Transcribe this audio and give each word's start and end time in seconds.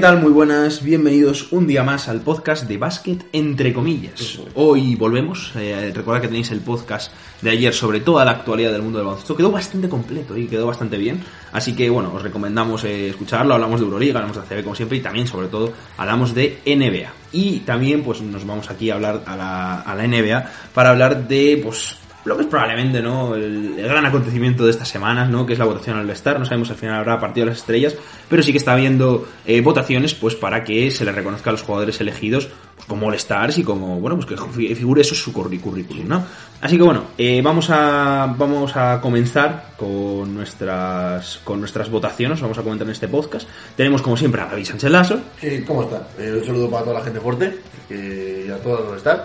¿Qué 0.00 0.06
tal? 0.06 0.22
Muy 0.22 0.32
buenas, 0.32 0.82
bienvenidos 0.82 1.52
un 1.52 1.66
día 1.66 1.82
más 1.82 2.08
al 2.08 2.22
podcast 2.22 2.66
de 2.66 2.78
Básquet 2.78 3.22
entre 3.34 3.74
comillas. 3.74 4.38
Hoy 4.54 4.96
volvemos, 4.96 5.52
eh, 5.56 5.92
recordad 5.94 6.22
que 6.22 6.28
tenéis 6.28 6.50
el 6.52 6.60
podcast 6.60 7.12
de 7.42 7.50
ayer 7.50 7.74
sobre 7.74 8.00
toda 8.00 8.24
la 8.24 8.30
actualidad 8.30 8.72
del 8.72 8.80
mundo 8.80 8.96
del 8.96 9.04
baloncesto. 9.04 9.36
Quedó 9.36 9.50
bastante 9.50 9.90
completo 9.90 10.38
y 10.38 10.46
quedó 10.46 10.66
bastante 10.68 10.96
bien, 10.96 11.22
así 11.52 11.76
que 11.76 11.90
bueno, 11.90 12.14
os 12.14 12.22
recomendamos 12.22 12.82
eh, 12.84 13.10
escucharlo. 13.10 13.52
Hablamos 13.52 13.78
de 13.78 13.84
Euroliga, 13.84 14.20
hablamos 14.20 14.38
de 14.38 14.56
ACB 14.56 14.64
como 14.64 14.74
siempre 14.74 14.96
y 14.96 15.00
también, 15.02 15.26
sobre 15.26 15.48
todo, 15.48 15.70
hablamos 15.98 16.34
de 16.34 16.60
NBA. 16.64 17.12
Y 17.32 17.58
también 17.58 18.02
pues 18.02 18.22
nos 18.22 18.46
vamos 18.46 18.70
aquí 18.70 18.88
a 18.88 18.94
hablar 18.94 19.22
a 19.26 19.36
la, 19.36 19.80
a 19.82 19.94
la 19.94 20.06
NBA 20.06 20.50
para 20.72 20.88
hablar 20.88 21.28
de 21.28 21.60
pues 21.62 21.96
lo 22.24 22.36
que 22.36 22.42
es 22.42 22.48
probablemente 22.48 23.00
no 23.00 23.34
el, 23.34 23.76
gran 23.76 24.04
acontecimiento 24.04 24.64
de 24.64 24.70
estas 24.70 24.88
semanas 24.88 25.30
no 25.30 25.46
que 25.46 25.54
es 25.54 25.58
la 25.58 25.64
votación 25.64 25.96
al 25.96 26.10
Star 26.10 26.38
no 26.38 26.44
sabemos 26.44 26.70
al 26.70 26.76
final 26.76 26.96
habrá 26.96 27.18
partido 27.18 27.46
de 27.46 27.52
las 27.52 27.60
estrellas 27.60 27.94
pero 28.28 28.42
sí 28.42 28.52
que 28.52 28.58
está 28.58 28.72
habiendo 28.74 29.26
eh, 29.46 29.60
votaciones 29.62 30.14
pues 30.14 30.34
para 30.34 30.62
que 30.62 30.90
se 30.90 31.04
le 31.04 31.12
reconozca 31.12 31.50
a 31.50 31.52
los 31.52 31.62
jugadores 31.62 32.00
elegidos 32.00 32.48
como 32.86 33.06
All 33.06 33.14
Stars 33.14 33.58
y 33.58 33.62
como 33.64 34.00
bueno 34.00 34.16
pues 34.16 34.26
que 34.26 34.36
fi- 34.36 34.74
figure 34.74 35.00
eso 35.00 35.14
en 35.14 35.20
su 35.20 35.32
currículum 35.32 36.08
no 36.08 36.24
así 36.60 36.76
que 36.76 36.82
bueno 36.82 37.04
eh, 37.16 37.40
vamos 37.42 37.70
a 37.70 38.34
vamos 38.36 38.76
a 38.76 39.00
comenzar 39.00 39.70
con 39.78 40.34
nuestras 40.34 41.40
con 41.44 41.58
nuestras 41.60 41.88
votaciones. 41.90 42.40
Vamos 42.40 42.58
a 42.58 42.62
comentar 42.62 42.86
en 42.86 42.92
este 42.92 43.08
podcast. 43.08 43.48
Tenemos 43.76 44.02
como 44.02 44.16
siempre 44.16 44.42
a 44.42 44.46
David 44.46 44.66
Sánchez 44.66 44.90
Lasso. 44.90 45.20
Eh, 45.40 45.64
¿Cómo 45.66 45.84
está? 45.84 46.06
Eh, 46.18 46.34
un 46.38 46.44
saludo 46.44 46.70
para 46.70 46.84
toda 46.84 46.98
la 46.98 47.04
gente 47.04 47.18
fuerte 47.20 47.58
y 47.88 48.50
a 48.50 48.58
todos 48.58 48.84
los 48.86 48.96
están. 48.98 49.20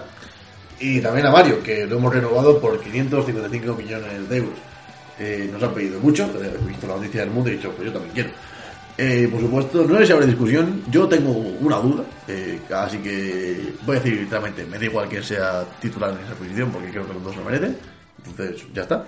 Y 0.79 0.99
también 0.99 1.27
a 1.27 1.31
Mario, 1.31 1.63
que 1.63 1.85
lo 1.85 1.97
hemos 1.97 2.13
renovado 2.13 2.59
por 2.59 2.79
555 2.79 3.75
millones 3.75 4.29
de 4.29 4.37
euros. 4.37 4.53
Eh, 5.17 5.49
nos 5.51 5.63
han 5.63 5.73
pedido 5.73 5.99
mucho, 5.99 6.29
he 6.41 6.67
visto 6.67 6.87
la 6.87 6.95
noticia 6.95 7.21
del 7.21 7.29
mundo 7.29 7.49
y 7.49 7.53
he 7.53 7.55
dicho, 7.55 7.71
pues 7.71 7.87
yo 7.87 7.93
también 7.93 8.13
quiero. 8.13 8.29
Eh, 8.97 9.27
por 9.29 9.41
supuesto, 9.41 9.83
no 9.85 9.97
sé 9.97 10.05
si 10.05 10.11
habrá 10.13 10.25
discusión, 10.25 10.83
yo 10.89 11.07
tengo 11.07 11.31
una 11.31 11.77
duda, 11.77 12.03
eh, 12.27 12.59
así 12.73 12.97
que 12.99 13.73
voy 13.85 13.97
a 13.97 13.99
decir 13.99 14.21
literalmente, 14.21 14.65
me 14.65 14.77
da 14.77 14.85
igual 14.85 15.07
quién 15.09 15.23
sea 15.23 15.65
titular 15.81 16.11
en 16.11 16.25
esa 16.25 16.33
posición, 16.33 16.71
porque 16.71 16.91
creo 16.91 17.07
que 17.07 17.13
los 17.13 17.23
dos 17.23 17.35
lo 17.35 17.43
merecen. 17.43 17.77
Entonces, 18.25 18.65
ya 18.73 18.83
está. 18.83 19.05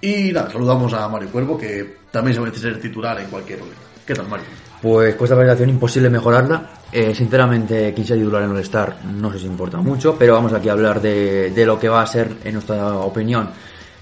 Y 0.00 0.32
nada, 0.32 0.50
saludamos 0.50 0.92
a 0.92 1.08
Mario 1.08 1.28
Cuervo, 1.30 1.58
que 1.58 1.96
también 2.10 2.34
se 2.34 2.40
merece 2.40 2.60
ser 2.60 2.80
titular 2.80 3.20
en 3.20 3.28
cualquier 3.28 3.60
roleta. 3.60 3.80
¿Qué 4.06 4.14
tal, 4.14 4.28
Mario? 4.28 4.46
Pues 4.80 5.14
con 5.14 5.24
esta 5.24 5.36
presentación 5.36 5.70
imposible 5.70 6.08
mejorarla. 6.08 6.70
Eh, 6.92 7.14
sinceramente, 7.14 7.94
quien 7.94 8.06
sea 8.06 8.16
titular 8.16 8.42
en 8.42 8.50
el 8.50 8.58
Star 8.58 8.96
no 9.04 9.32
sé 9.32 9.38
si 9.38 9.46
importa 9.46 9.78
mucho, 9.78 10.16
pero 10.18 10.34
vamos 10.34 10.52
aquí 10.52 10.68
a 10.68 10.72
hablar 10.72 11.00
de, 11.00 11.50
de 11.50 11.66
lo 11.66 11.78
que 11.78 11.88
va 11.88 12.02
a 12.02 12.06
ser, 12.06 12.32
en 12.42 12.54
nuestra 12.54 12.96
opinión, 12.96 13.50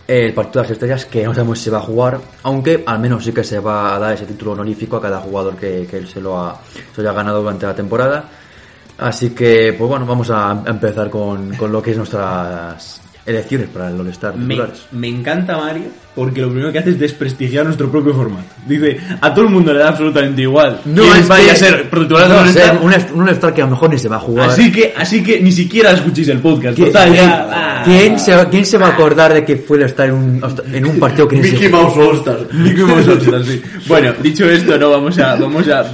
el 0.06 0.32
partido 0.32 0.62
de 0.62 0.68
las 0.68 0.72
estrellas, 0.72 1.04
que 1.04 1.22
no 1.24 1.34
sabemos 1.34 1.58
si 1.58 1.64
se 1.64 1.70
va 1.70 1.78
a 1.78 1.82
jugar, 1.82 2.18
aunque 2.44 2.82
al 2.86 2.98
menos 2.98 3.24
sí 3.24 3.32
que 3.32 3.44
se 3.44 3.58
va 3.58 3.94
a 3.94 3.98
dar 3.98 4.14
ese 4.14 4.24
título 4.24 4.52
honorífico 4.52 4.96
a 4.96 5.02
cada 5.02 5.20
jugador 5.20 5.56
que, 5.56 5.86
que 5.86 5.98
él 5.98 6.08
se 6.08 6.20
lo, 6.20 6.38
ha, 6.38 6.58
se 6.94 7.02
lo 7.02 7.10
haya 7.10 7.16
ganado 7.16 7.42
durante 7.42 7.66
la 7.66 7.74
temporada. 7.74 8.24
Así 8.96 9.30
que, 9.30 9.74
pues 9.76 9.88
bueno, 9.88 10.06
vamos 10.06 10.30
a 10.30 10.62
empezar 10.66 11.10
con, 11.10 11.54
con 11.56 11.70
lo 11.70 11.82
que 11.82 11.90
es 11.90 11.96
nuestras 11.98 13.02
elecciones 13.28 13.68
para 13.68 13.88
el 13.88 14.00
All-Star 14.00 14.34
me 14.92 15.08
encanta 15.08 15.58
Mario 15.58 15.88
porque 16.18 16.40
lo 16.40 16.48
primero 16.50 16.72
que 16.72 16.80
hace 16.80 16.90
es 16.90 16.98
desprestigiar 16.98 17.64
nuestro 17.64 17.88
propio 17.90 18.12
formato. 18.12 18.48
Dice, 18.66 18.98
a 19.20 19.32
todo 19.32 19.44
el 19.44 19.50
mundo 19.52 19.72
le 19.72 19.78
da 19.78 19.90
absolutamente 19.90 20.42
igual. 20.42 20.80
quién 20.82 20.98
es 21.16 21.28
vaya 21.28 21.44
que- 21.44 21.50
a 21.52 21.54
ser 21.54 21.88
no, 21.92 22.80
un, 22.82 22.92
est- 22.92 23.10
un 23.12 23.22
All-Star 23.22 23.54
que 23.54 23.62
a 23.62 23.66
lo 23.66 23.70
mejor 23.70 23.90
ni 23.90 23.98
se 23.98 24.08
va 24.08 24.16
a 24.16 24.20
jugar. 24.20 24.50
Así 24.50 24.72
que, 24.72 24.92
así 24.96 25.22
que 25.22 25.40
ni 25.40 25.52
siquiera 25.52 25.92
escuchéis 25.92 26.26
el 26.28 26.40
podcast. 26.40 26.74
¿Quién, 26.74 26.88
Total, 26.88 27.10
quién- 27.12 27.30
ah. 27.30 27.82
quién 27.84 28.18
se, 28.18 28.34
va- 28.34 28.50
quién 28.50 28.66
se 28.66 28.78
va 28.78 28.88
a 28.88 28.90
acordar 28.90 29.32
de 29.32 29.44
que 29.44 29.56
fue 29.58 29.76
el 29.76 29.84
estar 29.84 30.08
en 30.08 30.14
un, 30.14 30.42
en 30.72 30.86
un 30.86 30.98
partido 30.98 31.28
que 31.28 31.36
se 31.40 31.52
Mickey 31.52 31.70
jugó? 31.70 31.82
Mouse 31.84 31.96
All 31.98 32.16
Stars. 32.16 32.52
Mickey 32.54 32.82
Mouse 32.84 33.08
All-Star, 33.08 33.44
sí. 33.44 33.62
Bueno, 33.86 34.12
dicho 34.20 34.44
esto, 34.50 34.76
no 34.76 34.90
vamos 34.90 35.16
a, 35.20 35.36
vamos 35.36 35.68
a, 35.68 35.84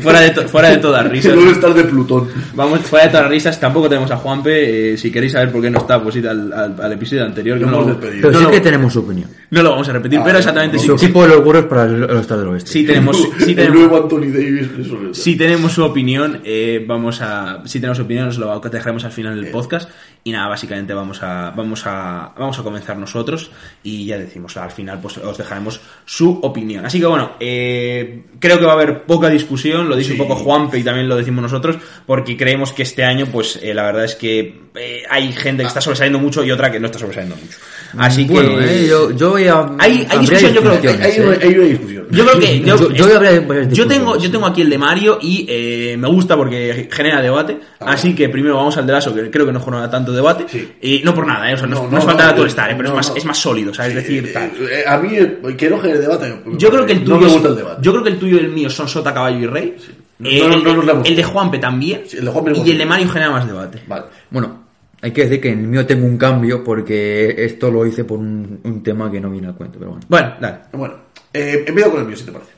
fuera 0.00 0.20
de, 0.20 0.30
to- 0.30 0.48
fuera 0.48 0.70
de 0.70 0.78
todas 0.78 1.06
risas. 1.10 1.32
El 1.34 1.38
All 1.40 1.48
Star 1.52 1.74
de 1.74 1.84
Plutón. 1.84 2.28
Vamos, 2.54 2.80
fuera 2.80 3.04
de 3.06 3.12
todas 3.12 3.28
risas, 3.28 3.60
tampoco 3.60 3.88
tenemos 3.88 4.10
a 4.10 4.16
Juanpe. 4.16 4.92
eh, 4.94 4.96
si 4.96 5.10
queréis 5.10 5.32
saber 5.32 5.52
por 5.52 5.60
qué 5.60 5.68
no 5.70 5.78
está, 5.80 6.02
pues 6.02 6.16
id 6.16 6.24
al, 6.26 6.52
al- 6.52 6.74
al 6.80 6.92
episodio 6.92 7.24
anterior. 7.24 7.58
Que 7.58 7.66
no, 7.66 7.80
lo- 7.82 7.86
despedido. 7.88 8.28
Pero 8.30 8.40
no 8.40 8.46
sí 8.48 8.54
que 8.54 8.60
tenemos 8.62 8.92
su 8.92 9.00
opinión. 9.00 9.28
No 9.54 9.62
lo 9.62 9.70
vamos 9.70 9.88
a 9.88 9.92
repetir, 9.92 10.20
pero 10.24 10.38
exactamente 10.38 10.78
sí. 10.78 10.86
Su 10.86 10.94
equipo 10.94 11.22
de 11.22 11.28
los 11.28 11.46
Warriors 11.46 11.68
para 11.68 11.84
el 11.84 12.02
All-Star 12.02 12.38
del 12.38 12.48
Oeste. 12.48 12.70
Sí 12.70 12.84
tenemos, 12.84 13.16
sí 13.38 13.50
el 13.50 13.56
tenemos, 13.56 13.78
nuevo 13.78 13.96
Anthony 14.02 14.32
Davis. 14.32 14.68
Si 15.12 15.36
tenemos 15.36 15.72
su 15.72 15.84
opinión, 15.84 16.40
eh, 16.44 16.84
vamos 16.86 17.20
a. 17.20 17.62
Si 17.64 17.78
tenemos 17.78 17.98
su 17.98 18.04
opinión, 18.04 18.28
os 18.28 18.38
lo 18.38 18.60
dejaremos 18.60 19.04
al 19.04 19.12
final 19.12 19.40
del 19.40 19.50
podcast. 19.50 19.88
Y 20.24 20.32
nada, 20.32 20.48
básicamente 20.48 20.92
vamos 20.94 21.22
a, 21.22 21.50
vamos 21.50 21.82
a, 21.86 22.32
vamos 22.36 22.58
a 22.58 22.62
comenzar 22.62 22.96
nosotros. 22.96 23.50
Y 23.82 24.06
ya 24.06 24.18
decimos, 24.18 24.56
al 24.56 24.70
final, 24.70 24.98
pues 25.00 25.18
os 25.18 25.38
dejaremos 25.38 25.80
su 26.04 26.40
opinión. 26.42 26.84
Así 26.86 26.98
que 26.98 27.06
bueno, 27.06 27.32
eh, 27.38 28.24
creo 28.40 28.58
que 28.58 28.64
va 28.64 28.72
a 28.72 28.74
haber 28.74 29.04
poca 29.04 29.28
discusión. 29.28 29.88
Lo 29.88 29.96
dice 29.96 30.12
un 30.12 30.18
poco 30.18 30.34
Juanpe 30.34 30.78
y 30.78 30.82
también 30.82 31.08
lo 31.08 31.16
decimos 31.16 31.42
nosotros. 31.42 31.76
Porque 32.06 32.36
creemos 32.36 32.72
que 32.72 32.82
este 32.82 33.04
año, 33.04 33.26
pues 33.26 33.60
eh, 33.62 33.72
la 33.72 33.84
verdad 33.84 34.04
es 34.04 34.16
que 34.16 34.64
eh, 34.74 35.02
hay 35.08 35.32
gente 35.32 35.62
que 35.62 35.68
está 35.68 35.80
sobresaliendo 35.80 36.18
mucho 36.18 36.42
y 36.42 36.50
otra 36.50 36.72
que 36.72 36.80
no 36.80 36.86
está 36.86 36.98
sobresaliendo 36.98 37.36
mucho. 37.36 37.58
Así 37.96 38.24
Bueno, 38.24 38.58
que. 38.58 38.84
eh, 38.84 38.88
yo, 38.88 39.10
yo 39.12 39.30
voy 39.30 39.46
a. 39.46 39.66
Hay- 39.78 40.06
hay 40.10 40.18
discusión, 40.18 40.52
yo 40.52 40.60
creo 40.62 40.80
que 40.80 40.88
Hay, 40.88 40.94
eh. 40.96 41.38
hay 41.42 41.54
una 41.58 41.66
discusión. 41.66 42.06
Yo 42.10 42.24
creo 42.26 42.38
que 42.40 42.60
yo, 42.60 42.76
Yo- 42.76 42.90
yo 42.92 43.04
voy 43.04 43.12
a 43.12 43.16
hablar 43.16 43.32
de 43.32 43.40
varias 43.40 43.68
yo 43.72 43.86
tengo 43.86 44.18
yo 44.18 44.30
tengo 44.30 44.46
aquí 44.46 44.60
el 44.62 44.70
de 44.70 44.78
Mario 44.78 45.18
y 45.20 45.46
eh, 45.48 45.96
me 45.98 46.06
gusta 46.08 46.36
porque 46.36 46.88
genera 46.92 47.20
debate, 47.22 47.58
así 47.80 48.14
que 48.14 48.28
primero 48.28 48.56
vamos 48.56 48.76
al 48.76 48.86
de 48.86 48.92
Lasso 48.92 49.14
que 49.14 49.30
creo 49.30 49.46
que 49.46 49.52
no 49.52 49.60
genera 49.60 49.88
tanto 49.90 50.12
debate 50.12 50.44
Sí. 50.48 50.68
y 50.82 51.02
no 51.02 51.14
por 51.14 51.26
nada, 51.26 51.50
eh, 51.50 51.54
o 51.54 51.58
sea, 51.58 51.66
no, 51.66 51.76
No, 51.76 51.82
no 51.84 51.90
no, 51.92 51.98
es 51.98 52.04
falta 52.04 52.24
no, 52.24 52.28
de 52.30 52.34
todo 52.36 52.46
estar, 52.46 52.70
eh, 52.70 52.74
pero 52.76 52.90
no, 52.90 52.94
es 52.94 52.96
más 53.06 53.10
no. 53.10 53.16
es 53.16 53.24
más 53.24 53.38
sólido, 53.38 53.72
¿sabes? 53.74 53.96
Es 53.96 54.02
decir, 54.02 54.32
tal. 54.32 54.44
Eh, 54.44 54.50
eh, 54.70 54.84
a 54.86 54.98
mí, 54.98 55.16
eh, 55.16 55.38
que 55.56 55.70
no 55.70 55.78
genere 55.80 56.00
debate. 56.00 56.34
Yo 56.58 56.70
creo 56.70 56.86
que 56.86 56.92
el 56.92 56.98
tuyo 57.04 57.14
No 57.14 57.20
me 57.20 57.26
es- 57.26 57.32
gusta 57.32 57.48
el 57.48 57.56
debate. 57.56 57.78
yo 57.82 57.90
creo 57.92 58.04
que 58.04 58.10
el 58.10 58.18
tuyo 58.18 58.36
y 58.36 58.40
el 58.40 58.48
mío 58.50 58.70
son 58.70 58.88
Sota, 58.88 59.12
Caballo 59.14 59.38
y 59.38 59.46
Rey. 59.46 59.76
No, 60.18 60.28
Eh, 60.30 60.44
no, 60.62 60.80
el, 60.82 60.86
damos. 60.86 61.08
el 61.08 61.16
de 61.16 61.24
Juanpe 61.24 61.58
también. 61.58 62.02
Sí, 62.06 62.18
el 62.18 62.24
de 62.26 62.30
Juanpe 62.30 62.52
y 62.64 62.70
el 62.70 62.78
de 62.78 62.86
Mario 62.86 63.08
genera 63.08 63.30
más 63.32 63.46
debate. 63.46 63.82
Vale. 63.88 64.04
Bueno, 64.30 64.63
hay 65.04 65.12
que 65.12 65.24
decir 65.24 65.38
que 65.38 65.50
en 65.50 65.58
el 65.58 65.66
mío 65.66 65.84
tengo 65.84 66.06
un 66.06 66.16
cambio 66.16 66.64
porque 66.64 67.34
esto 67.44 67.70
lo 67.70 67.84
hice 67.84 68.04
por 68.04 68.18
un, 68.18 68.60
un 68.64 68.82
tema 68.82 69.10
que 69.10 69.20
no 69.20 69.28
viene 69.28 69.48
al 69.48 69.54
cuento, 69.54 69.78
pero 69.78 69.90
bueno. 69.90 70.06
Bueno, 70.08 70.34
dale. 70.40 70.58
Bueno, 70.72 70.94
eh, 71.30 71.62
empiezo 71.66 71.90
con 71.90 72.00
el 72.00 72.06
mío, 72.06 72.16
si 72.16 72.24
te 72.24 72.32
parece. 72.32 72.52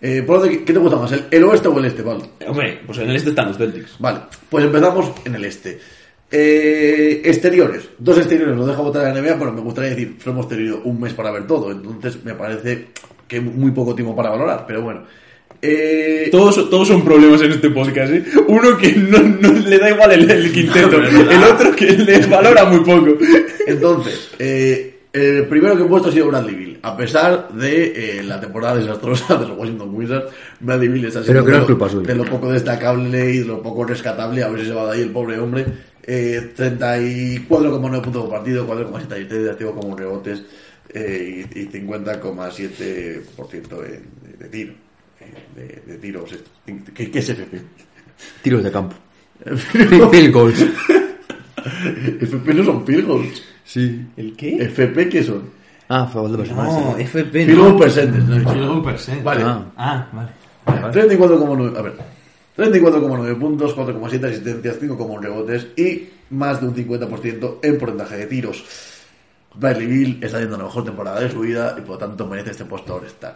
Eh, 0.00 0.24
por 0.26 0.40
orden, 0.40 0.64
¿Qué 0.64 0.72
te 0.72 0.78
gusta 0.80 0.96
más, 0.96 1.12
el, 1.12 1.26
el 1.30 1.44
oeste 1.44 1.68
o 1.68 1.78
el 1.78 1.84
este, 1.84 2.02
Pablo? 2.02 2.26
Hombre, 2.48 2.80
pues 2.84 2.98
en 2.98 3.10
el 3.10 3.14
este 3.14 3.28
están 3.28 3.46
los 3.46 3.58
Celtics. 3.58 3.94
Vale, 4.00 4.22
pues 4.50 4.64
empezamos 4.64 5.12
en 5.24 5.36
el 5.36 5.44
este. 5.44 5.78
Eh, 6.32 7.22
exteriores, 7.24 7.90
dos 7.96 8.18
exteriores, 8.18 8.56
lo 8.56 8.66
dejo 8.66 8.82
votar 8.82 9.06
en 9.06 9.14
la 9.14 9.20
NBA, 9.20 9.38
pero 9.38 9.52
me 9.52 9.60
gustaría 9.60 9.90
decir, 9.90 10.16
solo 10.18 10.32
hemos 10.32 10.48
tenido 10.48 10.80
un 10.82 11.00
mes 11.00 11.14
para 11.14 11.30
ver 11.30 11.46
todo, 11.46 11.70
entonces 11.70 12.24
me 12.24 12.34
parece 12.34 12.88
que 13.28 13.40
muy 13.40 13.70
poco 13.70 13.94
tiempo 13.94 14.16
para 14.16 14.30
valorar, 14.30 14.64
pero 14.66 14.82
bueno. 14.82 15.04
Eh, 15.62 16.28
Todos, 16.30 16.68
todos 16.70 16.88
son 16.88 17.04
problemas 17.04 17.40
en 17.42 17.52
este 17.52 17.70
podcast, 17.70 18.12
¿eh? 18.12 18.24
Uno 18.48 18.76
que 18.76 18.92
no, 18.92 19.18
no 19.18 19.52
le 19.52 19.78
da 19.78 19.90
igual 19.90 20.12
el, 20.12 20.30
el 20.30 20.52
quinteto, 20.56 21.00
el 21.02 21.44
otro 21.44 21.74
que 21.74 21.86
le 21.92 22.18
valora 22.26 22.64
muy 22.66 22.80
poco. 22.80 23.16
Entonces, 23.66 24.30
eh, 24.38 24.92
el 25.12 25.46
primero 25.46 25.76
que 25.76 25.82
he 25.82 25.86
puesto 25.86 26.10
ha 26.10 26.12
sido 26.12 26.28
Bradley 26.28 26.54
Bill. 26.54 26.78
A 26.82 26.96
pesar 26.96 27.48
de 27.52 28.18
eh, 28.18 28.22
la 28.22 28.38
temporada 28.40 28.76
desastrosa 28.76 29.36
de 29.36 29.48
los 29.48 29.58
Washington 29.58 29.90
Wizards, 29.94 30.30
Bradley 30.60 30.88
Bill 30.88 31.06
está 31.06 31.20
Pero 31.20 31.32
siendo 31.32 31.44
que 31.44 31.50
no 31.52 31.56
de, 31.56 31.62
es 32.12 32.16
lo, 32.18 32.24
de 32.24 32.30
poco 32.30 32.52
destacable 32.52 33.30
y 33.32 33.38
de 33.38 33.44
lo 33.46 33.62
poco 33.62 33.84
rescatable. 33.84 34.42
A 34.42 34.48
ver 34.48 34.60
si 34.60 34.66
se 34.66 34.74
va 34.74 34.86
de 34.86 34.92
ahí 34.98 35.02
el 35.02 35.10
pobre 35.10 35.38
hombre. 35.38 35.64
Eh, 36.02 36.52
34,9 36.56 38.02
puntos 38.02 38.22
por 38.22 38.30
partido, 38.30 38.66
4,7 38.68 39.26
de 39.26 39.50
activo 39.50 39.74
como 39.74 39.96
rebotes 39.96 40.42
eh, 40.94 41.46
y, 41.54 41.60
y 41.60 41.66
50,7% 41.68 43.80
de, 43.80 44.00
de 44.38 44.48
tiro. 44.50 44.74
De, 45.54 45.82
de 45.86 45.98
tiros. 45.98 46.30
¿Qué, 46.94 47.10
qué 47.10 47.18
es 47.18 47.28
FP? 47.28 47.60
Tiros 48.42 48.62
de 48.62 48.70
campo. 48.72 48.96
Field 49.44 50.10
field 50.10 50.32
goals. 50.32 50.66
FP 52.20 52.54
no 52.54 52.64
son 52.64 52.86
field 52.86 53.06
goals. 53.06 53.42
Sí. 53.64 54.06
¿El 54.16 54.36
qué? 54.36 54.56
FP, 54.64 55.08
¿qué 55.08 55.22
son? 55.22 55.42
Ah, 55.88 56.06
favor 56.06 56.30
de 56.30 56.38
personal. 56.38 56.66
No, 56.66 56.96
FP 56.98 57.44
Field 57.44 57.58
no. 57.58 57.78
percentes, 57.78 58.24
no. 58.24 58.50
Field 58.50 58.66
goal 58.68 58.82
percent. 58.82 59.22
Vale. 59.22 59.42
Ah. 59.44 59.66
Ah, 59.76 60.08
vale. 60.12 60.30
34,9. 60.66 61.76
A 61.78 61.82
ver. 61.82 61.94
34,9 62.56 63.38
puntos, 63.38 63.76
4,7 63.76 64.24
asistencias, 64.24 64.80
5,1 64.80 65.20
rebotes 65.20 65.66
y 65.76 66.08
más 66.30 66.60
de 66.60 66.68
un 66.68 66.74
50% 66.74 67.58
en 67.62 67.78
porcentaje 67.78 68.16
de 68.16 68.26
tiros. 68.26 68.64
Bradley 69.58 70.18
está 70.20 70.36
haciendo 70.36 70.58
la 70.58 70.64
mejor 70.64 70.84
temporada 70.84 71.20
de 71.20 71.30
su 71.30 71.40
vida 71.40 71.74
y 71.78 71.80
por 71.80 71.90
lo 71.90 71.98
tanto 71.98 72.26
merece 72.26 72.50
este 72.50 72.64
puesto 72.64 72.96
All-Star. 72.96 73.34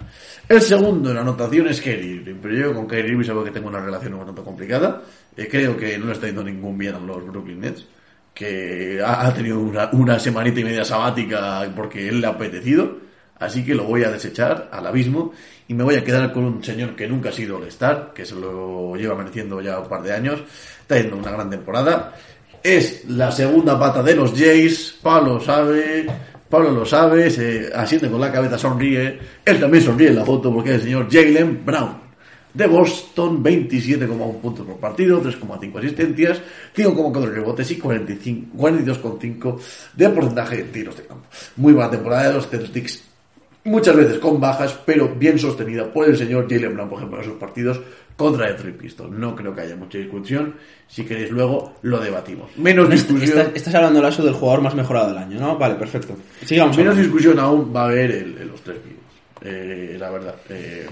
El 0.49 0.61
segundo 0.61 1.11
en 1.11 1.19
anotación 1.19 1.69
es 1.69 1.81
Kyrie 1.81 2.17
Irving, 2.17 2.37
pero 2.43 2.55
yo 2.55 2.75
con 2.75 2.87
Kyrie 2.87 3.13
Irving 3.13 3.25
sabgo 3.25 3.45
que 3.45 3.51
tengo 3.51 3.69
una 3.69 3.81
relación 3.81 4.15
un 4.15 4.27
tanto 4.27 4.45
complicada. 4.45 5.03
Eh, 5.37 5.49
creo 5.51 5.77
que 5.77 5.99
no 5.99 6.07
le 6.07 6.13
está 6.13 6.27
yendo 6.27 6.45
ningún 6.45 6.77
bien 6.77 6.95
a 6.95 6.99
los 6.99 7.27
Brooklyn 7.27 7.61
Nets, 7.61 7.87
que 8.35 9.01
ha, 9.05 9.27
ha 9.27 9.35
tenido 9.35 9.59
una, 9.61 9.91
una 9.93 10.19
semanita 10.19 10.61
y 10.61 10.65
media 10.65 10.85
sabática 10.85 11.71
porque 11.75 12.09
él 12.09 12.21
le 12.21 12.27
ha 12.27 12.31
apetecido. 12.31 13.11
Así 13.41 13.65
que 13.65 13.75
lo 13.75 13.85
voy 13.85 14.05
a 14.05 14.11
desechar 14.11 14.69
al 14.71 14.87
abismo 14.87 15.33
y 15.67 15.73
me 15.73 15.83
voy 15.83 15.95
a 15.95 16.05
quedar 16.05 16.31
con 16.31 16.45
un 16.45 16.63
señor 16.63 16.95
que 16.95 17.09
nunca 17.09 17.31
ha 17.31 17.33
sido 17.33 17.57
All-Star, 17.57 18.13
que 18.15 18.27
se 18.27 18.35
lo 18.35 18.95
lleva 18.97 19.15
mereciendo 19.15 19.63
ya 19.63 19.79
un 19.79 19.89
par 19.89 20.03
de 20.03 20.13
años. 20.13 20.43
Está 20.83 20.97
haciendo 20.97 21.17
una 21.17 21.31
gran 21.31 21.49
temporada. 21.49 22.15
Es 22.63 23.09
la 23.09 23.33
segunda 23.33 23.79
pata 23.79 24.03
de 24.03 24.15
los 24.15 24.33
Jays. 24.33 24.97
Pablo 25.03 25.35
lo 25.35 25.41
sabe. 25.41 26.07
Pablo 26.49 26.71
lo 26.71 26.85
sabe. 26.85 27.31
Se 27.31 27.71
asiente 27.75 28.11
con 28.11 28.21
la 28.21 28.31
cabeza, 28.31 28.59
sonríe. 28.59 29.19
Él 29.45 29.61
también 29.61 29.83
sonríe 29.83 30.09
en 30.09 30.17
la 30.17 30.25
foto 30.25 30.53
porque 30.53 30.71
es 30.71 30.77
el 30.77 30.83
señor 30.83 31.09
Jalen 31.11 31.65
Brown. 31.65 32.11
De 32.53 32.67
Boston, 32.67 33.45
27,1 33.45 34.41
puntos 34.41 34.67
por 34.67 34.77
partido, 34.79 35.23
3,5 35.23 35.79
asistencias, 35.79 36.41
5,4 36.77 37.33
rebotes 37.33 37.71
y 37.71 37.77
45 37.77 38.57
42,5 38.59 39.61
de 39.95 40.09
porcentaje 40.09 40.57
de 40.57 40.63
tiros 40.65 40.97
de 40.97 41.05
campo. 41.05 41.27
Muy 41.57 41.73
buena 41.73 41.93
temporada 41.93 42.27
de 42.27 42.35
los 42.35 42.49
Celtics 42.49 43.05
muchas 43.65 43.97
veces 43.97 44.19
con 44.19 44.41
bajas, 44.41 44.79
pero 44.85 45.15
bien 45.15 45.39
sostenida 45.39 45.93
por 45.93 46.09
el 46.09 46.17
señor 46.17 46.47
Jalen 46.49 46.75
Brown, 46.75 46.89
por 46.89 46.99
ejemplo, 46.99 47.19
en 47.19 47.25
sus 47.25 47.35
partidos 47.35 47.81
contra 48.21 48.47
Detroit 48.47 48.77
Pistons. 48.77 49.17
No 49.19 49.35
creo 49.35 49.55
que 49.55 49.63
haya 49.63 49.75
mucha 49.77 49.99
discusión. 49.99 50.55
Si 50.87 51.05
queréis 51.05 51.31
luego 51.31 51.75
lo 51.83 51.99
debatimos. 51.99 52.51
Menos 52.57 52.89
No, 52.89 52.95
discusión, 52.95 53.39
está- 53.39 53.51
estás 53.57 53.75
hablando, 53.75 54.01
Lasso, 54.03 54.23
del 54.23 54.35
jugador 54.35 54.61
más 54.63 54.75
mejorado 54.75 55.09
del 55.09 55.19
año, 55.19 55.41
¿no? 55.41 55.57
Vale, 55.59 55.75
perfecto. 55.77 56.17
Sigamos. 56.45 56.77
menos 56.77 56.93
hablando. 56.93 57.03
discusión 57.03 57.39
aún 57.39 57.73
va 57.75 57.83
a 57.83 57.85
haber 57.87 58.11
en 58.13 58.49
los 58.49 58.61
tres 58.63 58.77
vivos. 58.85 59.01
Eh, 59.43 59.97
la 59.99 60.11
verdad. 60.11 60.35
Eh, 60.51 60.87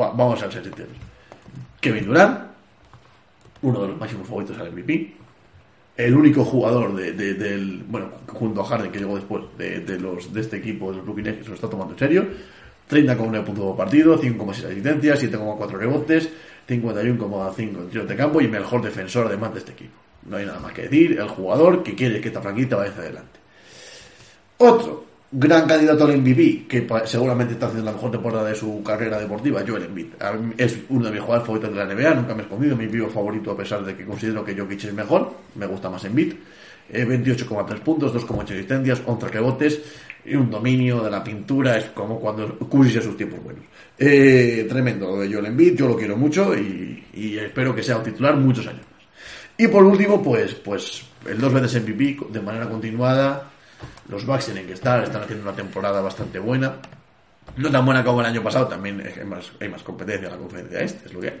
va- 0.00 0.10
vamos 0.10 0.42
a 0.42 0.50
ser 0.50 0.64
sinceros. 0.64 0.92
Kevin 1.80 2.06
Durant, 2.06 2.40
uno 3.62 3.82
de 3.82 3.88
los 3.88 3.98
máximos 3.98 4.26
favoritos 4.26 4.58
al 4.58 4.68
MVP. 4.72 5.14
El 5.96 6.14
único 6.14 6.44
jugador 6.44 6.94
de, 6.94 7.12
de- 7.12 7.34
del, 7.34 7.82
bueno, 7.88 8.10
junto 8.26 8.60
a 8.60 8.64
Harden 8.66 8.92
que 8.92 8.98
llegó 8.98 9.16
después 9.16 9.44
de, 9.56 9.80
de 9.80 9.98
los 9.98 10.30
de 10.32 10.42
este 10.42 10.58
equipo 10.58 10.90
de 10.90 10.96
los 10.98 11.04
Brooklyn 11.06 11.24
Nets 11.26 11.38
que 11.38 11.44
se 11.44 11.48
lo 11.50 11.54
está 11.54 11.70
tomando 11.70 11.94
en 11.94 11.98
serio. 11.98 12.26
30,9 12.88 13.44
puntos 13.44 13.64
por 13.64 13.76
partido, 13.76 14.20
5,6 14.20 14.66
asistencias, 14.66 15.22
7,4 15.22 15.70
rebotes, 15.78 16.28
51,5 16.68 17.58
en 17.58 17.88
tiros 17.88 18.08
de 18.08 18.16
campo 18.16 18.40
y 18.40 18.48
mejor 18.48 18.82
defensor 18.82 19.26
además 19.26 19.52
de 19.52 19.58
este 19.60 19.72
equipo. 19.72 19.98
No 20.28 20.36
hay 20.36 20.46
nada 20.46 20.60
más 20.60 20.72
que 20.72 20.82
decir. 20.82 21.18
El 21.18 21.28
jugador 21.28 21.82
que 21.82 21.94
quiere 21.94 22.20
que 22.20 22.28
esta 22.28 22.40
franquicia 22.40 22.76
vaya 22.76 22.90
hacia 22.90 23.02
adelante. 23.02 23.40
Otro 24.58 25.06
gran 25.30 25.66
candidato 25.66 26.04
al 26.04 26.18
MVP, 26.18 26.66
que 26.68 26.86
seguramente 27.04 27.54
está 27.54 27.66
haciendo 27.66 27.84
la 27.86 27.96
mejor 27.96 28.10
temporada 28.10 28.48
de 28.48 28.54
su 28.54 28.82
carrera 28.82 29.18
deportiva, 29.18 29.62
Joel 29.66 29.84
Embiid. 29.84 30.06
Es 30.56 30.78
uno 30.88 31.06
de 31.06 31.10
mis 31.10 31.20
jugadores 31.20 31.46
favoritos 31.46 31.74
de 31.74 31.84
la 31.84 31.94
NBA, 31.94 32.14
nunca 32.14 32.34
me 32.34 32.40
he 32.40 32.44
escondido, 32.44 32.76
mi 32.76 32.86
vivo 32.86 33.08
favorito 33.08 33.50
a 33.50 33.56
pesar 33.56 33.84
de 33.84 33.96
que 33.96 34.04
considero 34.04 34.44
que 34.44 34.56
Jokic 34.56 34.84
es 34.84 34.94
mejor, 34.94 35.32
me 35.56 35.66
gusta 35.66 35.90
más 35.90 36.04
Embiid. 36.04 36.34
Eh, 36.88 37.04
28,3 37.04 37.80
puntos, 37.80 38.14
2,8 38.14 38.52
asistencias, 38.52 39.02
11 39.04 39.28
rebotes 39.28 39.80
y 40.24 40.34
un 40.34 40.50
dominio 40.50 41.02
de 41.02 41.10
la 41.10 41.22
pintura, 41.22 41.78
es 41.78 41.86
como 41.86 42.20
cuando 42.20 42.58
Curry 42.58 42.96
a 42.98 43.02
sus 43.02 43.16
tiempos 43.16 43.42
buenos. 43.42 43.64
Eh, 43.98 44.66
tremendo 44.68 45.06
lo 45.06 45.20
de 45.20 45.32
Joel 45.32 45.46
Embiid, 45.46 45.76
yo 45.76 45.88
lo 45.88 45.96
quiero 45.96 46.16
mucho 46.16 46.54
y, 46.56 47.04
espero 47.38 47.74
que 47.74 47.82
sea 47.82 47.96
un 47.96 48.02
titular 48.02 48.36
muchos 48.36 48.66
años 48.66 48.82
más. 48.92 49.02
Y 49.56 49.68
por 49.68 49.84
último, 49.84 50.22
pues, 50.22 50.54
pues 50.54 51.02
el 51.26 51.40
dos 51.40 51.52
veces 51.52 51.82
MVP 51.82 52.18
de 52.30 52.40
manera 52.40 52.68
continuada. 52.68 53.50
Los 54.08 54.24
Bucks 54.24 54.46
tienen 54.46 54.66
que 54.66 54.74
estar, 54.74 55.02
están 55.02 55.22
haciendo 55.22 55.44
una 55.44 55.56
temporada 55.56 56.00
bastante 56.00 56.38
buena. 56.38 56.76
No 57.56 57.70
tan 57.70 57.84
buena 57.84 58.04
como 58.04 58.20
el 58.20 58.26
año 58.26 58.42
pasado, 58.42 58.68
también 58.68 59.02
hay 59.02 59.68
más, 59.68 59.82
competencia 59.82 60.26
en 60.26 60.32
la 60.32 60.38
conferencia 60.38 60.80
este, 60.80 61.06
es 61.06 61.14
lo 61.14 61.20
que 61.20 61.28
hay. 61.28 61.40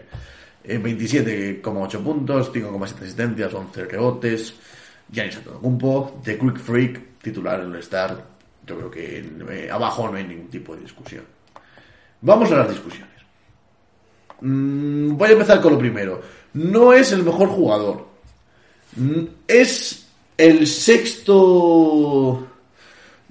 Eh, 0.64 0.80
27,8 0.80 2.02
puntos, 2.02 2.52
5,7 2.52 3.02
asistencias, 3.02 3.52
11 3.52 3.84
rebotes. 3.84 4.54
Giannis 5.10 5.36
Antetokounmpo, 5.36 6.20
The 6.24 6.38
Quick 6.38 6.58
Freak, 6.58 7.20
titular 7.22 7.60
en 7.60 7.72
el 7.72 7.80
Star. 7.80 8.24
Yo 8.66 8.76
creo 8.76 8.90
que 8.90 9.18
eh, 9.50 9.70
abajo 9.70 10.08
no 10.08 10.16
hay 10.16 10.24
ningún 10.24 10.48
tipo 10.48 10.74
de 10.74 10.82
discusión. 10.82 11.24
Vamos 12.20 12.50
a 12.50 12.56
las 12.56 12.70
discusiones. 12.70 13.14
Mm, 14.40 15.16
voy 15.16 15.28
a 15.28 15.32
empezar 15.32 15.60
con 15.60 15.72
lo 15.74 15.78
primero. 15.78 16.20
No 16.54 16.92
es 16.92 17.12
el 17.12 17.22
mejor 17.22 17.48
jugador. 17.48 18.06
Mm, 18.96 19.24
Es 19.46 20.06
el 20.36 20.66
sexto 20.66 22.46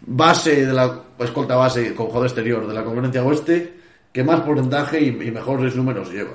base 0.07 0.66
de 0.66 0.74
la 0.74 1.01
escolta 1.19 1.56
base 1.56 1.94
con 1.94 2.07
jugador 2.07 2.27
exterior 2.27 2.68
de 2.68 2.74
la 2.74 2.83
conferencia 2.83 3.24
oeste 3.24 3.74
que 4.12 4.24
más 4.24 4.42
porcentaje 4.42 5.01
y, 5.01 5.12
mejores 5.12 5.75
números 5.75 6.12
lleva. 6.12 6.31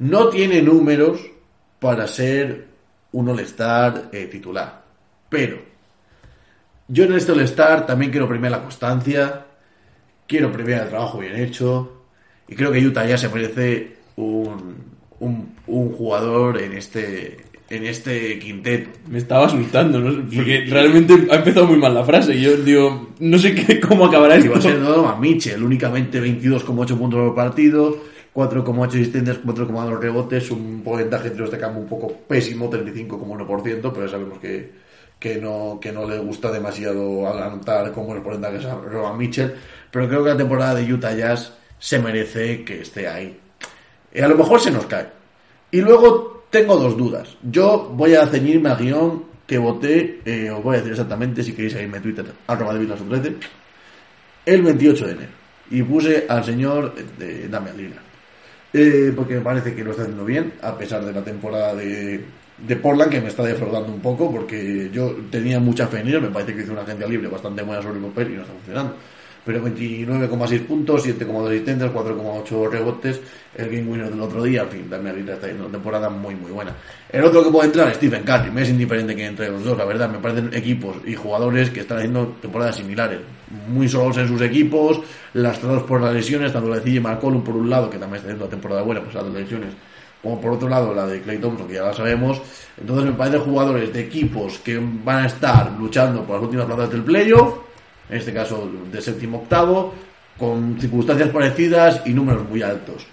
No 0.00 0.28
tiene 0.28 0.62
números 0.62 1.20
para 1.78 2.06
ser 2.08 2.66
un 3.12 3.28
All-Star 3.28 4.08
eh, 4.12 4.26
titular. 4.26 4.79
Pero 5.30 5.58
yo 6.88 7.04
en 7.04 7.14
este 7.14 7.32
All-Star 7.32 7.86
también 7.86 8.10
quiero 8.10 8.28
premiar 8.28 8.50
la 8.52 8.62
constancia, 8.62 9.46
quiero 10.26 10.52
premiar 10.52 10.82
el 10.82 10.88
trabajo 10.90 11.18
bien 11.18 11.36
hecho 11.36 12.02
y 12.48 12.54
creo 12.54 12.72
que 12.72 12.84
Utah 12.84 13.06
ya 13.06 13.16
se 13.16 13.28
merece 13.28 13.96
un, 14.16 14.74
un, 15.20 15.54
un 15.66 15.92
jugador 15.92 16.60
en 16.60 16.72
este 16.74 17.38
en 17.70 17.86
este 17.86 18.36
quinteto. 18.40 18.90
Me 19.08 19.18
estaba 19.18 19.46
asustando, 19.46 20.00
¿no? 20.00 20.24
Porque 20.34 20.64
Y- 20.66 20.70
realmente 20.70 21.14
ha 21.30 21.36
empezado 21.36 21.68
muy 21.68 21.78
mal 21.78 21.94
la 21.94 22.02
frase. 22.04 22.34
Y 22.34 22.40
yo 22.42 22.56
digo, 22.56 23.10
no 23.20 23.38
sé 23.38 23.54
qué, 23.54 23.78
cómo 23.78 24.06
acabará 24.06 24.34
Y 24.34 24.40
esto. 24.40 24.50
va 24.50 24.58
a 24.58 24.62
ser 24.62 24.80
Donovan 24.82 25.20
Mitchell, 25.20 25.62
únicamente 25.62 26.20
22,8 26.20 26.98
puntos 26.98 27.20
por 27.20 27.34
partido, 27.36 27.96
4,8 28.34 28.88
asistencias, 28.88 29.38
4,2 29.44 30.00
rebotes, 30.00 30.50
un 30.50 30.82
porcentaje 30.82 31.28
de 31.28 31.30
tiros 31.36 31.50
de 31.52 31.58
campo 31.58 31.78
un 31.78 31.86
poco 31.86 32.12
pésimo, 32.26 32.68
35,1%, 32.68 33.80
pero 33.92 34.04
ya 34.06 34.10
sabemos 34.10 34.40
que, 34.40 34.72
que, 35.20 35.36
no, 35.36 35.78
que 35.80 35.92
no 35.92 36.08
le 36.08 36.18
gusta 36.18 36.50
demasiado 36.50 37.28
anotar 37.30 37.92
como 37.92 38.16
el 38.16 38.22
porcentaje 38.22 38.56
es 38.56 38.64
Donovan 38.64 39.18
Mitchell, 39.18 39.54
pero 39.90 40.08
creo 40.08 40.24
que 40.24 40.30
la 40.30 40.36
temporada 40.36 40.74
de 40.74 40.92
Utah 40.92 41.14
Jazz 41.14 41.52
se 41.78 41.98
merece 41.98 42.64
que 42.64 42.80
esté 42.80 43.06
ahí. 43.06 43.38
A 44.20 44.26
lo 44.26 44.36
mejor 44.36 44.60
se 44.60 44.70
nos 44.70 44.86
cae. 44.86 45.06
Y 45.70 45.82
luego 45.82 46.46
tengo 46.50 46.76
dos 46.76 46.96
dudas. 46.96 47.36
Yo 47.42 47.92
voy 47.94 48.14
a 48.14 48.26
ceñirme 48.26 48.70
al 48.70 48.78
guion 48.78 49.24
que 49.46 49.58
voté, 49.58 50.20
eh, 50.24 50.50
os 50.50 50.62
voy 50.62 50.74
a 50.74 50.78
decir 50.78 50.92
exactamente 50.92 51.42
si 51.42 51.52
queréis 51.52 51.74
seguirme 51.74 51.98
en 51.98 52.02
Twitter, 52.02 52.24
arroba 52.46 52.74
de 52.74 52.86
13 52.86 53.36
el 54.46 54.62
28 54.62 55.06
de 55.06 55.12
enero. 55.12 55.32
Y 55.70 55.82
puse 55.82 56.26
al 56.28 56.44
señor 56.44 56.94
eh, 57.20 57.46
Damian 57.50 57.76
Lillard. 57.76 58.02
Eh, 58.72 59.12
porque 59.14 59.34
me 59.34 59.40
parece 59.40 59.74
que 59.74 59.84
lo 59.84 59.90
está 59.90 60.02
haciendo 60.02 60.24
bien, 60.24 60.54
a 60.62 60.76
pesar 60.78 61.04
de 61.04 61.12
la 61.12 61.22
temporada 61.22 61.74
de, 61.74 62.24
de 62.66 62.76
Portland, 62.76 63.10
que 63.10 63.20
me 63.20 63.28
está 63.28 63.42
defraudando 63.42 63.92
un 63.92 64.00
poco, 64.00 64.30
porque 64.30 64.90
yo 64.92 65.16
tenía 65.30 65.58
mucha 65.58 65.86
fe 65.86 66.00
en 66.00 66.08
él, 66.08 66.20
me 66.20 66.28
parece 66.28 66.54
que 66.54 66.62
hizo 66.62 66.72
una 66.72 66.82
agencia 66.82 67.06
libre 67.06 67.28
bastante 67.28 67.62
buena 67.62 67.82
sobre 67.82 67.98
el 67.98 68.04
papel 68.06 68.32
y 68.32 68.34
no 68.36 68.42
está 68.42 68.54
funcionando. 68.54 68.96
Pero 69.42 69.64
29,6 69.64 70.66
puntos, 70.66 71.06
7,2 71.06 71.48
asistencias, 71.48 71.90
4,8 71.90 72.70
rebotes, 72.70 73.20
el 73.56 73.70
game 73.70 73.90
winner 73.90 74.10
del 74.10 74.20
otro 74.20 74.42
día, 74.42 74.62
en 74.62 74.68
fin, 74.68 74.90
Damian 74.90 75.16
Lillard 75.16 75.34
está 75.36 75.46
haciendo 75.46 75.64
una 75.64 75.72
temporada 75.72 76.10
muy 76.10 76.34
muy 76.36 76.50
buena. 76.50 76.76
El 77.08 77.24
otro 77.24 77.42
que 77.42 77.50
puede 77.50 77.68
entrar 77.68 77.88
es 77.88 77.96
Stephen 77.96 78.22
Curry, 78.22 78.50
me 78.50 78.62
es 78.62 78.68
indiferente 78.68 79.16
que 79.16 79.24
entre 79.24 79.48
los 79.48 79.64
dos, 79.64 79.78
la 79.78 79.86
verdad, 79.86 80.10
me 80.10 80.18
parecen 80.18 80.50
equipos 80.52 80.98
y 81.06 81.14
jugadores 81.14 81.70
que 81.70 81.80
están 81.80 81.98
haciendo 81.98 82.36
temporadas 82.42 82.76
similares, 82.76 83.20
muy 83.68 83.88
solos 83.88 84.18
en 84.18 84.28
sus 84.28 84.42
equipos, 84.42 85.00
lastrados 85.32 85.84
por 85.84 86.02
las 86.02 86.12
lesiones, 86.12 86.52
tanto 86.52 86.68
la 86.68 86.78
de 86.78 86.82
CJ 86.82 87.00
McCollum 87.00 87.42
por 87.42 87.56
un 87.56 87.70
lado, 87.70 87.88
que 87.88 87.96
también 87.96 88.16
está 88.16 88.28
haciendo 88.28 88.44
una 88.44 88.50
temporada 88.50 88.82
buena, 88.82 89.00
pues 89.00 89.14
las 89.14 89.24
lesiones, 89.24 89.72
como 90.22 90.40
por 90.40 90.52
otro 90.52 90.68
lado 90.68 90.94
la 90.94 91.06
de 91.06 91.20
Clay 91.22 91.38
Thompson, 91.38 91.66
que 91.66 91.74
ya 91.74 91.82
la 91.82 91.94
sabemos. 91.94 92.40
Entonces 92.78 93.06
me 93.06 93.12
parecen 93.12 93.40
jugadores 93.40 93.92
de 93.92 94.00
equipos 94.00 94.58
que 94.58 94.78
van 94.78 95.24
a 95.24 95.26
estar 95.26 95.72
luchando 95.78 96.24
por 96.24 96.36
las 96.36 96.44
últimas 96.44 96.66
plazas 96.66 96.90
del 96.90 97.02
playoff, 97.02 97.54
en 98.08 98.18
este 98.18 98.32
caso 98.32 98.70
de 98.90 99.00
séptimo 99.00 99.38
octavo, 99.38 99.94
con 100.38 100.78
circunstancias 100.80 101.30
parecidas 101.30 102.02
y 102.06 102.10
números 102.10 102.48
muy 102.48 102.62
altos. 102.62 103.06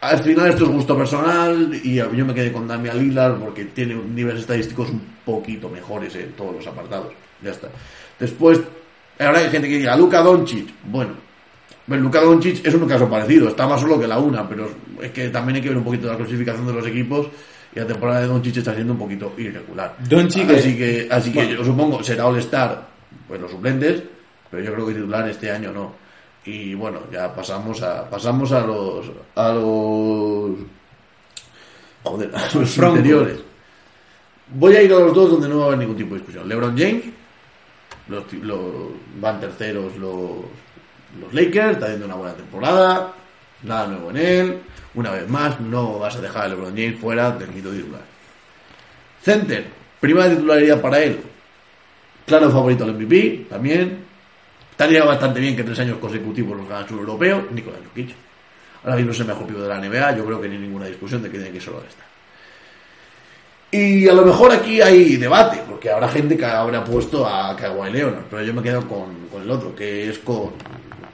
Al 0.00 0.18
final 0.20 0.48
esto 0.48 0.64
es 0.64 0.70
gusto 0.70 0.96
personal 0.96 1.78
y 1.82 1.96
yo 1.96 2.24
me 2.24 2.32
quedé 2.32 2.52
con 2.52 2.66
Damian 2.66 2.98
Lillard 2.98 3.38
porque 3.38 3.66
tiene 3.66 3.94
niveles 3.94 4.40
estadísticos 4.40 4.88
un 4.88 5.02
poquito 5.24 5.68
mejores 5.68 6.14
en 6.16 6.32
todos 6.32 6.54
los 6.56 6.66
apartados. 6.66 7.12
Ya 7.42 7.50
está. 7.50 7.68
Después, 8.18 8.60
ahora 9.18 9.40
hay 9.40 9.50
gente 9.50 9.68
que 9.68 9.78
diga, 9.78 9.96
Luka 9.96 10.22
Doncic. 10.22 10.72
Bueno, 10.84 11.12
Luka 11.86 12.20
Doncic 12.20 12.64
es 12.64 12.74
un 12.74 12.86
caso 12.86 13.08
parecido, 13.08 13.48
está 13.48 13.66
más 13.66 13.80
solo 13.80 13.98
que 13.98 14.06
la 14.06 14.18
una, 14.18 14.48
pero 14.48 14.68
es 15.02 15.10
que 15.10 15.28
también 15.28 15.56
hay 15.56 15.62
que 15.62 15.68
ver 15.70 15.78
un 15.78 15.84
poquito 15.84 16.06
la 16.08 16.16
clasificación 16.16 16.66
de 16.66 16.72
los 16.72 16.86
equipos 16.86 17.28
y 17.74 17.78
la 17.80 17.86
temporada 17.86 18.20
de 18.20 18.26
Doncic 18.28 18.56
está 18.58 18.74
siendo 18.74 18.92
un 18.92 18.98
poquito 18.98 19.32
irregular. 19.38 19.96
Doncic 20.08 20.50
así 20.50 20.76
que, 20.76 21.08
así 21.10 21.32
que 21.32 21.48
yo 21.48 21.64
supongo 21.64 22.02
será 22.02 22.26
All 22.26 22.38
Star 22.38 22.86
pues 23.26 23.40
los 23.40 23.50
suplentes, 23.50 24.02
pero 24.50 24.62
yo 24.62 24.72
creo 24.72 24.86
que 24.86 24.94
titular 24.94 25.28
este 25.28 25.50
año 25.50 25.72
no. 25.72 25.92
Y 26.44 26.74
bueno, 26.74 27.00
ya 27.12 27.34
pasamos 27.34 27.82
a 27.82 28.08
pasamos 28.08 28.50
a 28.52 28.60
los 28.66 29.10
a 29.34 29.52
los 29.52 30.50
joder, 32.02 32.30
a 32.34 32.54
los 32.54 32.76
interiores. 32.78 33.38
Voy 34.54 34.74
a 34.74 34.82
ir 34.82 34.92
a 34.92 34.98
los 34.98 35.14
dos 35.14 35.30
donde 35.30 35.48
no 35.48 35.58
va 35.58 35.64
a 35.64 35.66
haber 35.68 35.78
ningún 35.78 35.96
tipo 35.96 36.10
de 36.14 36.20
discusión. 36.20 36.48
LeBron 36.48 36.76
James, 36.76 37.04
los- 38.08 38.24
van 39.20 39.38
terceros 39.40 39.96
los, 39.96 40.30
los 41.18 41.32
Lakers, 41.32 41.72
está 41.72 41.86
haciendo 41.86 42.06
una 42.06 42.14
buena 42.14 42.34
temporada, 42.34 43.14
nada 43.62 43.86
nuevo 43.86 44.10
en 44.10 44.16
él. 44.16 44.58
Una 44.94 45.10
vez 45.10 45.28
más, 45.28 45.60
no 45.60 45.98
vas 45.98 46.16
a 46.16 46.20
dejar 46.20 46.44
a 46.44 46.48
LeBron 46.48 46.76
James 46.76 46.98
fuera 47.00 47.30
del 47.32 47.48
quinto 47.48 47.70
titular. 47.70 48.02
Center, 49.22 49.64
primera 50.00 50.28
titularidad 50.28 50.80
para 50.80 51.00
él. 51.00 51.20
Claro 52.26 52.50
favorito 52.50 52.84
al 52.84 52.94
MVP, 52.94 53.46
también. 53.48 54.04
Estaría 54.70 55.04
bastante 55.04 55.40
bien 55.40 55.54
que 55.54 55.62
tres 55.62 55.78
años 55.80 55.98
consecutivos 55.98 56.56
los 56.56 56.68
gana 56.68 56.86
el 56.88 56.96
europeo, 56.96 57.48
Nikola 57.50 57.78
Jokic. 57.86 58.14
Ahora 58.82 58.96
mismo 58.96 59.12
es 59.12 59.20
el 59.20 59.26
mejor 59.26 59.46
pivo 59.46 59.60
de 59.60 59.68
la 59.68 59.78
NBA, 59.78 60.16
yo 60.16 60.24
creo 60.24 60.40
que 60.40 60.48
no 60.48 60.54
hay 60.54 60.60
ninguna 60.60 60.86
discusión 60.86 61.22
de 61.22 61.30
que 61.30 61.36
tiene 61.36 61.52
que 61.52 61.60
solo 61.60 61.82
estar. 61.86 62.06
Y 63.72 64.08
a 64.08 64.14
lo 64.14 64.24
mejor 64.24 64.52
aquí 64.52 64.80
hay 64.80 65.16
debate, 65.16 65.62
porque 65.68 65.90
habrá 65.90 66.08
gente 66.08 66.36
que 66.36 66.44
habrá 66.46 66.82
puesto 66.82 67.26
a 67.26 67.54
Kawhi 67.54 67.92
Leonard, 67.92 68.24
pero 68.28 68.42
yo 68.42 68.54
me 68.54 68.62
quedo 68.62 68.88
con, 68.88 69.28
con 69.30 69.42
el 69.42 69.50
otro, 69.50 69.76
que 69.76 70.08
es 70.08 70.18
con, 70.20 70.52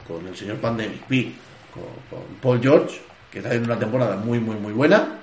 con 0.07 0.27
el 0.27 0.37
señor 0.37 0.57
Pandemic 0.57 1.03
P, 1.03 1.33
con, 1.73 2.21
Paul 2.41 2.61
George, 2.61 3.01
que 3.31 3.39
está 3.39 3.51
haciendo 3.51 3.73
una 3.73 3.79
temporada 3.79 4.17
muy, 4.17 4.39
muy, 4.39 4.57
muy 4.57 4.73
buena, 4.73 5.19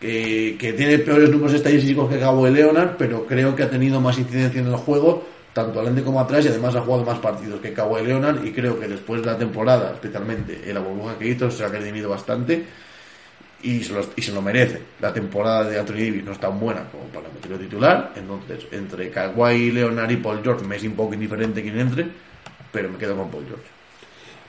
que, 0.00 0.56
que 0.58 0.72
tiene 0.72 0.98
peores 0.98 1.30
números 1.30 1.54
estadísticos 1.54 2.10
que 2.10 2.18
Kawhi 2.18 2.50
Leonard, 2.50 2.96
pero 2.96 3.26
creo 3.26 3.54
que 3.54 3.62
ha 3.62 3.70
tenido 3.70 4.00
más 4.00 4.18
incidencia 4.18 4.60
en 4.60 4.68
el 4.68 4.76
juego, 4.76 5.24
tanto 5.52 5.78
adelante 5.78 6.02
como 6.02 6.20
atrás, 6.20 6.44
y 6.44 6.48
además 6.48 6.74
ha 6.74 6.80
jugado 6.80 7.04
más 7.04 7.18
partidos 7.18 7.60
que 7.60 7.72
Kawhi 7.72 8.04
Leonard, 8.06 8.44
y 8.44 8.52
creo 8.52 8.78
que 8.78 8.88
después 8.88 9.22
de 9.22 9.26
la 9.26 9.38
temporada, 9.38 9.92
especialmente 9.94 10.60
en 10.64 10.74
la 10.74 10.80
burbuja 10.80 11.18
que 11.18 11.28
hizo, 11.28 11.50
se 11.50 11.64
ha 11.64 11.68
redimido 11.68 12.10
bastante 12.10 12.64
y 13.64 13.82
se, 13.82 13.94
lo, 13.94 14.02
y 14.14 14.22
se 14.22 14.32
lo 14.32 14.42
merece. 14.42 14.80
La 15.00 15.12
temporada 15.12 15.64
de 15.64 15.78
Anthony 15.78 15.94
Davis 15.94 16.24
no 16.24 16.32
es 16.32 16.38
tan 16.38 16.60
buena 16.60 16.84
como 16.90 17.04
para 17.04 17.28
meterlo 17.32 17.58
titular, 17.58 18.12
entonces 18.14 18.66
entre 18.70 19.10
Kawhi 19.10 19.72
Leonard 19.72 20.10
y 20.10 20.16
Paul 20.16 20.42
George 20.42 20.64
me 20.66 20.76
es 20.76 20.82
un 20.84 20.92
poco 20.92 21.14
indiferente 21.14 21.62
quién 21.62 21.78
entre, 21.78 22.06
pero 22.70 22.90
me 22.90 22.98
quedo 22.98 23.16
con 23.16 23.30
Paul 23.30 23.46
George. 23.46 23.73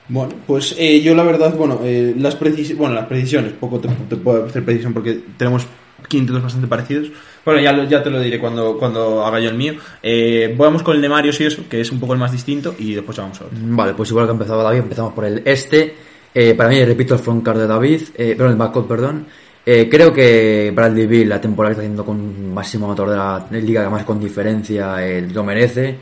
Bueno, 0.08 0.34
pues 0.46 0.76
eh, 0.78 1.02
yo 1.02 1.16
la 1.16 1.24
verdad, 1.24 1.56
bueno, 1.56 1.80
eh, 1.84 2.14
las 2.18 2.36
precis 2.36 2.78
bueno, 2.78 2.94
las 2.94 3.08
precisiones, 3.08 3.54
poco 3.54 3.80
te, 3.80 3.88
te 3.88 4.16
puedo 4.16 4.46
hacer 4.46 4.64
precisión 4.64 4.94
porque 4.94 5.20
tenemos 5.38 5.66
quintetos 6.08 6.44
bastante 6.44 6.68
parecidos. 6.68 7.12
Bueno, 7.44 7.62
ya, 7.62 7.84
ya 7.86 8.04
te 8.04 8.10
lo 8.10 8.20
diré 8.20 8.40
cuando, 8.40 8.78
cuando 8.78 9.26
haga 9.26 9.40
yo 9.40 9.50
el 9.50 9.56
mío. 9.56 9.74
Eh, 10.04 10.54
vamos 10.58 10.84
con 10.84 10.96
el 10.96 11.02
de 11.02 11.10
Mario, 11.10 11.32
y 11.40 11.44
eso, 11.44 11.64
que 11.70 11.82
es 11.82 11.92
un 11.92 12.00
poco 12.00 12.14
el 12.14 12.20
más 12.20 12.32
distinto, 12.32 12.76
y 12.78 12.94
después 12.94 13.18
vamos 13.18 13.42
a 13.42 13.46
otro. 13.46 13.58
Vale, 13.62 13.94
pues 13.94 14.10
igual 14.10 14.26
que 14.26 14.34
empezaba 14.34 14.64
David, 14.64 14.80
empezamos 14.80 15.14
por 15.14 15.26
el 15.26 15.42
este. 15.46 15.96
Eh, 16.34 16.54
para 16.54 16.70
mí, 16.70 16.84
repito, 16.84 17.16
el 17.16 17.20
frontcard 17.20 17.60
de 17.60 17.68
David, 17.68 18.02
perdón, 18.16 18.52
el 18.52 18.58
backcourt, 18.58 18.88
perdón. 18.88 19.26
Creo 19.64 20.14
que 20.14 20.72
Bradley 20.76 21.08
Bill, 21.08 21.30
la 21.30 21.42
temporada 21.42 21.72
que 21.72 21.74
está 21.74 21.82
haciendo 21.82 22.06
con 22.06 22.54
máximo 22.54 22.86
motor 22.86 23.10
de 23.10 23.16
la 23.16 23.48
liga, 23.52 23.82
además 23.82 24.04
con 24.04 24.20
diferencia, 24.20 24.98
lo 25.34 25.44
merece. 25.44 25.96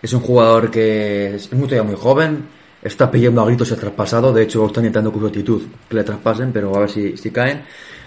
Es 0.00 0.12
un 0.14 0.20
jugador 0.20 0.70
que 0.70 1.34
es 1.34 1.52
muy, 1.52 1.68
todavía 1.68 1.82
muy 1.82 2.00
joven, 2.00 2.44
está 2.84 3.10
pidiendo 3.10 3.40
a 3.40 3.46
gritos 3.46 3.72
el 3.72 3.78
traspasado, 3.78 4.32
de 4.32 4.42
hecho 4.42 4.66
está 4.66 4.80
intentando 4.80 5.10
con 5.10 5.22
su 5.22 5.26
actitud 5.28 5.62
que 5.88 5.96
le 5.96 6.04
traspasen, 6.04 6.52
pero 6.52 6.76
a 6.76 6.80
ver 6.80 6.90
si, 6.90 7.16
si 7.16 7.30
caen. 7.30 7.62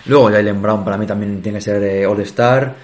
Luego 0.05 0.29
Jalen 0.29 0.61
Brown 0.61 0.85
para 0.85 0.97
mí 0.97 1.07
también 1.07 1.41
tiene 1.41 1.57
que 1.57 1.63
ser 1.63 1.83
eh, 1.83 2.05
All-Star 2.05 2.75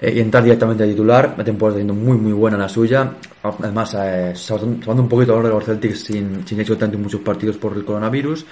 eh, 0.00 0.12
y 0.14 0.20
entrar 0.20 0.44
directamente 0.44 0.84
de 0.84 0.90
titular. 0.90 1.34
La 1.36 1.42
temporada 1.42 1.78
está 1.78 1.86
siendo 1.86 1.94
muy 1.94 2.18
muy 2.18 2.32
buena 2.32 2.58
la 2.58 2.68
suya. 2.68 3.14
Además, 3.42 3.96
eh, 3.98 4.32
salvando 4.36 5.02
un 5.02 5.08
poquito 5.08 5.32
ahora 5.32 5.48
de 5.48 5.54
los 5.54 5.64
Celtics 5.64 6.04
sin, 6.04 6.46
sin 6.46 6.60
hecho 6.60 6.76
tanto 6.76 6.98
muchos 6.98 7.22
partidos 7.22 7.56
por 7.56 7.72
el 7.72 7.84
coronavirus. 7.84 8.44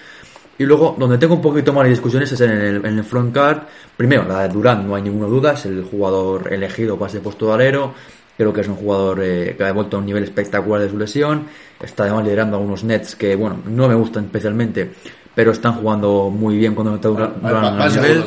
Y 0.58 0.64
luego, 0.64 0.96
donde 0.98 1.18
tengo 1.18 1.34
un 1.34 1.42
poquito 1.42 1.72
más 1.72 1.84
de 1.84 1.90
discusiones 1.90 2.32
es 2.32 2.40
en 2.40 2.50
el, 2.50 2.76
en 2.76 2.98
el 2.98 3.04
frontcard. 3.04 3.64
Primero, 3.94 4.24
la 4.24 4.42
de 4.42 4.48
Durant, 4.48 4.86
no 4.86 4.94
hay 4.94 5.02
ninguna 5.02 5.26
duda, 5.26 5.52
es 5.52 5.66
el 5.66 5.84
jugador 5.84 6.50
elegido 6.50 6.98
para 6.98 7.10
ese 7.10 7.20
puesto 7.20 7.48
de 7.48 7.52
alero. 7.52 7.92
Creo 8.36 8.52
que 8.52 8.60
es 8.60 8.68
un 8.68 8.76
jugador 8.76 9.20
eh, 9.22 9.54
que 9.56 9.64
ha 9.64 9.72
vuelto 9.72 9.96
a 9.96 10.00
un 10.00 10.06
nivel 10.06 10.24
espectacular 10.24 10.82
de 10.82 10.90
su 10.90 10.98
lesión. 10.98 11.46
Está 11.82 12.04
además 12.04 12.24
liderando 12.24 12.56
a 12.56 12.60
unos 12.60 12.84
Nets 12.84 13.16
que, 13.16 13.34
bueno, 13.34 13.60
no 13.66 13.88
me 13.88 13.94
gustan 13.94 14.26
especialmente, 14.26 14.90
pero 15.34 15.52
están 15.52 15.74
jugando 15.74 16.30
muy 16.30 16.56
bien 16.56 16.74
cuando 16.74 16.96
está 16.96 17.08
nivel. 17.88 18.24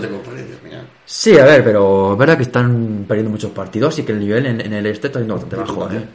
mira. 0.63 0.83
Sí, 1.05 1.37
a 1.37 1.45
ver, 1.45 1.63
pero 1.63 2.13
es 2.13 2.19
verdad 2.19 2.37
que 2.37 2.43
están 2.43 3.05
perdiendo 3.07 3.31
muchos 3.31 3.51
partidos 3.51 3.99
y 3.99 4.03
que 4.03 4.11
el 4.11 4.19
nivel 4.19 4.45
en, 4.45 4.61
en 4.61 4.73
el 4.73 4.85
este 4.85 5.07
está 5.07 5.19
siendo 5.19 5.35
bastante 5.35 5.55
bajo. 5.55 5.89
¿eh? 5.91 6.05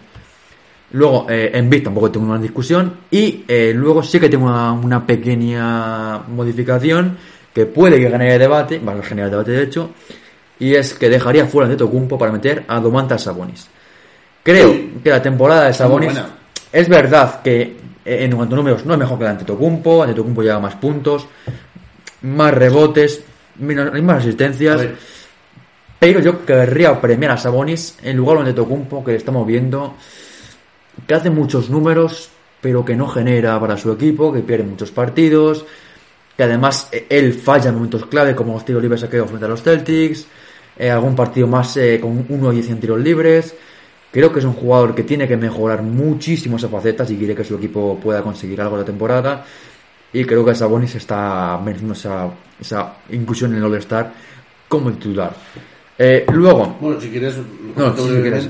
Luego, 0.93 1.27
eh, 1.29 1.51
en 1.53 1.69
Bit 1.69 1.85
tampoco 1.85 2.11
tengo 2.11 2.27
una 2.27 2.39
discusión. 2.39 2.99
Y 3.11 3.45
eh, 3.49 3.73
luego 3.75 4.03
sí 4.03 4.21
que 4.21 4.29
tengo 4.29 4.47
una, 4.47 4.73
una 4.73 5.07
pequeña 5.07 6.19
modificación 6.19 7.17
que 7.53 7.67
puede 7.67 7.99
que 7.99 8.11
genere 8.11 8.39
debate, 8.39 8.81
va 8.81 8.93
a 8.93 9.03
generar 9.03 9.31
debate 9.31 9.53
de 9.53 9.63
hecho, 9.63 9.91
y 10.59 10.75
es 10.75 10.95
que 10.95 11.09
dejaría 11.09 11.47
fuera 11.47 11.69
de 11.69 11.77
Tocumpo 11.77 12.19
para 12.19 12.33
meter 12.33 12.65
a 12.67 12.81
Domantas 12.81 13.23
Sabonis. 13.23 13.69
Creo 14.45 14.73
Sí. 14.73 14.95
que 15.03 15.11
la 15.11 15.21
temporada 15.23 15.65
de 15.67 15.73
Sabonis 15.75 16.13
es 16.73 16.89
verdad 16.89 17.41
que 17.43 17.63
eh, 18.05 18.25
en 18.25 18.37
cuanto 18.37 18.55
a 18.55 18.59
números 18.59 18.85
no 18.85 18.93
es 18.93 18.99
mejor 19.01 19.19
que 19.19 19.25
la 19.25 19.31
Antetokounmpo, 19.31 20.03
Antetokounmpo 20.03 20.43
lleva 20.43 20.61
más 20.61 20.75
puntos, 20.77 21.27
más 22.23 22.53
rebotes, 22.55 23.23
menos- 23.59 24.01
más 24.03 24.19
asistencias. 24.19 24.83
Pero 25.99 26.21
yo 26.21 26.45
querría 26.45 27.01
premiar 27.01 27.33
a 27.33 27.39
Sabonis 27.39 27.97
en 28.03 28.17
lugar 28.19 28.45
de 28.45 28.53
Tocumpo, 28.53 29.03
que 29.03 29.15
estamos 29.15 29.47
viendo 29.47 29.95
que 31.07 31.15
hace 31.15 31.31
muchos 31.31 31.71
números, 31.71 32.29
pero 32.61 32.85
que 32.85 32.95
no 32.95 33.09
genera 33.09 33.59
para 33.59 33.77
su 33.79 33.91
equipo, 33.93 34.33
que 34.33 34.41
pierde 34.41 34.65
muchos 34.65 34.91
partidos, 34.91 35.65
que 36.37 36.43
además 36.43 36.89
eh, 36.93 37.07
él 37.09 37.33
falla 37.33 37.71
en 37.71 37.77
momentos 37.77 38.05
clave, 38.07 38.35
como 38.35 38.53
los 38.53 38.65
tiros 38.67 38.83
libres 38.83 39.01
saqueos 39.01 39.29
frente 39.29 39.47
a 39.47 39.49
los 39.49 39.63
Celtics, 39.63 40.27
eh, 40.79 40.91
algún 40.91 41.15
partido 41.17 41.47
más 41.47 41.77
eh, 41.79 41.99
con 42.01 42.27
1 42.29 42.53
y 42.53 42.57
10 42.57 42.71
en 42.71 42.81
tiros 42.81 43.01
libres. 43.01 43.55
Creo 44.15 44.33
que 44.33 44.39
es 44.39 44.45
un 44.45 44.53
jugador 44.53 44.95
que 44.95 45.03
tiene 45.03 45.27
que 45.27 45.37
mejorar 45.37 45.83
muchísimo 45.83 46.57
esa 46.57 46.69
faceta 46.69 47.05
si 47.05 47.17
quiere 47.17 47.35
que 47.35 47.43
su 47.43 47.57
equipo 47.57 47.99
pueda 48.01 48.23
conseguir 48.23 48.61
algo 48.61 48.79
de 48.79 48.85
temporada. 48.85 49.45
Y 50.13 50.25
creo 50.25 50.45
que 50.45 50.55
Sabonis 50.55 50.95
está 50.95 51.61
mereciendo 51.61 51.95
esa, 51.95 52.31
esa 52.61 52.95
inclusión 53.11 53.51
en 53.51 53.59
el 53.59 53.65
All-Star 53.65 54.13
como 54.69 54.93
titular. 54.93 55.35
Eh, 55.99 56.25
luego, 56.33 56.77
Bueno, 56.81 57.01
si 57.01 57.09
quieres, 57.11 57.39
lo 57.39 57.89
No, 57.91 57.97
si 57.97 58.23
quieres. 58.23 58.49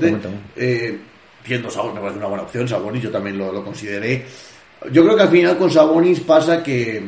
Eh, 0.55 0.99
siendo 1.43 1.71
Sabonis, 1.71 1.95
me 1.95 2.01
parece 2.01 2.19
una 2.19 2.27
buena 2.27 2.43
opción. 2.43 2.67
Sabonis, 2.67 3.01
yo 3.01 3.09
también 3.09 3.35
lo, 3.35 3.51
lo 3.51 3.63
consideré. 3.63 4.23
Yo 4.91 5.03
creo 5.03 5.15
que 5.15 5.23
al 5.23 5.29
final 5.29 5.57
con 5.57 5.71
Sabonis 5.71 6.19
pasa 6.19 6.61
que. 6.61 7.01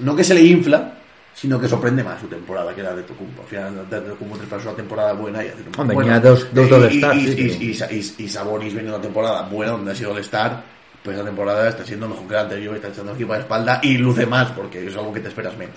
No 0.00 0.14
que 0.14 0.22
se 0.22 0.34
le 0.34 0.42
infla, 0.42 0.93
sino 1.34 1.60
que 1.60 1.66
sorprende 1.68 2.02
más 2.04 2.20
su 2.20 2.26
temporada 2.28 2.74
que 2.74 2.82
la 2.82 2.94
de 2.94 3.02
Tocumpo. 3.02 3.42
Al 3.42 3.48
final, 3.48 3.86
de 3.90 4.00
Tocumpo 4.00 4.36
te 4.38 4.46
pasó 4.46 4.68
una 4.68 4.76
temporada 4.76 5.12
buena 5.14 5.44
y 5.44 5.48
hace 5.48 5.62
un 5.62 5.80
Hombre, 5.80 5.94
buena. 5.96 6.20
dos- 6.20 6.46
dos 6.52 6.70
Eh, 6.70 6.74
All-Star, 6.74 7.16
y, 7.16 7.20
y, 7.20 7.58
y, 7.60 7.70
y, 7.70 7.74
Sa- 7.74 7.92
y- 7.92 8.14
y 8.18 8.28
Sabonis 8.28 8.72
viene 8.72 8.88
una 8.88 9.00
temporada 9.00 9.42
buena 9.42 9.72
donde 9.72 9.92
ha 9.92 9.94
sido 9.94 10.12
All-Star. 10.12 10.62
Pues 11.02 11.18
la 11.18 11.24
temporada 11.24 11.68
está 11.68 11.84
siendo 11.84 12.08
mejor 12.08 12.26
que 12.26 12.34
la 12.34 12.40
anterior, 12.42 12.74
está 12.76 12.88
echando 12.88 13.12
equipo 13.12 13.32
a 13.34 13.36
la 13.36 13.42
espalda 13.42 13.80
y 13.82 13.98
luce 13.98 14.24
más 14.24 14.52
porque 14.52 14.86
es 14.86 14.96
algo 14.96 15.12
que 15.12 15.20
te 15.20 15.28
esperas 15.28 15.54
menos. 15.58 15.74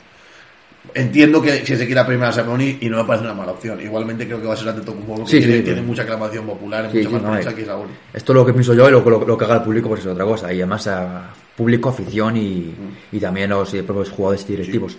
Entiendo 0.94 1.42
que 1.42 1.66
si 1.66 1.76
se 1.76 1.86
quiera 1.86 2.06
premiar 2.06 2.30
a 2.30 2.34
Sabonis 2.34 2.78
y 2.82 2.90
no 2.90 2.98
me 2.98 3.04
parece 3.04 3.26
una 3.26 3.34
mala 3.34 3.52
opción. 3.52 3.82
Igualmente 3.82 4.26
creo 4.26 4.40
que 4.40 4.48
va 4.48 4.54
a 4.54 4.58
ser 4.58 4.70
ante 4.70 4.84
Tocumpo 4.84 5.16
porque 5.18 5.32
Sí, 5.32 5.40
tiene, 5.40 5.58
sí, 5.58 5.64
tiene 5.64 5.82
sí. 5.82 5.86
mucha 5.86 6.04
aclamación 6.04 6.46
popular 6.46 6.86
mucha 6.94 7.10
más 7.10 7.22
prensa 7.32 7.50
eh. 7.52 7.56
que 7.56 7.66
Sabonis. 7.66 7.96
Esto 8.14 8.32
es 8.32 8.36
lo 8.38 8.46
que 8.46 8.54
pienso 8.54 8.74
yo 8.74 8.88
y 8.88 8.92
lo, 8.94 9.02
lo, 9.02 9.26
lo 9.26 9.38
que 9.38 9.44
haga 9.44 9.56
el 9.56 9.62
público 9.64 9.90
pues 9.90 10.00
es 10.02 10.08
otra 10.08 10.24
cosa. 10.24 10.54
Y 10.54 10.58
además 10.62 10.88
a 10.88 11.30
público, 11.58 11.90
afición 11.90 12.38
y, 12.38 12.74
y 13.12 13.20
también 13.20 13.50
los 13.50 13.70
propios 13.72 14.12
jugadores 14.12 14.44
y 14.48 14.52
directivos. 14.54 14.98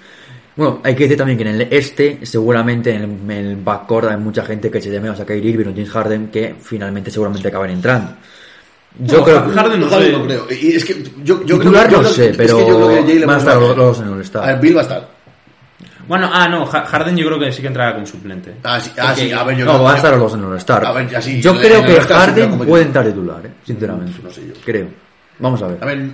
Bueno, 0.58 0.80
hay 0.82 0.94
que 0.96 1.04
decir 1.04 1.16
también 1.16 1.38
que 1.38 1.44
en 1.48 1.54
el 1.60 1.68
este, 1.70 2.18
seguramente 2.26 2.92
en 2.92 3.02
el, 3.02 3.10
en 3.38 3.46
el 3.46 3.56
backcourt 3.56 4.08
hay 4.08 4.16
mucha 4.16 4.44
gente 4.44 4.68
que 4.70 4.80
se 4.82 4.90
de 4.90 5.00
menos 5.00 5.18
a 5.20 5.24
Kyrie 5.24 5.52
Irving 5.52 5.66
o 5.68 5.70
James 5.72 5.88
Harden 5.90 6.28
que 6.32 6.56
finalmente 6.60 7.10
seguramente 7.12 7.46
acaban 7.46 7.70
entrando. 7.70 8.10
Yo 8.98 9.18
No, 9.18 9.24
creo 9.24 9.44
que 9.46 9.52
Harden 9.52 9.80
no 9.80 9.88
Harden 9.88 10.12
no 10.12 10.24
creo. 10.24 10.46
Y 10.50 10.74
es 10.74 10.84
que 10.84 11.00
yo, 11.22 11.44
yo 11.44 11.58
creo, 11.60 11.88
yo 11.88 12.02
no 12.02 12.08
sé, 12.08 12.24
es 12.26 12.30
que 12.32 12.36
pero 12.38 12.58
yo 12.58 12.66
creo 12.66 13.06
que 13.06 13.24
van 13.24 13.36
a 13.36 13.38
estar 13.38 13.56
los, 13.56 13.68
los 13.68 13.76
dos 13.76 14.00
en 14.00 14.12
el 14.12 14.18
A 14.18 14.22
estado. 14.22 14.46
ver, 14.46 14.58
Bill 14.60 14.76
va 14.76 14.80
a 14.80 14.82
estar. 14.82 15.08
Bueno, 16.08 16.30
ah, 16.32 16.48
no, 16.48 16.64
Ha- 16.64 16.86
Harden 16.86 17.16
yo 17.16 17.26
creo 17.26 17.38
que 17.38 17.52
sí 17.52 17.60
que 17.60 17.68
entrará 17.68 17.94
como 17.94 18.06
suplente. 18.06 18.54
Ah, 18.64 18.80
sí, 18.80 18.90
ah, 18.98 19.14
sí, 19.14 19.30
a 19.30 19.44
ver, 19.44 19.58
yo 19.58 19.64
No, 19.64 19.72
creo 19.74 19.84
van 19.84 19.90
a 19.92 19.94
que- 19.94 19.98
estar 19.98 20.18
los 20.18 20.32
dos 20.32 20.40
en 20.42 20.50
el 20.50 20.56
Star. 20.58 20.84
A 20.86 20.92
ver, 20.92 21.08
ya 21.08 21.22
sí, 21.22 21.40
yo 21.40 21.54
creo 21.56 21.84
que 21.84 21.92
All-Star 21.92 22.18
Harden 22.30 22.50
puede 22.58 22.60
titular. 22.64 22.82
entrar 22.86 23.06
titular, 23.06 23.46
eh, 23.46 23.50
sinceramente. 23.64 24.18
No 24.24 24.30
sé 24.32 24.44
yo. 24.48 24.54
Creo. 24.64 24.88
Vamos 25.38 25.62
a 25.62 25.66
ver. 25.68 25.78
A 25.80 25.86
ver, 25.86 26.08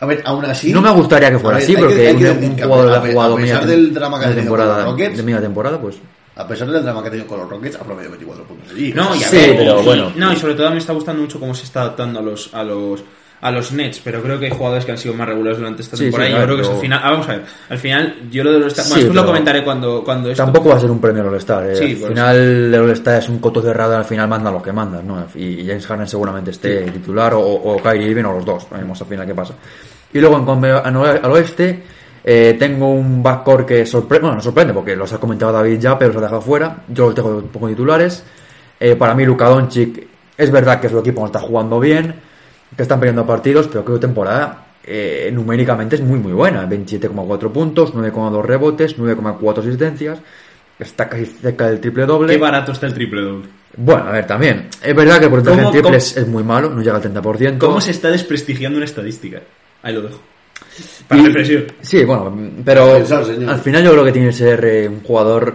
a 0.00 0.06
ver, 0.06 0.22
aún 0.24 0.44
así. 0.44 0.72
No 0.72 0.80
me 0.80 0.90
gustaría 0.90 1.30
que 1.30 1.38
fuera 1.38 1.56
a 1.56 1.60
ver, 1.60 1.64
así, 1.64 1.72
hay 1.74 1.76
que- 1.76 1.82
porque 1.88 2.02
que 2.02 2.10
un, 2.10 2.18
decir 2.22 2.50
un 2.50 2.56
que 2.56 2.62
a 2.62 2.66
jugador 2.66 2.90
que 3.02 3.08
ha 3.08 3.12
jugado 3.12 3.34
a 3.34 3.36
pesar 3.36 3.60
media, 3.62 3.76
del 3.76 3.94
drama 3.94 4.18
que 4.20 4.24
ha 4.24 4.28
tenido 4.28 4.50
con 4.50 4.58
temporada, 4.58 4.76
los 4.84 4.92
Rockets, 4.92 5.16
de 5.16 5.22
media 5.22 5.40
temporada, 5.40 5.80
pues 5.80 5.96
a 6.36 6.46
pesar 6.46 6.70
del 6.70 6.82
drama 6.84 7.02
que 7.02 7.08
ha 7.08 7.10
tenido 7.10 7.26
con 7.28 7.40
los 7.40 7.50
Rockets, 7.50 7.76
ha 7.76 7.80
promediado 7.80 8.10
24 8.12 8.44
puntos. 8.44 8.72
No, 8.94 9.14
y 9.16 9.24
a 9.24 9.28
Sí, 9.28 9.36
ver, 9.36 9.56
pero 9.56 9.82
bueno. 9.82 10.12
No, 10.14 10.32
y 10.32 10.36
sobre 10.36 10.54
todo 10.54 10.70
me 10.70 10.78
está 10.78 10.92
gustando 10.92 11.20
mucho 11.22 11.40
cómo 11.40 11.52
se 11.54 11.64
está 11.64 11.80
adaptando 11.82 12.20
a 12.20 12.22
los, 12.22 12.54
a 12.54 12.62
los, 12.62 13.02
a 13.40 13.50
los 13.50 13.72
Nets, 13.72 14.00
pero 14.04 14.22
creo 14.22 14.38
que 14.38 14.44
hay 14.46 14.52
jugadores 14.52 14.84
que 14.84 14.92
han 14.92 14.98
sido 14.98 15.14
más 15.14 15.26
regulares 15.28 15.58
durante 15.58 15.82
esta 15.82 15.96
Sí, 15.96 16.04
temporada 16.04 16.28
sí, 16.28 16.32
y 16.32 16.34
yo 16.34 16.38
claro, 16.44 16.54
creo 16.54 16.56
que 16.64 16.68
es 16.70 16.74
al 16.76 16.80
final, 16.80 17.00
ah, 17.02 17.10
vamos 17.10 17.28
a 17.28 17.32
ver, 17.32 17.42
al 17.70 17.78
final 17.78 18.16
yo 18.30 18.44
lo 18.44 18.52
de 18.52 18.58
los 18.60 18.72
Sí, 18.72 18.90
bueno, 19.04 19.14
lo 19.14 19.26
comentaré 19.26 19.64
cuando 19.64 20.04
cuando 20.04 20.30
esto 20.30 20.44
Tampoco 20.44 20.68
va 20.70 20.76
a 20.76 20.80
ser 20.80 20.90
un 20.92 21.00
premio 21.00 21.22
al 21.22 21.28
All-Star. 21.30 21.70
eh. 21.70 21.76
Sí, 21.76 22.02
al 22.04 22.08
final 22.10 22.36
el 22.36 22.74
All-Star 22.74 23.18
es 23.20 23.28
un 23.28 23.38
coto 23.40 23.60
cerrado, 23.60 23.96
al 23.96 24.04
final 24.04 24.28
manda 24.28 24.50
lo 24.52 24.62
que 24.62 24.72
manda, 24.72 25.02
¿no? 25.02 25.24
Y 25.34 25.64
James 25.66 25.86
Harden 25.88 26.06
seguramente 26.08 26.50
esté 26.52 26.82
titular 26.92 27.34
o, 27.34 27.40
o 27.40 27.76
Kyrie 27.82 28.08
Irving 28.10 28.24
o 28.24 28.32
los 28.34 28.44
dos. 28.44 28.66
Veremos 28.70 29.00
al 29.00 29.06
final 29.08 29.26
qué 29.26 29.34
pasa. 29.34 29.54
Y 30.12 30.20
luego 30.20 30.36
en 30.38 30.44
cuanto 30.44 30.66
al 30.66 31.30
oeste, 31.32 31.82
eh, 32.24 32.56
tengo 32.58 32.90
un 32.92 33.22
backcourt 33.22 33.66
que 33.66 33.86
sorprende, 33.86 34.22
bueno, 34.22 34.36
no 34.36 34.42
sorprende 34.42 34.72
porque 34.74 34.96
los 34.96 35.12
ha 35.12 35.18
comentado 35.18 35.52
David 35.52 35.78
ya, 35.78 35.98
pero 35.98 36.12
los 36.12 36.18
ha 36.18 36.24
dejado 36.26 36.40
fuera. 36.40 36.78
Yo 36.88 37.06
los 37.06 37.14
tengo 37.14 37.36
un 37.36 37.48
poco 37.48 37.68
titulares. 37.68 38.24
Eh, 38.80 38.96
para 38.96 39.14
mí 39.14 39.24
Luka 39.24 39.48
Doncic 39.48 40.06
es 40.36 40.50
verdad 40.50 40.80
que 40.80 40.88
su 40.88 40.98
equipo 40.98 41.20
no 41.20 41.26
está 41.26 41.40
jugando 41.40 41.78
bien, 41.80 42.14
que 42.76 42.82
están 42.82 43.00
perdiendo 43.00 43.26
partidos, 43.26 43.66
pero 43.68 43.84
creo 43.84 43.96
que 43.96 44.06
temporada 44.06 44.64
eh, 44.84 45.30
numéricamente 45.32 45.96
es 45.96 46.02
muy 46.02 46.18
muy 46.18 46.32
buena. 46.32 46.66
27,4 46.68 47.50
puntos, 47.52 47.92
9,2 47.94 48.42
rebotes, 48.42 48.96
9,4 48.98 49.58
asistencias. 49.58 50.18
Está 50.78 51.08
casi 51.08 51.26
cerca 51.26 51.66
del 51.66 51.80
triple 51.80 52.06
doble. 52.06 52.32
qué 52.32 52.38
barato 52.40 52.72
está 52.72 52.86
el 52.86 52.94
triple 52.94 53.20
doble. 53.22 53.48
Bueno, 53.76 54.04
a 54.04 54.12
ver, 54.12 54.26
también. 54.26 54.68
Es 54.82 54.94
verdad 54.94 55.18
que 55.18 55.24
el 55.24 55.30
porcentaje 55.30 55.56
¿Cómo- 55.62 55.68
en 55.74 55.82
cómo- 55.82 55.82
triples 55.90 56.16
es 56.16 56.26
muy 56.28 56.44
malo, 56.44 56.70
no 56.70 56.80
llega 56.80 56.96
al 56.96 57.02
30%. 57.02 57.58
¿Cómo 57.58 57.80
se 57.80 57.90
está 57.90 58.10
desprestigiando 58.10 58.76
una 58.78 58.84
estadística? 58.84 59.40
Ahí 59.82 59.94
lo 59.94 60.02
dejo. 60.02 60.18
Para 61.08 61.20
Y- 61.22 61.26
reflexión. 61.26 61.64
Sí, 61.80 62.04
bueno, 62.04 62.36
pero 62.64 62.92
Pensar, 62.94 63.24
al 63.48 63.58
final 63.60 63.82
yo 63.84 63.92
creo 63.92 64.04
que 64.04 64.12
tiene 64.12 64.28
que 64.28 64.34
ser 64.34 64.64
eh, 64.64 64.88
un 64.88 65.00
jugador 65.02 65.54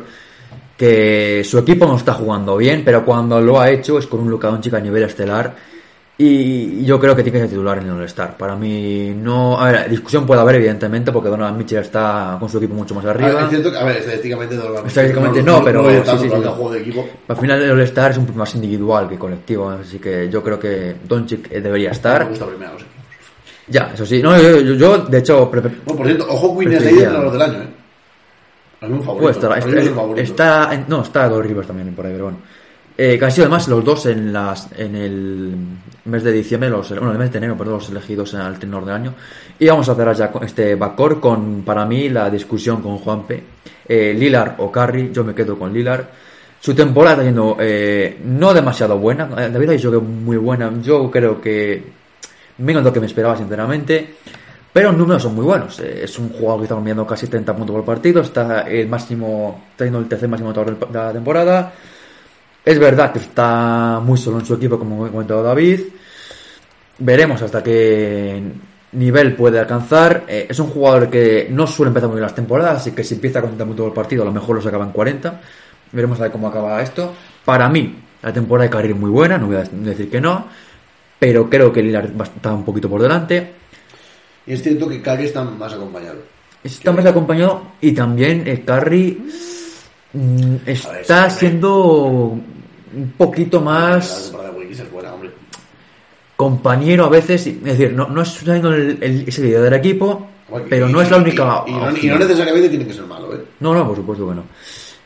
que 0.77 1.43
su 1.45 1.57
equipo 1.59 1.85
no 1.85 1.97
está 1.97 2.13
jugando 2.13 2.57
bien, 2.57 2.81
pero 2.83 3.05
cuando 3.05 3.39
lo 3.39 3.59
ha 3.59 3.69
hecho 3.69 3.99
es 3.99 4.07
con 4.07 4.21
un 4.21 4.29
Luka 4.29 4.47
Doncic 4.47 4.73
a 4.73 4.79
nivel 4.79 5.03
estelar 5.03 5.53
y 6.17 6.83
yo 6.85 6.99
creo 6.99 7.15
que 7.15 7.23
tiene 7.23 7.37
que 7.37 7.41
ser 7.43 7.49
titular 7.49 7.77
en 7.79 7.85
el 7.85 7.91
All-Star. 7.91 8.37
Para 8.37 8.55
mí 8.55 9.13
no, 9.15 9.59
a 9.59 9.71
ver, 9.71 9.89
discusión 9.89 10.25
puede 10.25 10.41
haber 10.41 10.55
evidentemente 10.55 11.11
porque 11.11 11.29
Donovan 11.29 11.57
Mitchell 11.57 11.79
está 11.79 12.37
con 12.39 12.49
su 12.49 12.57
equipo 12.57 12.73
mucho 12.73 12.93
más 12.95 13.03
A 13.05 13.13
ver, 13.13 13.23
arriba. 13.23 13.39
Ah, 13.41 13.43
es 13.45 13.49
cierto 13.49 13.71
que, 13.71 13.77
a 13.77 13.83
ver, 13.83 13.97
estadísticamente 13.97 14.55
Donovan 14.55 14.87
Estadísticamente 14.87 15.43
no, 15.43 15.63
pero 15.63 15.81
no, 15.83 15.89
sí, 15.89 15.95
tanto, 15.97 16.23
sí, 16.23 16.27
pero 16.29 16.41
sí. 16.41 16.47
el 16.47 16.53
juego 16.53 16.71
de 16.71 16.79
equipo. 16.81 17.09
Al 17.27 17.37
final 17.37 17.61
el 17.61 17.71
All-Star 17.71 18.11
es 18.11 18.17
un 18.17 18.25
poco 18.25 18.39
más 18.39 18.55
individual 18.55 19.07
que 19.09 19.17
colectivo, 19.17 19.69
así 19.69 19.99
que 19.99 20.29
yo 20.29 20.43
creo 20.43 20.59
que 20.59 20.95
Doncic 21.07 21.51
eh, 21.51 21.61
debería 21.61 21.89
Me 21.89 21.95
estar. 21.95 22.27
gusta 22.27 22.45
primero, 22.47 22.73
sí. 22.79 22.85
Ya, 23.67 23.91
eso 23.93 24.05
sí. 24.05 24.21
No, 24.21 24.35
yo, 24.41 24.59
yo- 24.59 24.73
yo, 24.75 24.97
de 24.99 25.17
hecho, 25.19 25.45
Bueno, 25.47 25.71
por 25.85 26.05
cierto, 26.05 26.25
ojo 26.29 26.57
Queen 26.59 26.73
es 26.73 26.79
Preferiría- 26.79 27.03
entrenador 27.05 27.31
del 27.33 27.41
año, 27.41 27.59
¿eh? 27.63 27.67
A 28.81 28.87
mí 28.87 28.93
un 28.93 29.03
favorito. 29.03 29.21
Puede 29.21 29.33
estar, 29.35 29.49
Para 29.49 29.65
mí 29.65 29.79
es 29.81 29.87
un 29.89 29.95
favorito. 29.95 30.21
está, 30.21 30.85
no, 30.89 31.01
está 31.03 31.29
Doc 31.29 31.43
Rivers 31.45 31.67
también 31.67 31.93
por 31.95 32.05
ahí, 32.05 32.11
pero 32.11 32.25
bueno. 32.25 32.37
Eh, 32.95 33.17
que 33.17 33.25
han 33.25 33.31
sido 33.31 33.45
además 33.45 33.67
los 33.69 33.83
dos 33.83 34.05
en 34.05 34.31
las 34.31 34.69
en 34.77 34.95
el 34.95 35.55
mes 36.05 36.23
de 36.23 36.31
diciembre, 36.31 36.69
los, 36.69 36.89
bueno, 36.89 37.11
el 37.11 37.17
mes 37.17 37.31
de 37.31 37.37
enero, 37.39 37.57
perdón, 37.57 37.75
los 37.75 37.89
elegidos 37.89 38.33
al 38.35 38.59
tenor 38.59 38.85
del 38.85 38.93
año. 38.93 39.13
Y 39.57 39.65
vamos 39.67 39.87
a 39.89 39.95
cerrar 39.95 40.15
ya 40.15 40.29
con 40.31 40.43
este 40.43 40.75
backcourt 40.75 41.19
con, 41.19 41.63
para 41.63 41.85
mí, 41.85 42.09
la 42.09 42.29
discusión 42.29 42.81
con 42.83 42.97
Juanpe. 42.99 43.41
Eh, 43.87 44.13
Lilar 44.15 44.55
o 44.59 44.71
Curry, 44.71 45.11
yo 45.11 45.23
me 45.23 45.33
quedo 45.33 45.57
con 45.57 45.73
Lilar. 45.73 46.07
Su 46.59 46.75
temporada 46.75 47.13
está 47.15 47.23
siendo 47.23 47.57
eh, 47.59 48.19
no 48.25 48.53
demasiado 48.53 48.97
buena. 48.99 49.27
Eh, 49.37 49.49
David 49.51 49.69
ha 49.69 49.73
dicho 49.73 49.89
que 49.91 49.97
muy 49.97 50.37
buena. 50.37 50.71
Yo 50.81 51.09
creo 51.09 51.41
que 51.41 51.83
menos 52.57 52.83
de 52.83 52.89
lo 52.89 52.93
que 52.93 52.99
me 52.99 53.07
esperaba, 53.07 53.37
sinceramente. 53.37 54.15
Pero 54.71 54.89
los 54.89 54.97
números 54.97 55.21
son 55.21 55.35
muy 55.35 55.45
buenos. 55.45 55.79
Eh, 55.79 56.01
Es 56.03 56.17
un 56.17 56.29
jugador 56.29 56.61
que 56.61 56.63
está 56.65 56.75
enviando 56.75 57.05
casi 57.05 57.27
30 57.27 57.55
puntos 57.55 57.75
por 57.75 57.85
partido. 57.85 58.21
Está 58.21 58.61
el 58.61 58.87
máximo, 58.87 59.63
está 59.71 59.83
siendo 59.85 59.99
el 59.99 60.07
tercer 60.07 60.27
máximo 60.29 60.49
anotador 60.49 60.89
de 60.89 60.93
la 60.99 61.13
temporada. 61.13 61.73
Es 62.65 62.79
verdad 62.79 63.11
que 63.11 63.19
está 63.19 63.99
muy 64.03 64.17
solo 64.17 64.39
en 64.39 64.45
su 64.45 64.55
equipo, 64.55 64.79
como 64.79 65.05
ha 65.05 65.09
comentado 65.09 65.43
David. 65.43 65.81
Veremos 66.97 67.41
hasta 67.41 67.61
qué 67.61 68.41
nivel 68.93 69.35
puede 69.35 69.59
alcanzar. 69.59 70.23
Eh, 70.27 70.47
es 70.49 70.59
un 70.59 70.67
jugador 70.67 71.09
que 71.09 71.47
no 71.51 71.67
suele 71.67 71.89
empezar 71.89 72.09
muy 72.09 72.15
bien 72.15 72.23
las 72.23 72.35
temporadas, 72.35 72.77
así 72.77 72.91
que 72.91 73.03
si 73.03 73.15
empieza 73.15 73.41
con 73.41 73.49
30 73.49 73.65
puntos 73.65 73.85
por 73.87 73.93
partido, 73.93 74.23
a 74.23 74.25
lo 74.25 74.31
mejor 74.31 74.55
los 74.55 74.65
acaba 74.65 74.85
en 74.85 74.91
40. 74.91 75.41
Veremos 75.91 76.19
a 76.19 76.23
ver 76.23 76.31
cómo 76.31 76.47
acaba 76.47 76.81
esto. 76.81 77.13
Para 77.45 77.67
mí, 77.69 77.95
la 78.21 78.31
temporada 78.31 78.65
de 78.65 78.69
carrera 78.71 78.93
es 78.93 78.99
muy 78.99 79.09
buena, 79.09 79.37
no 79.37 79.47
voy 79.47 79.57
a 79.57 79.63
decir 79.63 80.09
que 80.09 80.21
no, 80.21 80.47
pero 81.23 81.49
creo 81.49 81.71
que 81.71 81.81
Lillard 81.81 82.11
estar 82.21 82.51
un 82.53 82.65
poquito 82.65 82.89
por 82.89 83.01
delante. 83.01 83.53
Y 84.45 84.51
es 84.51 84.61
cierto 84.61 84.89
que 84.89 85.01
Curry 85.01 85.23
está 85.27 85.41
más 85.41 85.71
acompañado. 85.71 86.17
Está 86.61 86.91
más 86.91 87.05
acompañado 87.05 87.61
y 87.79 87.93
también 87.93 88.43
eh, 88.45 88.61
Curry 88.65 89.23
mm, 90.11 90.55
está 90.65 91.29
siendo 91.29 91.77
un 92.35 93.13
poquito 93.17 93.61
más 93.61 94.33
compañero 96.35 97.05
a 97.05 97.09
veces, 97.09 97.47
es 97.47 97.63
decir, 97.63 97.93
no, 97.93 98.09
no 98.09 98.21
es 98.21 98.29
siendo 98.33 98.73
el, 98.73 98.97
el- 99.01 99.23
ese 99.25 99.43
líder 99.43 99.61
del 99.61 99.73
equipo, 99.75 100.27
pero 100.69 100.89
y- 100.89 100.91
no 100.91 101.01
es 101.01 101.09
la 101.09 101.17
única 101.17 101.63
Y, 101.65 101.69
y 101.69 101.73
no, 101.73 101.85
y 101.85 101.89
opción. 101.93 102.19
no 102.19 102.25
necesariamente 102.25 102.67
tiene 102.67 102.85
que 102.85 102.93
ser 102.93 103.05
malo, 103.05 103.33
¿eh? 103.33 103.45
No, 103.61 103.73
no, 103.73 103.87
por 103.87 103.95
supuesto 103.95 104.27
que 104.27 104.35
no. 104.35 104.43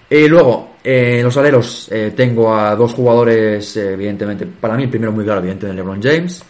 Eh, 0.10 0.27
luego, 0.27 0.76
eh, 0.89 1.17
en 1.19 1.23
los 1.26 1.36
aleros 1.38 1.89
eh, 1.91 2.13
tengo 2.15 2.54
a 2.56 2.76
dos 2.76 2.93
jugadores, 2.93 3.76
eh, 3.78 3.93
evidentemente, 3.93 4.45
para 4.45 4.76
mí 4.76 4.84
el 4.84 4.89
primero 4.89 5.12
muy 5.12 5.23
claro, 5.26 5.39
evidentemente, 5.41 5.76
LeBron 5.82 6.02
James. 6.02 6.43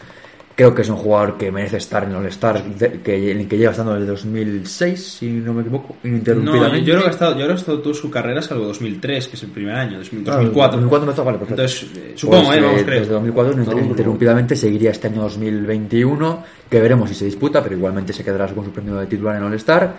Creo 0.56 0.73
que 0.73 0.82
es 0.82 0.89
un 0.89 0.95
jugador 0.95 1.38
que 1.38 1.52
merece 1.52 1.78
estar 1.78 2.04
en 2.04 2.10
el 2.10 2.15
All-Star, 2.15 2.63
de- 2.63 3.00
que, 3.02 3.30
en 3.32 3.41
el 3.41 3.47
que 3.47 3.60
lleva 3.60 3.69
estando 3.71 3.93
desde 3.93 4.08
2006, 4.08 5.04
si 5.19 5.28
no 5.30 5.54
me 5.54 5.62
equivoco, 5.62 5.97
No, 6.02 6.10
ininterrumpidamente. 6.10 6.84
yo 6.84 6.93
creo 6.93 7.02
que 7.04 7.08
ha 7.10 7.12
estado, 7.12 7.32
yo 7.34 7.38
creo 7.38 7.47
que 7.50 7.54
ha 7.54 7.58
estado 7.58 7.80
toda 7.80 7.93
su 7.93 8.10
carrera 8.10 8.41
salvo 8.41 8.65
2003, 8.65 9.28
que 9.28 9.36
es 9.36 9.43
el 9.43 9.50
primer 9.52 9.76
año, 9.76 9.97
2000, 10.00 10.23
Claro, 10.23 10.38
2004. 10.39 10.80
2004 10.82 11.06
empezó, 11.10 11.23
vale, 11.23 11.38
perfecto. 11.38 11.62
Entonces, 11.62 11.89
eh, 11.95 12.13
supongo, 12.15 12.45
Pues, 12.47 12.58
eh, 12.58 12.62
vamos, 12.62 12.82
eh, 12.82 12.86
creo. 12.86 13.00
Desde 13.02 13.13
2004 13.13 13.56
no 13.56 13.63
inter- 13.63 13.86
interrumpidamente 13.86 14.56
seguiría 14.56 14.89
este 14.89 15.08
año 15.08 15.21
2021, 15.21 16.43
que 16.67 16.80
veremos 16.82 17.10
si 17.10 17.15
se 17.15 17.26
disputa, 17.26 17.62
pero 17.62 17.76
igualmente 17.76 18.12
se 18.13 18.23
quedará 18.23 18.47
con 18.47 18.65
su 18.65 18.71
premio 18.71 18.95
de 18.95 19.06
titular 19.06 19.36
en 19.36 19.43
All-Star. 19.43 19.95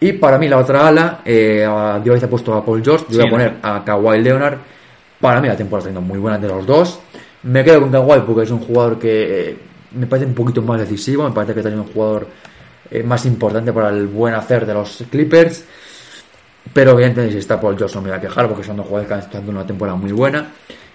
Y 0.00 0.12
para 0.12 0.38
mí 0.38 0.48
la 0.48 0.58
otra 0.58 0.86
ala, 0.88 1.20
eh, 1.24 1.64
a- 1.68 1.98
Dios 2.02 2.22
ha 2.22 2.28
puesto 2.28 2.52
a 2.54 2.64
Paul 2.64 2.82
George, 2.84 3.06
yo 3.08 3.18
voy 3.18 3.26
a 3.26 3.30
poner 3.30 3.56
a 3.62 3.82
Kawhi 3.84 4.20
Leonard. 4.22 4.58
Para 5.20 5.40
mí 5.40 5.48
la 5.48 5.56
temporada 5.56 5.88
está 5.88 5.92
siendo 5.98 6.00
muy 6.06 6.18
buena 6.18 6.38
de 6.38 6.48
los 6.48 6.66
dos. 6.66 7.00
Me 7.44 7.64
quedo 7.64 7.80
con 7.80 7.90
Kawhi 7.90 8.20
porque 8.26 8.42
es 8.42 8.50
un 8.50 8.58
jugador 8.60 8.98
que 8.98 9.50
eh, 9.50 9.56
me 9.92 10.06
parece 10.06 10.26
un 10.26 10.34
poquito 10.34 10.60
más 10.62 10.78
decisivo, 10.80 11.24
me 11.24 11.30
parece 11.34 11.54
que 11.54 11.60
está 11.60 11.70
siendo 11.70 11.86
un 11.88 11.92
jugador 11.94 12.28
eh, 12.90 13.02
más 13.02 13.24
importante 13.26 13.72
para 13.72 13.88
el 13.88 14.06
buen 14.06 14.34
hacer 14.34 14.66
de 14.66 14.74
los 14.74 15.02
Clippers. 15.10 15.64
Pero 16.72 16.92
evidentemente 16.92 17.32
si 17.32 17.38
está 17.38 17.60
Paul 17.60 17.78
George 17.78 17.94
no 17.94 18.02
me 18.02 18.08
voy 18.10 18.18
a 18.18 18.20
quejar 18.20 18.48
porque 18.48 18.64
son 18.64 18.76
dos 18.76 18.86
jugadores 18.86 19.08
que 19.08 19.14
han 19.14 19.20
estado 19.20 19.38
haciendo 19.38 19.58
una 19.60 19.66
temporada 19.66 19.96
muy 19.96 20.12
buena. 20.12 20.48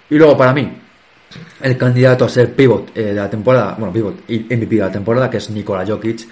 Y 0.09 0.15
luego 0.15 0.37
para 0.37 0.53
mí, 0.53 0.71
el 1.61 1.77
candidato 1.77 2.25
a 2.25 2.29
ser 2.29 2.53
pivot 2.53 2.91
eh, 2.95 3.01
de 3.05 3.13
la 3.13 3.29
temporada, 3.29 3.75
bueno, 3.79 3.91
pivot 3.93 4.29
y 4.29 4.39
MVP 4.53 4.75
de 4.75 4.81
la 4.81 4.91
temporada, 4.91 5.29
que 5.29 5.37
es 5.37 5.49
Nikola 5.49 5.85
Jokic, 5.87 6.27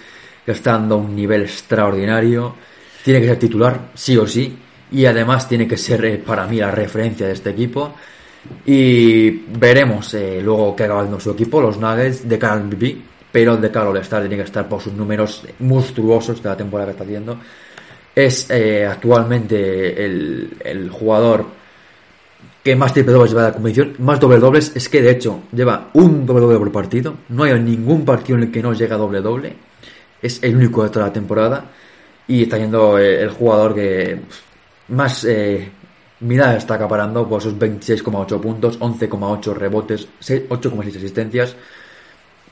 está 0.53 0.73
dando 0.73 0.97
un 0.97 1.15
nivel 1.15 1.43
extraordinario. 1.43 2.55
Tiene 3.03 3.21
que 3.21 3.27
ser 3.27 3.39
titular, 3.39 3.91
sí 3.93 4.17
o 4.17 4.27
sí. 4.27 4.57
Y 4.91 5.05
además 5.05 5.47
tiene 5.47 5.67
que 5.67 5.77
ser 5.77 6.03
eh, 6.05 6.17
para 6.17 6.47
mí 6.47 6.57
la 6.57 6.71
referencia 6.71 7.27
de 7.27 7.33
este 7.33 7.51
equipo. 7.51 7.93
Y 8.65 9.29
veremos 9.29 10.13
eh, 10.13 10.41
luego 10.41 10.75
qué 10.75 10.83
acaba 10.85 11.19
su 11.19 11.31
equipo, 11.31 11.61
los 11.61 11.77
Nuggets, 11.77 12.27
de 12.27 12.39
cara 12.39 12.53
al 12.53 12.63
MVP. 12.65 12.97
Pero 13.31 13.57
de 13.57 13.69
cara 13.69 13.85
al 13.85 13.95
All-Star 13.95 14.21
tiene 14.21 14.37
que 14.37 14.43
estar 14.43 14.67
por 14.67 14.81
sus 14.81 14.93
números 14.93 15.45
monstruosos 15.59 16.41
de 16.41 16.49
la 16.49 16.57
temporada 16.57 16.87
que 16.87 16.91
está 16.93 17.03
haciendo. 17.03 17.37
Es 18.15 18.49
eh, 18.49 18.85
actualmente 18.85 20.03
el, 20.03 20.89
jugador 20.91 21.45
que 22.63 22.75
más 22.75 22.91
triple 22.91 23.13
dobles 23.13 23.31
lleva 23.31 23.43
la 23.43 23.53
competición, 23.53 23.95
más 23.99 24.19
doble 24.19 24.39
dobles, 24.39 24.75
es 24.75 24.89
que 24.89 25.01
de 25.01 25.11
hecho 25.11 25.43
lleva 25.53 25.89
un 25.93 26.25
doble 26.25 26.41
doble 26.41 26.57
por 26.57 26.71
partido. 26.71 27.15
No 27.29 27.43
hay 27.43 27.59
ningún 27.59 28.03
partido 28.03 28.37
en 28.37 28.45
el 28.45 28.51
que 28.51 28.63
no 28.63 28.73
llega 28.73 28.97
doble 28.97 29.21
doble. 29.21 29.68
Es 30.21 30.41
el 30.43 30.55
único 30.55 30.83
de 30.83 30.89
toda 30.89 31.07
la 31.07 31.13
temporada. 31.13 31.65
Y 32.27 32.43
está 32.43 32.57
yendo 32.57 32.97
eh, 32.99 33.21
el 33.21 33.29
jugador 33.29 33.73
que 33.73 34.21
pff, 34.27 34.41
más 34.89 35.25
eh, 35.25 35.71
miradas 36.21 36.57
está 36.57 36.75
acaparando 36.75 37.27
por 37.27 37.41
esos 37.41 37.57
26,8 37.57 38.39
puntos, 38.39 38.79
11,8 38.79 39.53
rebotes, 39.53 40.07
6 40.19 40.43
8,6 40.49 40.97
asistencias. 40.97 41.55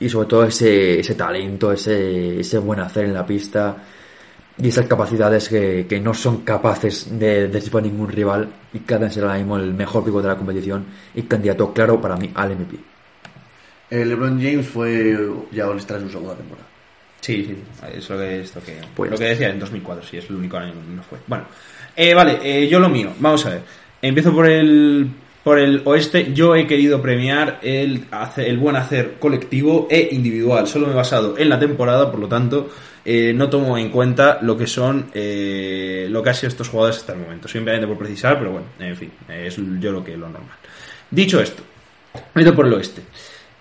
Y 0.00 0.08
sobre 0.08 0.28
todo 0.28 0.44
ese, 0.44 1.00
ese 1.00 1.14
talento, 1.14 1.72
ese, 1.72 2.40
ese 2.40 2.58
buen 2.58 2.80
hacer 2.80 3.06
en 3.06 3.14
la 3.14 3.26
pista 3.26 3.76
y 4.60 4.68
esas 4.68 4.86
capacidades 4.86 5.48
que, 5.48 5.86
que 5.88 6.00
no 6.00 6.12
son 6.14 6.38
capaces 6.38 7.18
de 7.18 7.48
descifrar 7.48 7.84
ningún 7.84 8.08
rival 8.08 8.48
y 8.72 8.80
que 8.80 8.94
hacen 8.94 9.10
ser 9.10 9.24
ahora 9.24 9.38
mismo 9.38 9.56
el 9.56 9.72
mejor 9.72 10.04
pivote 10.04 10.26
de 10.26 10.32
la 10.34 10.38
competición 10.38 10.84
y 11.14 11.22
candidato 11.22 11.72
claro 11.72 12.00
para 12.00 12.16
mí 12.16 12.30
al 12.34 12.56
MVP. 12.56 12.76
Eh, 13.90 14.04
LeBron 14.04 14.40
James 14.40 14.66
fue 14.66 15.16
ya 15.52 15.68
All-Star 15.68 15.98
en 16.00 16.06
su 16.06 16.12
segunda 16.12 16.34
temporada. 16.34 16.67
Sí, 17.20 17.44
sí, 17.44 17.56
es 17.96 18.08
lo 18.08 18.18
que, 18.18 18.40
esto 18.40 18.60
que, 18.64 18.78
Pues 18.94 19.10
lo 19.10 19.16
ya 19.16 19.24
que 19.24 19.30
decía 19.30 19.50
en 19.50 19.58
2004, 19.58 20.06
sí, 20.06 20.16
es 20.18 20.30
el 20.30 20.36
único 20.36 20.56
año 20.56 20.72
que 20.72 20.94
no 20.94 21.02
fue. 21.02 21.18
Bueno, 21.26 21.44
eh, 21.96 22.14
vale, 22.14 22.38
eh, 22.42 22.68
yo 22.68 22.78
lo 22.78 22.88
mío, 22.88 23.12
vamos 23.18 23.44
a 23.46 23.50
ver. 23.50 23.62
Empiezo 24.00 24.32
por 24.32 24.48
el, 24.48 25.10
por 25.42 25.58
el 25.58 25.82
oeste. 25.84 26.32
Yo 26.32 26.54
he 26.54 26.66
querido 26.66 27.02
premiar 27.02 27.58
el, 27.62 28.04
el 28.36 28.58
buen 28.58 28.76
hacer 28.76 29.14
colectivo 29.18 29.88
e 29.90 30.10
individual. 30.12 30.66
Solo 30.68 30.86
me 30.86 30.92
he 30.92 30.96
basado 30.96 31.36
en 31.36 31.48
la 31.48 31.58
temporada, 31.58 32.10
por 32.10 32.20
lo 32.20 32.28
tanto, 32.28 32.70
eh, 33.04 33.32
no 33.34 33.48
tomo 33.48 33.78
en 33.78 33.88
cuenta 33.88 34.38
lo 34.42 34.56
que 34.56 34.66
son 34.66 35.10
eh, 35.14 36.06
lo 36.10 36.22
que 36.22 36.28
han 36.28 36.34
sido 36.34 36.48
estos 36.48 36.68
jugadores 36.68 36.98
hasta 36.98 37.14
el 37.14 37.20
momento. 37.20 37.48
Simplemente 37.48 37.86
por 37.86 37.96
precisar, 37.96 38.38
pero 38.38 38.52
bueno, 38.52 38.66
en 38.78 38.96
fin, 38.96 39.10
es 39.26 39.56
yo 39.56 39.90
lo 39.90 40.04
que 40.04 40.16
lo 40.16 40.28
normal. 40.28 40.56
Dicho 41.10 41.40
esto, 41.40 41.62
ido 42.36 42.54
por 42.54 42.66
el 42.66 42.74
oeste. 42.74 43.02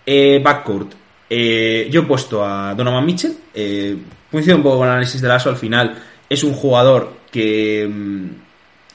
Eh, 0.06 0.42
backcourt. 0.44 1.07
Eh, 1.30 1.88
yo 1.92 2.02
he 2.02 2.06
puesto 2.06 2.46
a 2.46 2.74
Donovan 2.76 3.06
Mitchell. 3.06 3.36
Eh, 3.54 3.98
un 4.32 4.64
poco 4.64 4.78
con 4.78 4.88
el 4.88 4.94
análisis 4.94 5.22
de 5.22 5.28
Lasso. 5.28 5.50
Al 5.50 5.58
final 5.58 5.96
es 6.30 6.44
un 6.44 6.54
jugador 6.54 7.14
que 7.32 7.88
mm, 7.88 8.28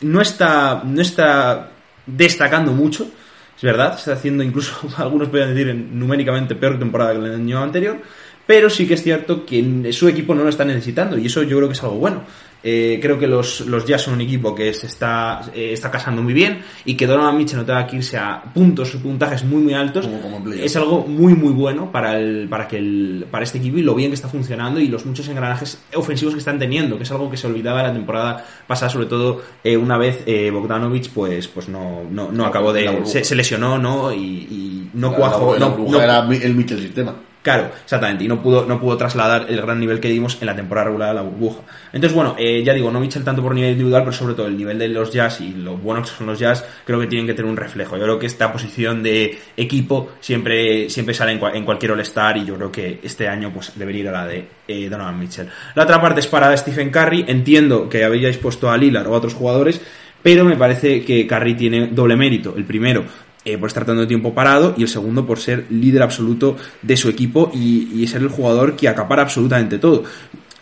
no 0.02 0.20
está, 0.20 0.82
no 0.84 1.00
está 1.00 1.70
destacando 2.06 2.72
mucho. 2.72 3.08
Es 3.56 3.62
verdad, 3.62 3.94
está 3.96 4.14
haciendo 4.14 4.42
incluso, 4.42 4.74
algunos 4.96 5.28
podrían 5.28 5.54
decir, 5.54 5.74
numéricamente 5.74 6.54
peor 6.54 6.78
temporada 6.78 7.12
que 7.12 7.18
el 7.18 7.34
año 7.34 7.62
anterior. 7.62 7.98
Pero 8.46 8.68
sí 8.68 8.86
que 8.86 8.94
es 8.94 9.02
cierto 9.02 9.46
que 9.46 9.92
su 9.92 10.08
equipo 10.08 10.34
no 10.34 10.42
lo 10.42 10.48
está 10.48 10.64
necesitando 10.64 11.16
y 11.16 11.26
eso 11.26 11.42
yo 11.44 11.56
creo 11.58 11.68
que 11.68 11.74
es 11.74 11.82
algo 11.82 11.96
bueno. 11.96 12.24
Eh, 12.64 12.98
creo 13.02 13.18
que 13.18 13.26
los, 13.26 13.62
los 13.62 13.84
Jazz 13.84 14.02
son 14.02 14.14
un 14.14 14.20
equipo 14.20 14.54
que 14.54 14.72
se 14.72 14.86
está, 14.86 15.40
eh, 15.54 15.70
está 15.72 15.90
casando 15.90 16.22
muy 16.22 16.32
bien 16.32 16.60
y 16.84 16.94
que 16.94 17.06
Donovan 17.08 17.36
Mitchell 17.36 17.58
no 17.58 17.64
tenga 17.64 17.86
que 17.86 17.96
irse 17.96 18.16
a 18.16 18.40
puntos, 18.54 18.90
puntajes 19.02 19.44
muy 19.44 19.62
muy 19.62 19.74
altos. 19.74 20.06
Como- 20.06 20.20
como 20.20 20.52
es 20.52 20.76
algo 20.76 21.04
muy 21.06 21.34
muy 21.34 21.52
bueno 21.52 21.90
para 21.90 22.18
el, 22.18 22.46
para 22.48 22.68
que 22.68 22.78
el, 22.78 23.26
para 23.30 23.42
este 23.44 23.58
equipo 23.58 23.78
y 23.78 23.82
lo 23.82 23.94
bien 23.96 24.10
que 24.10 24.14
está 24.14 24.28
funcionando 24.28 24.78
y 24.78 24.86
los 24.88 25.04
muchos 25.06 25.26
engranajes 25.28 25.82
ofensivos 25.94 26.34
que 26.34 26.38
están 26.38 26.58
teniendo, 26.58 26.96
que 26.96 27.02
es 27.02 27.10
algo 27.10 27.28
que 27.30 27.36
se 27.36 27.46
olvidaba 27.48 27.82
la 27.82 27.92
temporada 27.92 28.44
pasada, 28.66 28.90
sobre 28.90 29.06
todo 29.06 29.42
eh, 29.64 29.76
una 29.76 29.98
vez 29.98 30.22
eh, 30.26 30.50
Bogdanovich 30.50 31.10
pues, 31.10 31.48
pues 31.48 31.68
no, 31.68 32.02
no, 32.10 32.30
no 32.30 32.46
acabó 32.46 32.72
de. 32.72 33.00
Se, 33.06 33.24
se 33.24 33.34
lesionó, 33.34 33.76
¿no? 33.78 34.12
Y, 34.12 34.18
y 34.18 34.90
no 34.94 35.10
La- 35.10 35.16
cuajó. 35.16 35.54
la- 35.54 35.58
la 35.58 35.68
no- 35.76 35.84
no- 35.90 36.00
era 36.00 36.20
el 36.30 36.54
Mitchell 36.54 36.78
sistema. 36.80 37.14
Claro, 37.42 37.72
exactamente, 37.82 38.22
y 38.22 38.28
no 38.28 38.40
pudo, 38.40 38.64
no 38.66 38.78
pudo 38.78 38.96
trasladar 38.96 39.46
el 39.48 39.60
gran 39.60 39.80
nivel 39.80 39.98
que 39.98 40.06
dimos 40.08 40.38
en 40.40 40.46
la 40.46 40.54
temporada 40.54 40.84
regular 40.86 41.08
a 41.10 41.14
la 41.14 41.22
burbuja. 41.22 41.62
Entonces, 41.92 42.14
bueno, 42.14 42.36
eh, 42.38 42.62
ya 42.62 42.72
digo, 42.72 42.88
no 42.92 43.00
Mitchell 43.00 43.24
tanto 43.24 43.42
por 43.42 43.52
nivel 43.52 43.72
individual, 43.72 44.02
pero 44.04 44.12
sobre 44.12 44.34
todo 44.34 44.46
el 44.46 44.56
nivel 44.56 44.78
de 44.78 44.86
los 44.86 45.12
Jazz 45.12 45.40
y 45.40 45.50
lo 45.50 45.76
buenos 45.76 46.08
que 46.08 46.16
son 46.16 46.28
los 46.28 46.38
Jazz, 46.38 46.64
creo 46.84 47.00
que 47.00 47.08
tienen 47.08 47.26
que 47.26 47.34
tener 47.34 47.50
un 47.50 47.56
reflejo. 47.56 47.96
Yo 47.96 48.04
creo 48.04 48.18
que 48.20 48.26
esta 48.26 48.52
posición 48.52 49.02
de 49.02 49.36
equipo 49.56 50.10
siempre, 50.20 50.88
siempre 50.88 51.14
sale 51.16 51.32
en, 51.32 51.40
cua- 51.40 51.50
en 51.56 51.64
cualquier 51.64 51.90
All-Star 51.90 52.36
y 52.36 52.44
yo 52.44 52.54
creo 52.54 52.70
que 52.70 53.00
este 53.02 53.26
año 53.26 53.50
pues 53.52 53.72
debería 53.74 54.02
ir 54.02 54.08
a 54.10 54.12
la 54.12 54.26
de 54.28 54.46
eh, 54.68 54.88
Donovan 54.88 55.18
Mitchell. 55.18 55.48
La 55.74 55.82
otra 55.82 56.00
parte 56.00 56.20
es 56.20 56.28
para 56.28 56.56
Stephen 56.56 56.90
Curry, 56.90 57.24
entiendo 57.26 57.88
que 57.88 58.04
habíais 58.04 58.38
puesto 58.38 58.70
a 58.70 58.76
Lillard 58.76 59.08
o 59.08 59.14
a 59.14 59.18
otros 59.18 59.34
jugadores, 59.34 59.80
pero 60.22 60.44
me 60.44 60.54
parece 60.56 61.04
que 61.04 61.26
Curry 61.26 61.54
tiene 61.56 61.88
doble 61.88 62.14
mérito. 62.14 62.54
El 62.56 62.64
primero, 62.64 63.02
eh, 63.44 63.58
por 63.58 63.68
estar 63.68 63.84
tanto 63.84 64.06
tiempo 64.06 64.34
parado 64.34 64.74
y 64.76 64.82
el 64.82 64.88
segundo 64.88 65.26
por 65.26 65.38
ser 65.38 65.66
líder 65.70 66.02
absoluto 66.02 66.56
de 66.80 66.96
su 66.96 67.08
equipo 67.08 67.50
y, 67.54 67.88
y 67.94 68.06
ser 68.06 68.22
el 68.22 68.28
jugador 68.28 68.76
que 68.76 68.88
acapara 68.88 69.22
absolutamente 69.22 69.78
todo. 69.78 70.04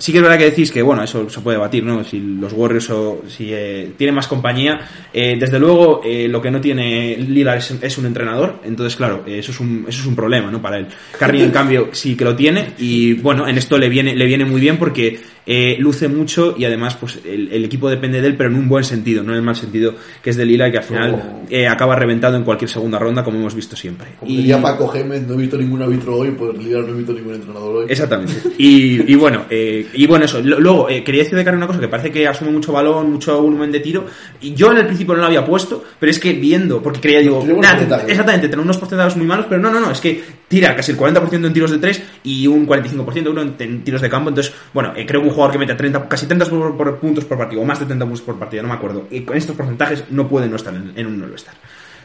Sí 0.01 0.13
que 0.13 0.19
es 0.19 0.23
verdad 0.23 0.39
que 0.39 0.47
decís 0.47 0.73
que, 0.73 0.81
bueno, 0.81 1.03
eso 1.03 1.29
se 1.29 1.43
puede 1.43 1.59
debatir, 1.59 1.85
¿no? 1.85 2.03
Si 2.03 2.19
los 2.19 2.55
Warriors 2.55 2.89
o 2.89 3.23
si 3.29 3.51
eh, 3.53 3.93
tienen 3.99 4.15
más 4.15 4.27
compañía. 4.27 4.81
Eh, 5.13 5.37
desde 5.39 5.59
luego, 5.59 6.01
eh, 6.03 6.27
lo 6.27 6.41
que 6.41 6.51
no 6.51 6.59
tiene 6.59 7.19
Lillard 7.19 7.59
es, 7.59 7.71
es 7.83 7.99
un 7.99 8.07
entrenador, 8.07 8.61
entonces, 8.65 8.97
claro, 8.97 9.25
eh, 9.27 9.41
eso 9.41 9.53
es 9.53 9.61
un, 9.61 9.85
eso 9.87 10.01
es 10.01 10.07
un 10.07 10.17
problema, 10.17 10.51
¿no? 10.51 10.63
Para 10.63 10.79
él. 10.79 10.87
Curry, 11.19 11.43
en 11.43 11.51
cambio, 11.51 11.91
sí 11.93 12.17
que 12.17 12.25
lo 12.25 12.35
tiene 12.35 12.71
y, 12.79 13.13
bueno, 13.13 13.47
en 13.47 13.59
esto 13.59 13.77
le 13.77 13.91
viene, 13.91 14.17
le 14.17 14.25
viene 14.25 14.47
muy 14.47 14.59
bien 14.59 14.79
porque 14.79 15.21
eh, 15.47 15.77
luce 15.79 16.09
mucho 16.09 16.55
y 16.57 16.65
además, 16.65 16.97
pues, 17.01 17.19
el, 17.25 17.51
el 17.53 17.65
equipo 17.65 17.89
depende 17.89 18.21
de 18.21 18.29
él, 18.29 18.37
pero 18.37 18.51
en 18.51 18.57
un 18.57 18.69
buen 18.69 18.85
sentido, 18.85 19.23
no 19.23 19.33
en 19.33 19.39
el 19.39 19.43
mal 19.43 19.57
sentido 19.57 19.95
que 20.23 20.31
es 20.31 20.37
de 20.37 20.45
Lillard, 20.45 20.71
que 20.71 20.79
al 20.79 20.85
final 20.85 21.11
Como- 21.13 21.47
eh, 21.51 21.67
acaba 21.67 21.97
reventado 21.97 22.37
en 22.37 22.45
cualquier 22.45 22.69
segunda 22.71 22.99
ronda, 22.99 23.25
como 23.25 23.39
hemos 23.39 23.55
visto 23.55 23.75
siempre. 23.77 24.09
Como 24.19 24.31
Y- 24.31 24.37
diría 24.39 24.61
Paco 24.61 24.87
Gémez, 24.89 25.27
no 25.27 25.35
he 25.35 25.39
visto 25.39 25.57
ningún 25.57 25.83
árbitro 25.83 26.17
hoy, 26.17 26.31
pues 26.33 26.57
Lillard 26.59 26.87
no 26.87 26.93
he 26.95 26.97
visto 26.99 27.13
ningún 27.13 27.35
entrenador 27.35 27.77
hoy. 27.77 27.87
Exactamente. 27.89 28.35
Y, 28.59 29.13
y 29.13 29.15
bueno, 29.17 29.47
eh, 29.51 29.87
y 29.95 30.07
bueno, 30.07 30.25
eso. 30.27 30.41
Luego, 30.43 30.89
eh, 30.89 31.03
quería 31.03 31.23
decir 31.23 31.37
de 31.39 31.45
Curry 31.45 31.57
una 31.57 31.67
cosa 31.67 31.81
que 31.81 31.89
parece 31.89 32.11
que 32.13 32.29
asume 32.29 32.51
mucho 32.51 32.73
balón, 32.73 33.11
mucho 33.13 33.41
volumen 33.41 33.73
de 33.73 33.81
tiro. 33.81 34.07
Y 34.41 34.55
yo 34.55 34.71
en 34.73 34.79
el 34.79 34.87
principio 34.87 35.15
no 35.15 35.21
lo 35.21 35.27
había 35.27 35.45
puesto, 35.45 35.83
pero 35.99 36.11
es 36.11 36.19
que 36.19 36.33
viendo, 36.35 36.83
porque 36.83 37.01
creía, 37.01 37.21
digo, 37.21 37.45
nada, 37.61 38.03
exactamente, 38.07 38.49
tener 38.49 38.63
unos 38.65 38.79
porcentajes 38.79 39.17
muy 39.17 39.27
malos, 39.27 39.47
pero 39.49 39.61
no, 39.61 39.71
no, 39.73 39.81
no, 39.81 39.91
es 39.91 40.01
que 40.01 40.23
tira 40.51 40.75
casi 40.75 40.93
el 40.93 40.99
40% 40.99 41.47
en 41.47 41.53
tiros 41.55 41.71
de 41.71 41.79
3 41.79 42.03
y 42.25 42.47
un 42.47 42.67
45% 42.67 43.31
uno 43.31 43.41
en, 43.41 43.85
tiros 43.85 44.03
de 44.03 44.11
campo. 44.11 44.29
Entonces, 44.29 44.53
bueno, 44.75 44.93
eh, 44.97 45.07
creo 45.07 45.23
que 45.23 45.29
un 45.29 45.33
jugador 45.33 45.53
que 45.53 45.59
mete 45.59 45.75
30, 45.75 46.09
casi 46.09 46.27
30 46.27 46.47
por, 46.47 46.77
por 46.77 46.99
puntos 46.99 47.25
por 47.25 47.39
partido, 47.39 47.63
o 47.63 47.65
más 47.65 47.79
de 47.79 47.87
30 47.87 48.05
puntos 48.05 48.23
por 48.23 48.39
partido, 48.39 48.65
no 48.65 48.69
me 48.69 48.75
acuerdo. 48.75 49.07
Y 49.11 49.21
con 49.21 49.37
estos 49.37 49.57
porcentajes 49.57 50.05
no 50.11 50.29
puede 50.29 50.49
no 50.49 50.57
estar 50.57 50.75
en, 50.75 50.93
en 50.97 51.07
un 51.07 51.21
no 51.21 51.35
estar. 51.35 51.55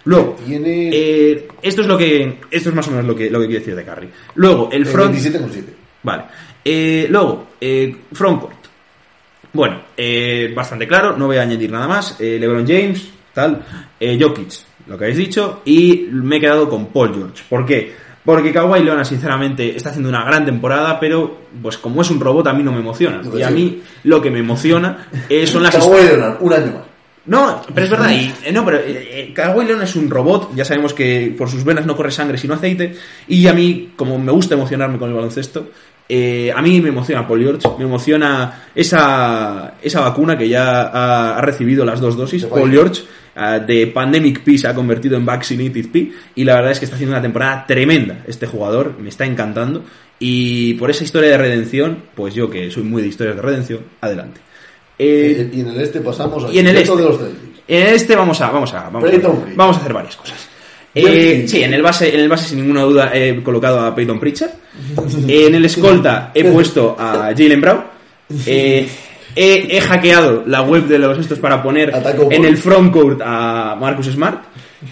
Luego, 0.06 0.38
Tiene 0.46 0.92
eh, 0.94 1.48
esto 1.64 1.82
es 1.82 1.88
lo 1.88 1.98
que 1.98 2.38
esto 2.52 2.70
es 2.70 2.76
más 2.76 2.88
o 2.88 2.92
menos 2.92 3.06
lo 3.06 3.16
que, 3.16 3.32
lo 3.32 3.40
que 3.40 3.48
quiero 3.48 3.60
decir 3.60 3.76
de 3.76 3.84
Curry. 3.84 4.10
Luego, 4.36 4.70
el 4.72 4.86
front 4.86 5.16
27,7. 5.16 5.64
Vale. 6.04 6.24
Eh, 6.64 7.08
luego, 7.10 7.48
eh, 7.60 7.96
frontcourt. 8.14 8.66
Bueno, 9.56 9.84
eh, 9.96 10.52
bastante 10.54 10.86
claro, 10.86 11.16
no 11.16 11.28
voy 11.28 11.38
a 11.38 11.44
añadir 11.44 11.72
nada 11.72 11.88
más. 11.88 12.20
Eh, 12.20 12.38
LeBron 12.38 12.68
James, 12.68 13.10
tal. 13.34 13.64
Eh, 13.98 14.18
Jokic, 14.20 14.52
lo 14.88 14.98
que 14.98 15.06
habéis 15.06 15.18
dicho. 15.18 15.62
Y 15.64 16.10
me 16.12 16.38
he 16.38 16.40
quedado 16.42 16.68
con 16.68 16.88
Paul 16.88 17.16
George. 17.16 17.44
¿Por 17.48 17.66
qué? 17.66 17.94
Porque 18.26 18.52
Kawhi 18.52 18.84
Leonard, 18.84 19.06
sinceramente, 19.06 19.76
está 19.76 19.90
haciendo 19.90 20.10
una 20.10 20.26
gran 20.26 20.46
temporada, 20.46 21.00
pero 21.00 21.42
pues 21.62 21.78
como 21.78 22.02
es 22.02 22.10
un 22.10 22.20
robot, 22.20 22.48
a 22.48 22.54
mí 22.54 22.64
no 22.64 22.72
me 22.72 22.80
emociona. 22.80 23.22
Y 23.38 23.44
a 23.44 23.52
mí 23.52 23.84
lo 24.04 24.20
que 24.20 24.32
me 24.32 24.40
emociona 24.40 25.08
eh, 25.30 25.46
son 25.46 25.62
las 25.62 25.76
Kawhi 25.76 26.04
Leonard, 26.04 26.38
un 26.40 26.54
año 26.54 26.72
más. 26.74 26.84
no, 27.28 27.62
pero 27.74 27.86
es 27.86 27.92
verdad, 27.92 28.12
y, 28.12 28.34
eh, 28.44 28.52
no, 28.52 28.66
pero 28.66 28.78
eh, 28.80 29.30
eh, 29.30 29.34
Kawhi 29.34 29.66
Leonard 29.66 29.88
es 29.88 29.96
un 29.96 30.10
robot, 30.10 30.56
ya 30.56 30.66
sabemos 30.66 30.94
que 30.96 31.36
por 31.38 31.50
sus 31.50 31.64
venas 31.64 31.86
no 31.86 31.96
corre 31.96 32.12
sangre 32.12 32.38
sino 32.40 32.56
aceite, 32.56 32.96
y 33.28 33.46
a 33.46 33.54
mí, 33.54 33.94
como 33.96 34.18
me 34.18 34.32
gusta 34.32 34.56
emocionarme 34.56 34.98
con 34.98 35.10
el 35.10 35.16
baloncesto, 35.16 35.70
eh, 36.08 36.52
a 36.56 36.62
mí 36.62 36.82
me 36.82 36.90
emociona 36.90 37.28
Paul 37.28 37.42
George, 37.42 37.68
me 37.80 37.86
emociona 37.86 38.66
esa, 38.76 39.74
esa 39.82 40.02
vacuna 40.02 40.38
que 40.38 40.48
ya 40.48 40.84
ha, 40.84 41.38
ha 41.38 41.42
recibido 41.42 41.84
las 41.84 42.00
dos 42.00 42.16
dosis, 42.16 42.46
Paul. 42.46 42.72
George, 42.72 43.04
ah, 43.36 43.58
de 43.58 43.88
Pandemic 43.88 44.44
P 44.44 44.58
se 44.58 44.68
ha 44.68 44.76
convertido 44.76 45.18
en 45.18 45.26
Vaccinated 45.26 45.90
P, 45.90 46.12
y 46.36 46.44
la 46.44 46.56
verdad 46.56 46.72
es 46.72 46.80
que 46.80 46.86
está 46.86 46.96
haciendo 46.96 47.16
una 47.16 47.24
temporada 47.24 47.66
tremenda 47.66 48.24
este 48.28 48.46
jugador, 48.46 48.96
me 49.00 49.10
está 49.10 49.26
encantando, 49.26 49.84
y 50.20 50.76
por 50.76 50.92
esa 50.92 51.04
historia 51.04 51.32
de 51.32 51.38
redención, 51.38 52.04
pues 52.14 52.36
yo 52.36 52.50
que 52.50 52.70
soy 52.70 52.84
muy 52.84 53.02
de 53.02 53.08
historias 53.08 53.38
de 53.38 53.42
redención, 53.42 53.80
adelante. 54.00 54.42
Eh, 55.00 55.50
y 55.52 55.62
en 55.62 55.68
el 55.68 55.82
este 55.82 56.00
pasamos 56.00 56.46
al 56.46 56.54
y 56.54 56.60
en 56.60 56.68
el 56.68 56.78
este. 56.78 56.96
de 56.96 57.04
los 57.04 57.18
Celtics. 57.18 57.62
En 57.68 57.88
este 57.88 58.16
vamos 58.16 58.40
a, 58.40 58.52
vamos 58.52 58.74
a, 58.74 58.90
vamos 58.90 59.78
a 59.78 59.80
hacer 59.80 59.92
varias 59.92 60.16
cosas. 60.16 60.50
Eh, 60.96 61.46
sí, 61.46 61.62
en 61.62 61.74
el 61.74 61.82
base, 61.82 62.14
en 62.14 62.22
el 62.22 62.30
base 62.30 62.48
sin 62.48 62.60
ninguna 62.60 62.84
duda 62.84 63.12
he 63.14 63.44
colocado 63.44 63.82
a 63.82 63.94
Peyton 63.94 64.20
Pritchard. 64.20 64.52
En 65.28 65.54
el 65.54 65.66
escolta 65.66 66.32
he 66.34 66.46
puesto 66.46 66.96
a 66.98 67.34
Jalen 67.36 67.62
Brown. 67.62 67.84
Eh, 68.46 68.88
he, 69.36 69.78
he 69.78 69.82
hackeado 69.82 70.44
la 70.48 70.62
web 70.62 70.86
de 70.88 70.98
los 70.98 71.20
estos 71.20 71.40
para 71.40 71.62
poner 71.62 71.94
en 72.32 72.46
el 72.46 72.58
frontcourt 72.58 73.22
a 73.24 73.76
Marcus 73.80 74.08
Smart, 74.08 74.46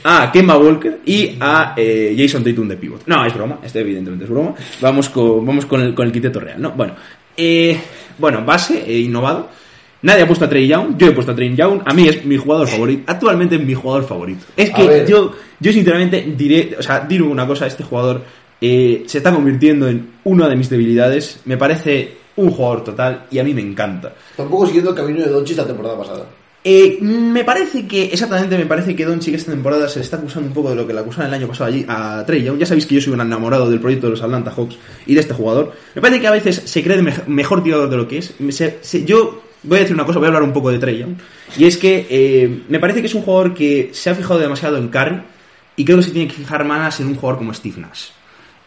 a 0.03 0.29
Kemba 0.31 0.57
Walker 0.57 0.99
y 1.05 1.37
a 1.39 1.73
eh, 1.77 2.13
Jason 2.17 2.43
Tatum 2.43 2.67
de 2.67 2.75
pivot. 2.75 3.03
No, 3.07 3.25
es 3.25 3.33
broma, 3.33 3.59
este 3.63 3.79
evidentemente 3.79 4.25
es 4.25 4.29
broma. 4.29 4.53
Vamos 4.81 5.09
con, 5.09 5.45
vamos 5.45 5.65
con 5.65 5.81
el, 5.81 5.95
con 5.95 6.05
el 6.05 6.11
quinteto 6.11 6.39
real, 6.39 6.61
¿no? 6.61 6.71
Bueno, 6.71 6.95
eh, 7.37 7.79
bueno, 8.17 8.43
base, 8.43 8.83
eh, 8.85 8.99
innovado. 8.99 9.49
Nadie 10.03 10.23
ha 10.23 10.27
puesto 10.27 10.45
a 10.45 10.49
Trey 10.49 10.67
Young, 10.67 10.97
yo 10.97 11.07
he 11.07 11.11
puesto 11.11 11.31
a 11.31 11.35
Trey 11.35 11.55
Young, 11.55 11.81
a 11.85 11.93
mí 11.93 12.07
es 12.07 12.23
mi 12.25 12.37
jugador 12.37 12.67
favorito, 12.67 13.03
actualmente 13.07 13.55
es 13.55 13.61
mi 13.63 13.73
jugador 13.73 14.05
favorito. 14.05 14.45
Es 14.55 14.69
que 14.69 15.05
yo, 15.07 15.31
yo 15.59 15.71
sinceramente 15.73 16.33
diré, 16.37 16.75
o 16.77 16.83
sea, 16.83 16.99
diré 17.01 17.23
una 17.23 17.47
cosa, 17.47 17.65
este 17.67 17.83
jugador 17.83 18.21
eh, 18.61 19.03
se 19.07 19.17
está 19.17 19.33
convirtiendo 19.33 19.87
en 19.87 20.11
una 20.25 20.47
de 20.47 20.55
mis 20.55 20.69
debilidades, 20.69 21.39
me 21.45 21.57
parece 21.57 22.15
un 22.35 22.49
jugador 22.51 22.83
total 22.83 23.25
y 23.31 23.39
a 23.39 23.43
mí 23.43 23.53
me 23.53 23.61
encanta. 23.61 24.13
Tampoco 24.37 24.65
siguiendo 24.67 24.91
el 24.91 24.95
camino 24.97 25.19
de 25.21 25.27
Doncic 25.29 25.57
la 25.57 25.67
temporada 25.67 25.97
pasada. 25.97 26.25
Eh, 26.65 26.97
me 27.01 27.43
parece 27.43 27.85
que, 27.87 28.05
exactamente, 28.05 28.57
me 28.57 28.65
parece 28.65 28.95
que 28.95 29.03
Doncic 29.05 29.35
esta 29.35 29.51
temporada 29.51 29.87
se 29.89 29.99
le 29.99 30.03
está 30.05 30.15
acusando 30.17 30.47
un 30.47 30.53
poco 30.53 30.69
de 30.69 30.75
lo 30.77 30.87
que 30.87 30.93
le 30.93 30.99
acusaron 31.01 31.27
el 31.27 31.33
año 31.33 31.47
pasado 31.47 31.69
allí 31.69 31.85
a 31.89 32.23
Trey 32.25 32.41
Young. 32.41 32.57
Ya 32.57 32.65
sabéis 32.65 32.85
que 32.85 32.95
yo 32.95 33.01
soy 33.01 33.11
un 33.13 33.19
enamorado 33.21 33.69
del 33.69 33.79
proyecto 33.81 34.07
de 34.07 34.11
los 34.11 34.21
Atlanta 34.21 34.51
Hawks 34.55 34.77
y 35.05 35.13
de 35.13 35.19
este 35.19 35.33
jugador. 35.33 35.73
Me 35.93 36.01
parece 36.01 36.21
que 36.21 36.27
a 36.27 36.31
veces 36.31 36.61
se 36.65 36.81
cree 36.81 37.01
mejor 37.27 37.63
tirador 37.63 37.89
de 37.89 37.97
lo 37.97 38.07
que 38.07 38.17
es. 38.19 38.33
Se- 38.49 38.77
se- 38.81 39.03
yo 39.03 39.41
voy 39.63 39.77
a 39.77 39.81
decir 39.81 39.95
una 39.95 40.05
cosa, 40.05 40.19
voy 40.19 40.25
a 40.25 40.29
hablar 40.29 40.43
un 40.43 40.53
poco 40.53 40.71
de 40.71 40.79
Trey 40.79 40.99
Young. 40.99 41.15
Y 41.57 41.65
es 41.65 41.77
que 41.77 42.07
eh, 42.09 42.61
me 42.69 42.79
parece 42.79 43.01
que 43.01 43.07
es 43.07 43.15
un 43.15 43.21
jugador 43.23 43.53
que 43.53 43.89
se 43.93 44.09
ha 44.09 44.15
fijado 44.15 44.39
demasiado 44.39 44.77
en 44.77 44.89
Curry 44.89 45.21
y 45.75 45.85
creo 45.85 45.97
que 45.97 46.03
se 46.03 46.11
tiene 46.11 46.27
que 46.27 46.35
fijar 46.35 46.63
más 46.65 46.99
en 46.99 47.07
un 47.07 47.15
jugador 47.15 47.37
como 47.39 47.53
Steve 47.53 47.75
Nash. 47.79 48.07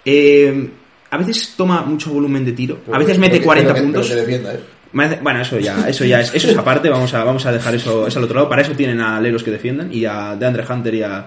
Eh, 0.05 0.71
a 1.11 1.17
veces 1.19 1.55
toma 1.57 1.83
mucho 1.83 2.11
volumen 2.13 2.45
de 2.45 2.53
tiro, 2.53 2.81
a 2.93 2.99
veces 2.99 3.19
mete 3.19 3.39
que- 3.39 3.45
40 3.45 3.73
pero 3.73 3.87
que- 3.87 3.93
puntos. 3.93 4.11
¿eh? 4.11 4.61
Bueno, 5.23 5.41
eso 5.43 5.59
ya, 5.59 5.89
eso 5.89 6.05
ya 6.05 6.21
es, 6.21 6.33
eso 6.35 6.49
es 6.51 6.57
aparte, 6.57 6.89
vamos 6.89 7.13
a, 7.13 7.23
vamos 7.23 7.45
a 7.45 7.53
dejar 7.53 7.75
eso, 7.75 8.07
eso 8.07 8.19
al 8.19 8.25
otro 8.25 8.37
lado. 8.37 8.49
Para 8.49 8.63
eso 8.63 8.73
tienen 8.73 9.01
a 9.01 9.17
aleros 9.19 9.43
que 9.43 9.51
defiendan 9.51 9.93
y 9.93 10.05
a 10.07 10.37
DeAndre 10.37 10.65
Hunter 10.69 10.95
y 10.95 11.03
a, 11.03 11.27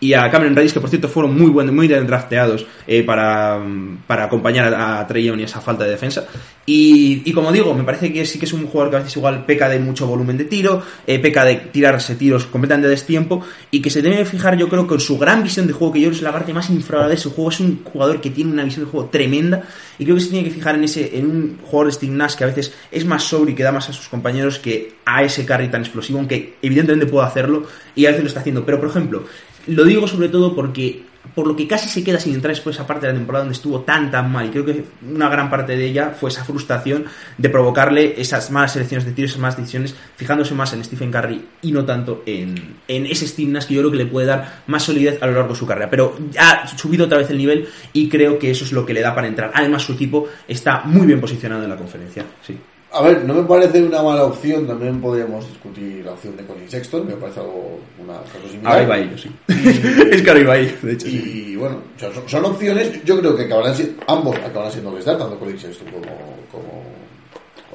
y 0.00 0.14
a 0.14 0.30
Cameron 0.30 0.56
Reddish, 0.56 0.72
que 0.72 0.80
por 0.80 0.88
cierto 0.88 1.08
fueron 1.08 1.38
muy 1.38 1.50
buenos, 1.50 1.74
muy 1.74 1.86
bien 1.86 2.06
drafteados 2.06 2.66
eh, 2.86 3.02
para, 3.02 3.62
para 4.06 4.24
acompañar 4.24 4.72
a, 4.74 4.98
a 4.98 5.06
Trey 5.06 5.24
Young 5.24 5.40
y 5.40 5.42
esa 5.44 5.60
falta 5.60 5.84
de 5.84 5.90
defensa. 5.90 6.26
Y, 6.64 7.22
y 7.24 7.32
como 7.32 7.52
digo, 7.52 7.74
me 7.74 7.84
parece 7.84 8.12
que 8.12 8.24
sí 8.24 8.38
que 8.38 8.46
es 8.46 8.52
un 8.52 8.66
jugador 8.66 8.90
que 8.90 8.96
a 8.96 8.98
veces 9.00 9.16
igual 9.16 9.44
peca 9.44 9.68
de 9.68 9.78
mucho 9.78 10.06
volumen 10.06 10.38
de 10.38 10.44
tiro, 10.44 10.82
eh, 11.06 11.18
peca 11.18 11.44
de 11.44 11.56
tirarse 11.56 12.14
tiros 12.14 12.46
completamente 12.46 12.86
de 12.86 12.94
destiempo 12.94 13.44
y 13.70 13.82
que 13.82 13.90
se 13.90 14.00
debe 14.02 14.24
fijar, 14.24 14.56
yo 14.56 14.68
creo, 14.68 14.86
con 14.86 15.00
su 15.00 15.18
gran 15.18 15.42
visión 15.42 15.66
de 15.66 15.72
juego, 15.72 15.92
que 15.92 16.00
yo 16.00 16.04
creo 16.04 16.12
que 16.12 16.16
es 16.18 16.22
la 16.22 16.32
parte 16.32 16.54
más 16.54 16.70
infravalorada 16.70 17.14
de 17.14 17.20
su 17.20 17.32
juego. 17.32 17.50
Es 17.50 17.60
un 17.60 17.82
jugador 17.84 18.20
que 18.20 18.30
tiene 18.30 18.52
una 18.52 18.64
visión 18.64 18.84
de 18.84 18.90
juego 18.90 19.08
tremenda 19.08 19.64
y 19.98 20.04
creo 20.04 20.16
que 20.16 20.22
se 20.22 20.30
tiene 20.30 20.48
que 20.48 20.54
fijar 20.54 20.76
en 20.76 20.84
ese 20.84 21.18
en 21.18 21.26
un 21.26 21.58
jugador 21.62 21.86
de 21.88 21.92
Steve 21.92 22.14
Nash 22.14 22.36
que 22.36 22.44
a 22.44 22.46
veces 22.46 22.72
es 22.90 23.04
más 23.04 23.24
sobrio 23.24 23.52
y 23.52 23.56
que 23.56 23.62
da 23.62 23.72
más 23.72 23.88
a 23.88 23.92
sus 23.92 24.08
compañeros 24.08 24.58
que 24.58 24.94
a 25.04 25.22
ese 25.24 25.44
carry 25.44 25.68
tan 25.68 25.80
explosivo, 25.82 26.20
aunque 26.20 26.54
evidentemente 26.62 27.06
puede 27.06 27.26
hacerlo 27.26 27.64
y 27.96 28.06
a 28.06 28.10
veces 28.10 28.22
lo 28.22 28.28
está 28.28 28.40
haciendo. 28.40 28.64
Pero, 28.64 28.78
por 28.78 28.90
ejemplo, 28.90 29.24
lo 29.66 29.84
digo 29.84 30.06
sobre 30.06 30.28
todo 30.28 30.54
porque 30.54 31.10
por 31.34 31.46
lo 31.46 31.54
que 31.54 31.68
casi 31.68 31.88
se 31.88 32.02
queda 32.02 32.18
sin 32.18 32.34
entrar 32.34 32.54
después 32.54 32.76
esa 32.76 32.86
parte 32.86 33.06
de 33.06 33.12
la 33.12 33.18
temporada 33.18 33.44
donde 33.44 33.56
estuvo 33.56 33.80
tan 33.80 34.10
tan 34.10 34.32
mal 34.32 34.46
y 34.46 34.50
creo 34.50 34.64
que 34.64 34.84
una 35.08 35.28
gran 35.28 35.50
parte 35.50 35.76
de 35.76 35.86
ella 35.86 36.10
fue 36.18 36.30
esa 36.30 36.44
frustración 36.44 37.04
de 37.36 37.48
provocarle 37.48 38.20
esas 38.20 38.50
malas 38.50 38.72
selecciones 38.72 39.04
de 39.04 39.12
tiros, 39.12 39.32
esas 39.32 39.40
malas 39.40 39.56
decisiones, 39.56 39.94
fijándose 40.16 40.54
más 40.54 40.72
en 40.72 40.82
Stephen 40.82 41.10
Curry 41.10 41.44
y 41.62 41.72
no 41.72 41.84
tanto 41.84 42.22
en, 42.26 42.76
en 42.88 43.06
ese 43.06 43.26
Steve 43.26 43.58
que 43.66 43.74
yo 43.74 43.80
creo 43.80 43.90
que 43.90 43.98
le 43.98 44.06
puede 44.06 44.26
dar 44.26 44.62
más 44.66 44.82
solidez 44.82 45.22
a 45.22 45.26
lo 45.26 45.32
largo 45.32 45.50
de 45.50 45.58
su 45.58 45.66
carrera, 45.66 45.90
pero 45.90 46.16
ha 46.38 46.66
subido 46.66 47.04
otra 47.04 47.18
vez 47.18 47.30
el 47.30 47.38
nivel 47.38 47.68
y 47.92 48.08
creo 48.08 48.38
que 48.38 48.50
eso 48.50 48.64
es 48.64 48.72
lo 48.72 48.86
que 48.86 48.94
le 48.94 49.00
da 49.00 49.14
para 49.14 49.28
entrar. 49.28 49.50
Además 49.54 49.82
su 49.82 49.92
equipo 49.92 50.28
está 50.48 50.82
muy 50.84 51.06
bien 51.06 51.20
posicionado 51.20 51.62
en 51.62 51.70
la 51.70 51.76
conferencia, 51.76 52.24
sí. 52.46 52.56
A 52.92 53.02
ver, 53.02 53.24
no 53.24 53.34
me 53.34 53.44
parece 53.44 53.82
una 53.82 54.02
mala 54.02 54.24
opción. 54.24 54.66
También 54.66 55.00
podríamos 55.00 55.46
discutir 55.48 56.04
la 56.04 56.12
opción 56.12 56.36
de 56.36 56.44
Colin 56.44 56.68
Sexton. 56.68 57.06
Me 57.06 57.14
parece 57.14 57.40
algo 57.40 57.78
una 57.98 58.18
cosa 58.18 58.48
similar. 58.50 58.72
Ahora 58.72 58.82
iba 58.82 58.98
ello, 58.98 59.18
sí. 59.18 59.30
es 59.48 60.22
que 60.22 60.30
ahora 60.30 60.40
iba 60.40 60.58
ello, 60.58 60.72
de 60.82 60.92
hecho. 60.92 61.06
sí. 61.06 61.50
Y 61.52 61.56
bueno, 61.56 61.82
son, 61.98 62.12
son 62.28 62.44
opciones. 62.46 63.04
Yo 63.04 63.18
creo 63.20 63.36
que 63.36 63.44
acabarán 63.44 63.76
siendo, 63.76 64.02
ambos 64.08 64.36
acabarán 64.36 64.72
siendo 64.72 64.90
all 64.90 65.04
tanto 65.04 65.38
Colin 65.38 65.58
Sexton 65.58 65.88
como, 65.88 66.06
como, 66.50 66.84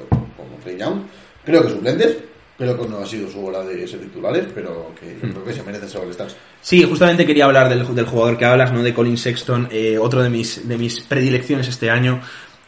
como 0.10 0.58
Trey 0.64 0.78
Young. 0.78 1.02
Creo 1.46 1.64
que 1.64 1.70
suplentes. 1.70 2.18
Creo 2.58 2.80
que 2.80 2.88
no 2.88 3.00
ha 3.00 3.06
sido 3.06 3.30
su 3.30 3.46
hora 3.46 3.64
de 3.66 3.86
ser 3.86 4.00
titulares, 4.00 4.46
pero 4.56 4.94
que 4.98 5.14
yo 5.22 5.34
creo 5.34 5.44
que 5.44 5.52
se 5.54 5.62
merecen 5.62 5.90
ser 5.90 6.02
all 6.02 6.12
stars. 6.12 6.38
Sí, 6.62 6.84
justamente 6.84 7.26
quería 7.26 7.46
hablar 7.46 7.68
del, 7.68 7.94
del 7.94 8.06
jugador 8.06 8.38
que 8.38 8.46
hablas, 8.46 8.72
¿no? 8.72 8.82
De 8.82 8.94
Colin 8.94 9.18
Sexton, 9.18 9.68
eh, 9.72 9.98
otro 9.98 10.24
de 10.24 10.30
mis, 10.30 10.66
de 10.66 10.78
mis 10.78 11.02
predilecciones 11.02 11.68
este 11.68 11.90
año. 11.90 12.22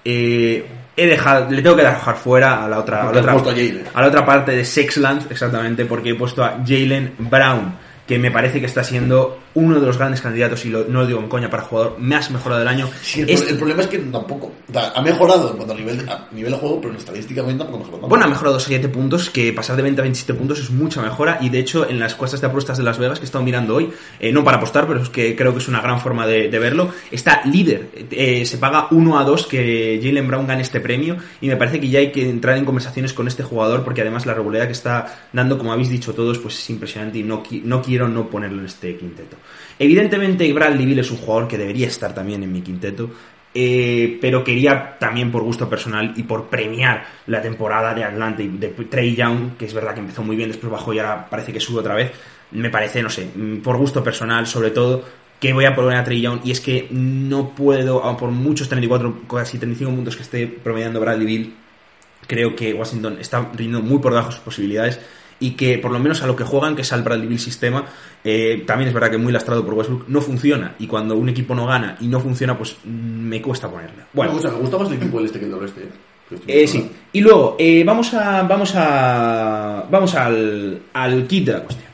Eh, 0.03 0.65
he 0.97 1.05
dejado, 1.05 1.49
le 1.51 1.61
tengo 1.61 1.75
que 1.75 1.83
dejar 1.83 2.15
fuera 2.17 2.65
a 2.65 2.67
la 2.67 2.79
otra, 2.79 3.01
a 3.07 3.13
la 3.13 3.19
otra, 3.19 3.33
a 3.93 4.01
la 4.01 4.07
otra 4.07 4.25
parte 4.25 4.51
de 4.51 4.65
Sexland, 4.65 5.31
exactamente, 5.31 5.85
porque 5.85 6.09
he 6.09 6.15
puesto 6.15 6.43
a 6.43 6.57
Jalen 6.65 7.13
Brown, 7.19 7.75
que 8.07 8.17
me 8.17 8.31
parece 8.31 8.59
que 8.59 8.65
está 8.65 8.83
siendo 8.83 9.39
uno 9.57 9.79
de 9.79 9.85
los 9.85 9.97
grandes 9.97 10.21
candidatos, 10.21 10.63
y 10.65 10.69
lo- 10.69 10.85
no 10.85 11.01
lo 11.01 11.07
digo 11.07 11.19
en 11.19 11.27
coña, 11.29 11.49
para 11.49 11.63
jugador 11.63 11.95
más 11.99 12.29
mejorado 12.31 12.59
del 12.59 12.67
año. 12.67 12.89
Sí, 13.01 13.21
el, 13.21 13.29
Es- 13.29 13.41
pro- 13.41 13.49
el 13.49 13.57
problema 13.57 13.81
es 13.81 13.87
que 13.87 13.97
tampoco. 13.99 14.51
o 14.69 14.71
sea, 14.73 14.91
ha 14.95 15.01
mejorado 15.01 15.51
en 15.51 15.57
cuanto 15.57 15.73
a 15.73 15.77
nivel, 15.77 16.07
a 16.09 16.27
nivel 16.31 16.51
de 16.51 16.57
juego, 16.57 16.81
pero 16.81 16.93
estadísticamente 16.95 17.59
tampoco 17.63 17.75
ha 17.75 17.79
mejorado. 17.79 18.01
tanto. 18.01 18.07
Bueno, 18.09 18.25
ha 18.25 18.27
mejorado 18.27 18.59
7 18.59 18.87
puntos, 18.89 19.29
que 19.29 19.51
pasar 19.53 19.75
de 19.75 19.81
20 19.83 20.01
a 20.01 20.03
27 20.03 20.33
puntos 20.33 20.59
es 20.59 20.69
mucha 20.71 21.01
mejora. 21.01 21.37
Y 21.41 21.49
de 21.49 21.59
hecho, 21.59 21.89
en 21.89 21.99
las 21.99 22.15
cuestas 22.15 22.41
de 22.41 22.47
apuestas 22.47 22.77
de 22.77 22.83
Las 22.83 22.97
Vegas 22.97 23.19
que 23.19 23.25
he 23.25 23.27
estado 23.27 23.43
mirando 23.43 23.75
hoy, 23.75 23.89
eh, 24.19 24.31
no 24.31 24.43
para 24.43 24.57
apostar, 24.57 24.87
pero 24.87 25.01
es 25.01 25.09
que 25.09 25.35
creo 25.35 25.51
que 25.53 25.59
es 25.59 25.67
una 25.67 25.81
gran 25.81 25.99
forma 25.99 26.25
de, 26.27 26.49
de 26.49 26.59
verlo, 26.59 26.89
está 27.11 27.41
líder. 27.45 27.89
Eh, 28.11 28.45
se 28.45 28.57
paga 28.57 28.87
1 28.91 29.19
a 29.19 29.23
2 29.23 29.47
que 29.47 29.99
Jalen 30.03 30.27
Brown 30.27 30.47
gane 30.47 30.61
este 30.61 30.79
premio. 30.79 31.17
Y 31.41 31.47
me 31.47 31.55
parece 31.57 31.79
que 31.79 31.89
ya 31.89 31.99
hay 31.99 32.11
que 32.11 32.29
entrar 32.29 32.57
en 32.57 32.65
conversaciones 32.65 33.13
con 33.13 33.27
este 33.27 33.43
jugador, 33.43 33.83
porque 33.83 34.01
además 34.01 34.25
la 34.25 34.33
regularidad 34.33 34.67
que 34.67 34.73
está 34.73 35.27
dando, 35.33 35.57
como 35.57 35.71
habéis 35.73 35.89
dicho 35.89 36.13
todos, 36.13 36.37
pues 36.39 36.59
es 36.59 36.69
impresionante. 36.69 37.17
Y 37.19 37.23
no, 37.23 37.43
no 37.63 37.81
quiero 37.81 38.07
no 38.07 38.29
ponerlo 38.29 38.59
en 38.59 38.65
este 38.65 38.95
quinteto. 38.97 39.37
Evidentemente, 39.79 40.51
Bradley 40.51 40.85
Bill 40.85 40.99
es 40.99 41.11
un 41.11 41.17
jugador 41.17 41.47
que 41.47 41.57
debería 41.57 41.87
estar 41.87 42.13
también 42.13 42.43
en 42.43 42.51
mi 42.51 42.61
quinteto. 42.61 43.09
Eh, 43.59 44.19
pero 44.21 44.43
quería 44.43 44.97
también 44.99 45.31
por 45.31 45.41
gusto 45.41 45.67
personal 45.67 46.13
y 46.15 46.23
por 46.23 46.45
premiar 46.45 47.07
la 47.25 47.41
temporada 47.41 47.91
de 47.93 48.03
Atlanta 48.03 48.43
y 48.43 48.49
de 48.49 48.67
Trey 48.67 49.15
Young, 49.15 49.57
que 49.57 49.65
es 49.65 49.73
verdad 49.73 49.95
que 49.95 49.99
empezó 49.99 50.21
muy 50.21 50.35
bien, 50.35 50.49
después 50.49 50.71
bajó 50.71 50.93
y 50.93 50.99
ahora 50.99 51.27
parece 51.27 51.51
que 51.51 51.59
sube 51.59 51.79
otra 51.79 51.95
vez. 51.95 52.11
Me 52.51 52.69
parece, 52.69 53.01
no 53.01 53.09
sé, 53.09 53.27
por 53.63 53.77
gusto 53.77 54.03
personal, 54.03 54.45
sobre 54.45 54.69
todo, 54.69 55.03
que 55.39 55.53
voy 55.53 55.65
a 55.65 55.75
poner 55.75 55.97
a 55.97 56.03
Trey 56.03 56.21
Young 56.21 56.41
y 56.43 56.51
es 56.51 56.61
que 56.61 56.87
no 56.91 57.49
puedo, 57.55 58.01
por 58.17 58.29
muchos 58.29 58.69
34, 58.69 59.23
casi 59.27 59.57
35 59.57 59.95
puntos 59.95 60.15
que 60.15 60.23
esté 60.23 60.47
promediando 60.47 60.99
Bradley 60.99 61.25
Bill, 61.25 61.55
creo 62.27 62.55
que 62.55 62.73
Washington 62.73 63.17
está 63.19 63.41
rindiendo 63.55 63.81
muy 63.81 63.99
por 63.99 64.11
debajo 64.11 64.29
de 64.29 64.35
sus 64.35 64.43
posibilidades 64.43 64.99
y 65.39 65.51
que 65.51 65.77
por 65.77 65.91
lo 65.91 65.99
menos 65.99 66.21
a 66.23 66.27
lo 66.27 66.35
que 66.35 66.43
juegan, 66.43 66.75
que 66.75 66.81
es 66.81 66.91
al 66.93 67.03
Bradley 67.03 67.27
Bill 67.27 67.39
sistema, 67.39 67.85
eh, 68.23 68.63
también 68.65 68.87
es 68.87 68.93
verdad 68.93 69.11
que 69.11 69.17
muy 69.17 69.31
lastrado 69.31 69.63
por 69.63 69.73
Westbrook, 69.75 70.05
no 70.07 70.21
funciona. 70.21 70.75
Y 70.79 70.87
cuando 70.87 71.15
un 71.15 71.29
equipo 71.29 71.55
no 71.55 71.65
gana 71.65 71.97
y 71.99 72.07
no 72.07 72.19
funciona, 72.19 72.57
pues 72.57 72.75
mm, 72.83 72.89
me 72.89 73.41
cuesta 73.41 73.69
ponerle. 73.69 74.03
Bueno, 74.13 74.31
me, 74.31 74.39
gusta, 74.39 74.51
me 74.51 74.59
gusta 74.59 74.77
más 74.77 74.87
el 74.89 74.95
equipo 74.95 75.17
del 75.17 75.25
este 75.27 75.39
que 75.39 75.45
el 75.45 75.51
del 75.51 75.61
oeste. 75.61 75.81
eh. 75.81 76.37
Eh, 76.47 76.67
sí. 76.67 76.89
Y 77.13 77.21
luego, 77.21 77.55
eh, 77.57 77.83
vamos 77.85 78.13
a. 78.13 78.43
Vamos 78.43 78.73
a. 78.75 79.85
Vamos 79.89 80.13
al, 80.15 80.81
al 80.93 81.27
kit 81.27 81.45
de 81.45 81.53
la 81.53 81.61
cuestión. 81.61 81.87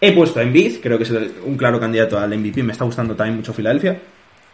He 0.00 0.12
puesto 0.12 0.40
a 0.40 0.42
Embiid, 0.42 0.80
creo 0.82 0.98
que 0.98 1.04
es 1.04 1.12
un 1.44 1.56
claro 1.56 1.78
candidato 1.78 2.18
al 2.18 2.36
MVP. 2.36 2.62
Me 2.62 2.72
está 2.72 2.84
gustando 2.84 3.14
también 3.14 3.36
mucho 3.36 3.52
Filadelfia. 3.52 4.00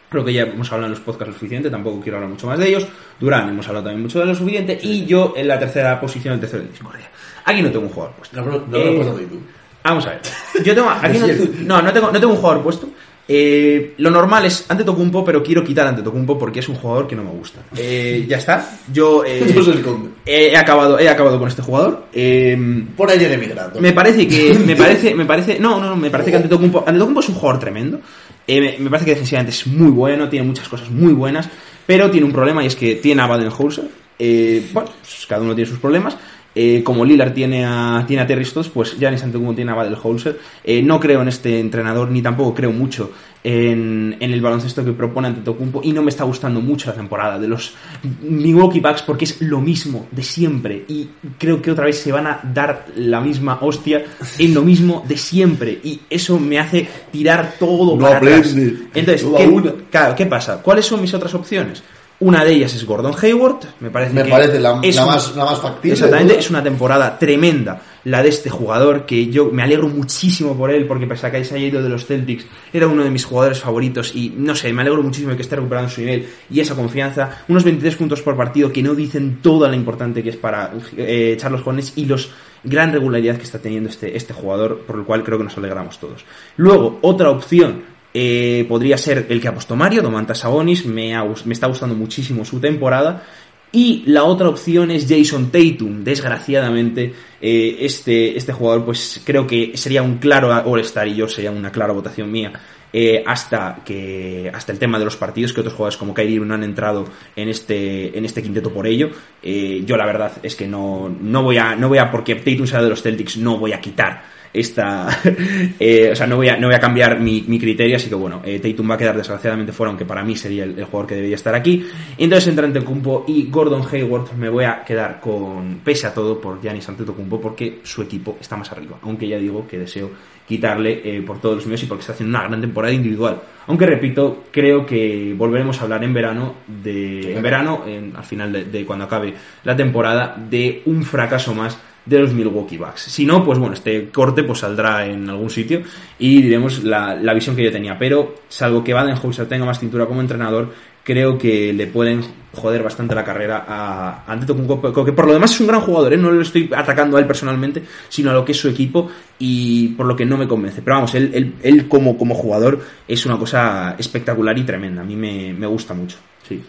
Creo 0.08 0.24
que 0.24 0.32
ya 0.32 0.42
hemos 0.42 0.70
hablado 0.72 0.86
en 0.86 0.92
los 0.92 1.00
podcasts 1.00 1.28
lo 1.28 1.34
suficiente, 1.34 1.68
tampoco 1.70 2.00
quiero 2.00 2.16
hablar 2.16 2.30
mucho 2.30 2.46
más 2.46 2.58
de 2.58 2.68
ellos. 2.68 2.86
Durán, 3.20 3.48
hemos 3.48 3.66
hablado 3.68 3.84
también 3.86 4.02
mucho 4.02 4.20
de 4.20 4.26
lo 4.26 4.34
suficiente. 4.34 4.78
Y 4.82 5.04
yo 5.04 5.34
en 5.36 5.46
la 5.48 5.58
tercera 5.58 6.00
posición, 6.00 6.34
el 6.34 6.40
tercero 6.40 6.62
en 6.62 6.70
discordia. 6.70 7.10
Aquí 7.44 7.60
no 7.60 7.70
tengo 7.70 7.86
un 7.86 7.92
jugador 7.92 8.14
puesto. 8.16 8.40
No, 8.40 8.46
no, 8.46 8.66
no, 8.66 8.76
Eh, 8.76 9.04
no, 9.04 9.40
Vamos 9.84 10.06
a 10.06 10.10
ver. 10.10 10.20
Yo 10.64 10.74
tengo. 10.74 10.90
Aquí 10.90 11.18
no, 11.18 11.26
no, 11.76 11.82
no 11.82 11.92
tengo, 11.92 12.10
no 12.10 12.20
tengo 12.20 12.32
un 12.32 12.38
jugador 12.40 12.62
puesto. 12.62 12.88
Eh, 13.30 13.92
lo 13.98 14.10
normal 14.10 14.46
es 14.46 14.64
Antetokounmpo, 14.70 15.22
pero 15.22 15.42
quiero 15.42 15.62
quitar 15.62 15.86
a 15.86 15.90
Antetokounmpo 15.90 16.38
porque 16.38 16.60
es 16.60 16.68
un 16.70 16.76
jugador 16.76 17.06
que 17.06 17.14
no 17.14 17.22
me 17.22 17.30
gusta. 17.30 17.60
Eh, 17.76 18.24
ya 18.26 18.38
está. 18.38 18.78
Yo 18.90 19.22
eh, 19.22 19.44
he, 20.24 20.56
acabado, 20.56 20.98
he 20.98 21.08
acabado 21.10 21.38
con 21.38 21.48
este 21.48 21.60
jugador. 21.60 22.06
Eh, 22.12 22.56
Por 22.96 23.10
ahí 23.10 23.18
Jeremy 23.18 23.46
Grant. 23.46 23.76
me 23.76 23.92
parece 23.92 24.26
que. 24.26 24.54
Me 24.54 24.74
parece. 24.76 25.14
Me 25.14 25.26
parece. 25.26 25.60
No, 25.60 25.78
no, 25.78 25.90
no, 25.90 25.96
me 25.96 26.08
parece 26.10 26.30
que 26.30 26.36
Antetokounmpo. 26.38 26.78
Antetokounmpo 26.86 27.20
es 27.20 27.28
un 27.28 27.34
jugador 27.34 27.60
tremendo. 27.60 28.00
Eh, 28.48 28.78
me, 28.80 28.90
parece 28.90 29.04
que 29.04 29.10
defensivamente 29.12 29.52
es 29.52 29.66
muy 29.66 29.90
bueno, 29.90 30.28
tiene 30.28 30.46
muchas 30.46 30.68
cosas 30.68 30.90
muy 30.90 31.12
buenas. 31.12 31.48
Pero 31.86 32.10
tiene 32.10 32.26
un 32.26 32.32
problema 32.32 32.62
y 32.62 32.66
es 32.66 32.76
que 32.76 32.96
tiene 32.96 33.22
a 33.22 33.26
Baden-Holzer. 33.26 33.88
Eh, 34.18 34.68
bueno, 34.72 34.90
pues 35.00 35.26
cada 35.26 35.42
uno 35.42 35.54
tiene 35.54 35.70
sus 35.70 35.78
problemas. 35.78 36.16
Eh, 36.54 36.82
como 36.82 37.04
Lillard 37.04 37.32
tiene 37.32 37.64
a, 37.64 38.04
tiene 38.06 38.22
a 38.22 38.26
Terry 38.26 38.44
Stotts, 38.44 38.70
pues 38.70 38.98
Giannis 38.98 39.22
Antetokounmpo 39.22 39.54
tiene 39.54 39.70
a 39.70 39.74
Baden-Holzer. 39.74 40.38
Eh, 40.64 40.82
no 40.82 40.98
creo 40.98 41.22
en 41.22 41.28
este 41.28 41.60
entrenador, 41.60 42.10
ni 42.10 42.20
tampoco 42.20 42.54
creo 42.54 42.72
mucho 42.72 43.12
en, 43.44 44.16
en 44.18 44.32
el 44.32 44.40
baloncesto 44.40 44.84
que 44.84 44.92
propone 44.92 45.28
Antetokounmpo 45.28 45.80
y 45.84 45.92
no 45.92 46.02
me 46.02 46.10
está 46.10 46.24
gustando 46.24 46.60
mucho 46.60 46.90
la 46.90 46.96
temporada 46.96 47.38
de 47.38 47.48
los 47.48 47.72
Milwaukee 48.20 48.80
Bucks 48.80 49.02
porque 49.02 49.24
es 49.24 49.40
lo 49.42 49.60
mismo 49.60 50.06
de 50.10 50.22
siempre 50.22 50.84
y 50.88 51.08
creo 51.38 51.62
que 51.62 51.70
otra 51.70 51.84
vez 51.84 51.98
se 51.98 52.12
van 52.12 52.26
a 52.26 52.40
dar 52.52 52.86
la 52.96 53.20
misma 53.20 53.58
hostia 53.60 54.04
en 54.38 54.54
lo 54.54 54.62
mismo 54.62 55.04
de 55.06 55.16
siempre 55.16 55.78
y 55.82 56.00
eso 56.10 56.38
me 56.38 56.58
hace 56.58 56.88
tirar 57.12 57.54
todo 57.58 57.96
No 57.96 58.02
para 58.02 58.16
atrás. 58.18 58.54
Entonces, 58.94 59.26
¿qué, 59.36 59.74
claro, 59.90 60.14
¿qué 60.14 60.26
pasa? 60.26 60.60
¿Cuáles 60.62 60.84
son 60.86 61.00
mis 61.00 61.14
otras 61.14 61.34
opciones? 61.34 61.82
Una 62.20 62.44
de 62.44 62.52
ellas 62.52 62.74
es 62.74 62.84
Gordon 62.84 63.14
Hayward, 63.22 63.58
me 63.78 63.90
parece 63.90 64.12
Me 64.12 64.24
que 64.24 64.30
parece 64.30 64.58
la, 64.58 64.80
es 64.82 64.96
la 64.96 65.02
un- 65.04 65.08
más, 65.12 65.36
la 65.36 65.44
más 65.44 65.60
factible. 65.60 65.92
Exactamente, 65.92 66.36
es 66.36 66.50
una 66.50 66.60
temporada 66.64 67.16
tremenda 67.16 67.80
la 68.08 68.22
de 68.22 68.30
este 68.30 68.48
jugador 68.48 69.04
que 69.04 69.26
yo 69.28 69.50
me 69.50 69.62
alegro 69.62 69.88
muchísimo 69.88 70.56
por 70.56 70.70
él 70.70 70.86
porque 70.86 71.06
pese 71.06 71.26
a 71.26 71.30
que 71.30 71.44
se 71.44 71.54
haya 71.54 71.66
ido 71.66 71.82
de 71.82 71.88
los 71.88 72.06
Celtics 72.06 72.46
era 72.72 72.86
uno 72.88 73.04
de 73.04 73.10
mis 73.10 73.24
jugadores 73.24 73.60
favoritos 73.60 74.14
y 74.14 74.30
no 74.30 74.54
sé, 74.54 74.72
me 74.72 74.82
alegro 74.82 75.02
muchísimo 75.02 75.30
de 75.30 75.36
que 75.36 75.42
esté 75.42 75.56
recuperando 75.56 75.90
su 75.90 76.00
nivel 76.00 76.26
y 76.50 76.60
esa 76.60 76.74
confianza, 76.74 77.44
unos 77.48 77.64
23 77.64 77.96
puntos 77.96 78.22
por 78.22 78.36
partido 78.36 78.72
que 78.72 78.82
no 78.82 78.94
dicen 78.94 79.38
toda 79.42 79.68
la 79.68 79.76
importante 79.76 80.22
que 80.22 80.30
es 80.30 80.36
para 80.36 80.72
eh, 80.96 81.32
echar 81.34 81.52
los 81.52 81.62
jóvenes 81.62 81.92
y 81.96 82.06
los 82.06 82.30
gran 82.64 82.92
regularidad 82.92 83.36
que 83.36 83.44
está 83.44 83.58
teniendo 83.58 83.90
este, 83.90 84.16
este 84.16 84.32
jugador 84.32 84.80
por 84.86 84.98
el 84.98 85.04
cual 85.04 85.22
creo 85.22 85.38
que 85.38 85.44
nos 85.44 85.56
alegramos 85.58 85.98
todos. 85.98 86.24
Luego, 86.56 86.98
otra 87.02 87.30
opción 87.30 87.82
eh, 88.14 88.64
podría 88.68 88.96
ser 88.96 89.26
el 89.28 89.40
que 89.40 89.48
apostó 89.48 89.76
Mario, 89.76 90.02
Domantas 90.02 90.38
Sabonis, 90.38 90.86
me, 90.86 91.14
ha 91.14 91.24
me 91.24 91.52
está 91.52 91.66
gustando 91.66 91.94
muchísimo 91.94 92.44
su 92.44 92.58
temporada. 92.58 93.22
Y 93.70 94.02
la 94.06 94.24
otra 94.24 94.48
opción 94.48 94.90
es 94.90 95.06
Jason 95.08 95.50
Tatum. 95.50 96.02
Desgraciadamente, 96.02 97.12
eh, 97.40 97.76
este, 97.80 98.36
este 98.36 98.52
jugador, 98.52 98.84
pues 98.84 99.20
creo 99.24 99.46
que 99.46 99.76
sería 99.76 100.02
un 100.02 100.18
claro 100.18 100.52
All-Star 100.64 101.06
y 101.08 101.16
yo 101.16 101.28
sería 101.28 101.50
una 101.50 101.70
clara 101.70 101.92
votación 101.92 102.32
mía. 102.32 102.52
eh, 102.92 103.22
hasta 103.26 103.80
que 103.84 104.50
hasta 104.52 104.72
el 104.72 104.78
tema 104.78 104.98
de 104.98 105.04
los 105.04 105.16
partidos 105.16 105.52
que 105.52 105.60
otros 105.60 105.74
jugadores 105.74 105.96
como 105.98 106.14
Kyrie 106.14 106.40
no 106.40 106.54
han 106.54 106.64
entrado 106.64 107.06
en 107.36 107.48
este 107.48 108.16
en 108.16 108.24
este 108.24 108.42
quinteto 108.42 108.72
por 108.72 108.86
ello 108.86 109.10
Eh, 109.42 109.82
yo 109.84 109.96
la 109.96 110.06
verdad 110.06 110.32
es 110.42 110.56
que 110.56 110.66
no 110.66 111.14
no 111.20 111.42
voy 111.42 111.58
a 111.58 111.76
no 111.76 111.88
voy 111.88 111.98
a 111.98 112.10
porque 112.10 112.34
Tatum 112.36 112.66
sea 112.66 112.82
de 112.82 112.88
los 112.88 113.02
Celtics 113.02 113.36
no 113.36 113.58
voy 113.58 113.72
a 113.72 113.80
quitar 113.80 114.22
esta 114.52 115.08
eh, 115.80 116.10
o 116.12 116.16
sea 116.16 116.26
no 116.26 116.36
voy 116.36 116.48
a 116.48 116.56
no 116.56 116.66
voy 116.68 116.76
a 116.76 116.80
cambiar 116.80 117.20
mi, 117.20 117.44
mi 117.46 117.58
criterio 117.58 117.96
así 117.96 118.08
que 118.08 118.14
bueno 118.14 118.40
eh, 118.44 118.58
Tatum 118.60 118.90
va 118.90 118.94
a 118.94 118.98
quedar 118.98 119.16
desgraciadamente 119.16 119.72
fuera 119.72 119.90
aunque 119.90 120.04
para 120.04 120.22
mí 120.24 120.36
sería 120.36 120.64
el, 120.64 120.78
el 120.78 120.84
jugador 120.84 121.06
que 121.08 121.14
debería 121.14 121.36
estar 121.36 121.54
aquí. 121.54 121.86
Entonces 122.16 122.48
entre 122.48 122.66
Antetokounmpo 122.66 123.24
y 123.28 123.48
Gordon 123.50 123.82
Hayward 123.90 124.32
me 124.36 124.48
voy 124.48 124.64
a 124.64 124.84
quedar 124.84 125.20
con 125.20 125.80
pese 125.84 126.06
a 126.06 126.14
todo 126.14 126.40
por 126.40 126.60
Giannis 126.62 126.88
Antetokounmpo 126.88 127.40
porque 127.40 127.80
su 127.82 128.02
equipo 128.02 128.36
está 128.40 128.56
más 128.56 128.70
arriba. 128.72 128.98
Aunque 129.02 129.28
ya 129.28 129.38
digo 129.38 129.66
que 129.66 129.78
deseo 129.78 130.10
quitarle 130.46 131.02
eh, 131.04 131.20
por 131.22 131.40
todos 131.40 131.56
los 131.56 131.66
míos 131.66 131.82
y 131.82 131.86
porque 131.86 132.00
está 132.00 132.14
haciendo 132.14 132.38
una 132.38 132.48
gran 132.48 132.60
temporada 132.60 132.92
individual. 132.94 133.38
Aunque 133.66 133.84
repito 133.84 134.44
creo 134.50 134.86
que 134.86 135.34
volveremos 135.36 135.78
a 135.78 135.84
hablar 135.84 136.02
en 136.02 136.14
verano 136.14 136.54
de 136.66 137.36
en 137.36 137.42
verano 137.42 137.82
en- 137.86 138.16
al 138.16 138.24
final 138.24 138.50
de, 138.52 138.64
de 138.64 138.86
cuando 138.86 139.04
acabe 139.04 139.34
la 139.64 139.76
temporada 139.76 140.34
de 140.48 140.80
un 140.86 141.02
fracaso 141.02 141.54
más 141.54 141.78
de 142.08 142.18
los 142.18 142.32
Milwaukee 142.32 142.78
Bucks. 142.78 143.02
Si 143.02 143.26
no, 143.26 143.44
pues 143.44 143.58
bueno, 143.58 143.74
este 143.74 144.08
corte 144.10 144.42
pues 144.42 144.60
saldrá 144.60 145.06
en 145.06 145.28
algún 145.28 145.50
sitio 145.50 145.82
y 146.18 146.42
diremos 146.42 146.82
la, 146.84 147.14
la 147.14 147.34
visión 147.34 147.54
que 147.54 147.64
yo 147.64 147.72
tenía. 147.72 147.98
Pero, 147.98 148.36
salvo 148.48 148.82
que 148.82 148.94
Baden-Holzer 148.94 149.46
tenga 149.46 149.66
más 149.66 149.78
cintura 149.78 150.06
como 150.06 150.20
entrenador, 150.20 150.72
creo 151.04 151.38
que 151.38 151.72
le 151.72 151.86
pueden 151.86 152.22
joder 152.52 152.82
bastante 152.82 153.14
la 153.14 153.24
carrera 153.24 153.64
a 153.66 154.30
Antetokounmpo, 154.30 155.04
que 155.04 155.12
por 155.12 155.26
lo 155.26 155.32
demás 155.32 155.52
es 155.52 155.60
un 155.60 155.66
gran 155.66 155.80
jugador, 155.80 156.12
¿eh? 156.12 156.16
no 156.16 156.30
lo 156.30 156.42
estoy 156.42 156.70
atacando 156.74 157.16
a 157.16 157.20
él 157.20 157.26
personalmente, 157.26 157.82
sino 158.08 158.30
a 158.30 158.34
lo 158.34 158.44
que 158.44 158.52
es 158.52 158.58
su 158.58 158.68
equipo 158.68 159.10
y 159.38 159.88
por 159.88 160.06
lo 160.06 160.16
que 160.16 160.26
no 160.26 160.36
me 160.36 160.46
convence. 160.46 160.82
Pero 160.82 160.96
vamos, 160.96 161.14
él, 161.14 161.30
él, 161.32 161.54
él 161.62 161.88
como, 161.88 162.18
como 162.18 162.34
jugador 162.34 162.80
es 163.06 163.24
una 163.24 163.38
cosa 163.38 163.96
espectacular 163.98 164.58
y 164.58 164.64
tremenda, 164.64 165.02
a 165.02 165.04
mí 165.04 165.16
me, 165.16 165.54
me 165.54 165.66
gusta 165.66 165.94
mucho. 165.94 166.18
Sí. 166.46 166.62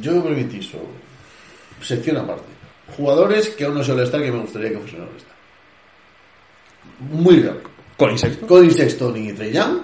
Yo 0.00 0.22
permitís 0.22 0.66
solo. 0.66 0.84
Sección 1.80 2.18
aparte. 2.18 2.49
Jugadores 2.96 3.48
que 3.50 3.64
aún 3.64 3.74
no 3.74 3.84
se 3.84 3.92
All-Star 3.92 4.22
que 4.22 4.32
me 4.32 4.38
gustaría 4.40 4.70
que 4.70 4.78
fuesen 4.78 5.00
All-Star. 5.02 5.36
Muy 7.10 7.40
raro. 7.42 7.60
Colin 7.96 8.18
Sexton. 8.18 8.48
Colin 8.48 8.70
Sexton 8.72 9.16
y 9.16 9.32
Trey 9.32 9.52
Young 9.52 9.78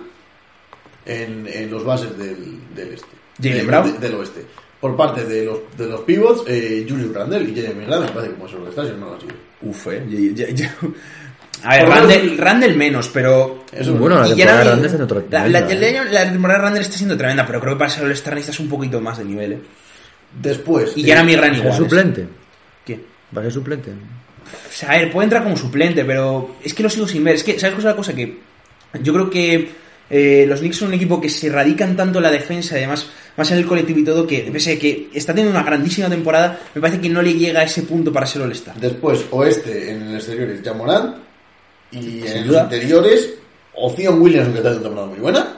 en, 1.05 1.47
en 1.47 1.71
los 1.71 1.85
bases 1.85 2.17
del, 2.19 2.59
del 2.75 2.95
este. 2.95 3.07
Jaylen 3.41 3.59
Del- 3.59 3.67
Brown. 3.67 3.93
de- 3.93 3.99
del 4.09 4.15
oeste. 4.19 4.45
Por 4.81 4.95
parte 4.97 5.25
de 5.25 5.45
los, 5.45 5.59
de 5.77 5.87
los 5.87 6.01
pivots, 6.03 6.45
eh, 6.47 6.87
Julius 6.89 7.13
Randle 7.15 7.43
y 7.51 7.55
Jeremy 7.55 7.87
Grant 7.87 8.05
me 8.05 8.11
parece 8.13 8.29
que 8.31 8.35
como 8.37 8.49
son 8.49 8.63
All-Star, 8.63 8.87
si 8.87 8.93
no 8.93 9.07
lo 9.07 9.15
han 9.15 9.21
sido. 9.21 9.33
Uf, 9.63 9.87
eh. 9.89 10.05
yo- 10.09 10.47
yo- 10.47 10.49
yo- 10.55 10.69
A 11.63 11.77
ver, 11.77 11.89
Randall, 11.89 12.23
menos- 12.23 12.37
Randall 12.39 12.77
menos, 12.77 13.09
pero. 13.09 13.65
Eso 13.73 13.95
Bueno, 13.95 14.21
la 14.21 14.29
temporada 14.29 14.59
de 14.59 14.65
Randall 14.65 14.85
está 14.87 14.97
siendo 14.97 15.15
la, 15.31 15.49
la, 15.49 15.67
tremenda, 15.67 16.05
la- 16.05 16.25
la 16.25 16.33
temporada 16.33 16.59
de 16.59 16.65
Randall 16.65 16.83
está 16.83 16.97
siendo 16.99 17.17
tremenda, 17.17 17.47
pero 17.47 17.61
creo 17.61 17.73
que 17.75 17.79
para 17.79 17.91
ser 17.91 18.05
All-Star 18.05 18.35
necesitas 18.35 18.61
un 18.61 18.69
poquito 18.69 19.01
más 19.01 19.17
de 19.19 19.25
nivel, 19.25 19.53
eh. 19.53 19.59
Después. 20.41 20.93
Y 20.97 21.03
eh, 21.03 21.07
Jeremy 21.07 21.33
Grant 21.35 21.53
¿Va 21.55 21.57
a 21.57 21.61
igual. 21.61 21.77
suplente? 21.77 22.29
¿Va 23.35 23.41
a 23.41 23.45
ser 23.45 23.53
suplente? 23.53 23.91
O 23.91 24.73
sea, 24.73 24.91
a 24.91 24.99
ver, 24.99 25.11
puede 25.11 25.25
entrar 25.25 25.43
como 25.43 25.57
suplente, 25.57 26.05
pero 26.05 26.57
es 26.63 26.75
que 26.75 26.83
lo 26.83 26.91
sigo 26.91 27.09
sin 27.09 27.25
ver. 27.25 27.35
Es 27.35 27.45
que, 27.45 27.59
¿sabes 27.59 27.77
cosa? 27.77 27.89
La 27.89 27.97
cosa 27.97 28.15
que 28.15 28.39
yo 29.03 29.13
creo 29.13 29.29
que 29.31 29.69
eh, 30.09 30.45
los 30.49 30.61
Knicks 30.61 30.77
son 30.77 30.89
un 30.89 30.95
equipo 30.95 31.21
que 31.21 31.29
se 31.29 31.49
radican 31.51 31.97
tanto 31.97 32.19
en 32.19 32.23
la 32.23 32.31
defensa, 32.31 32.77
y 32.77 32.79
además 32.79 33.09
más 33.37 33.51
en 33.51 33.59
el 33.59 33.67
colectivo 33.67 33.99
y 33.99 34.05
todo, 34.05 34.27
que 34.27 34.49
pese 34.53 34.75
a 34.75 34.79
que 34.79 35.11
está 35.13 35.35
teniendo 35.35 35.59
una 35.59 35.67
grandísima 35.67 36.09
temporada, 36.09 36.59
me 36.75 36.81
parece 36.81 37.01
que 37.01 37.09
no 37.09 37.21
le 37.23 37.35
llega 37.35 37.61
a 37.61 37.65
ese 37.65 37.83
punto 37.83 38.13
para 38.13 38.27
ser 38.27 38.43
All-Star. 38.43 38.77
Después, 38.77 39.25
oeste 39.31 39.91
en 39.91 40.03
el 40.03 40.15
exterior 40.17 40.49
es 40.51 40.63
Jamorant. 40.63 41.17
Y 41.91 41.99
Sin 42.01 42.27
en 42.27 42.47
duda. 42.47 42.63
los 42.65 42.73
interiores, 42.73 43.35
o 43.75 43.91
Zion 43.91 44.21
Williams, 44.21 44.49
que 44.49 44.57
está 44.59 44.71
haciendo 44.71 44.91
una 44.91 45.03
temporada 45.03 45.07
muy 45.09 45.21
buena. 45.21 45.57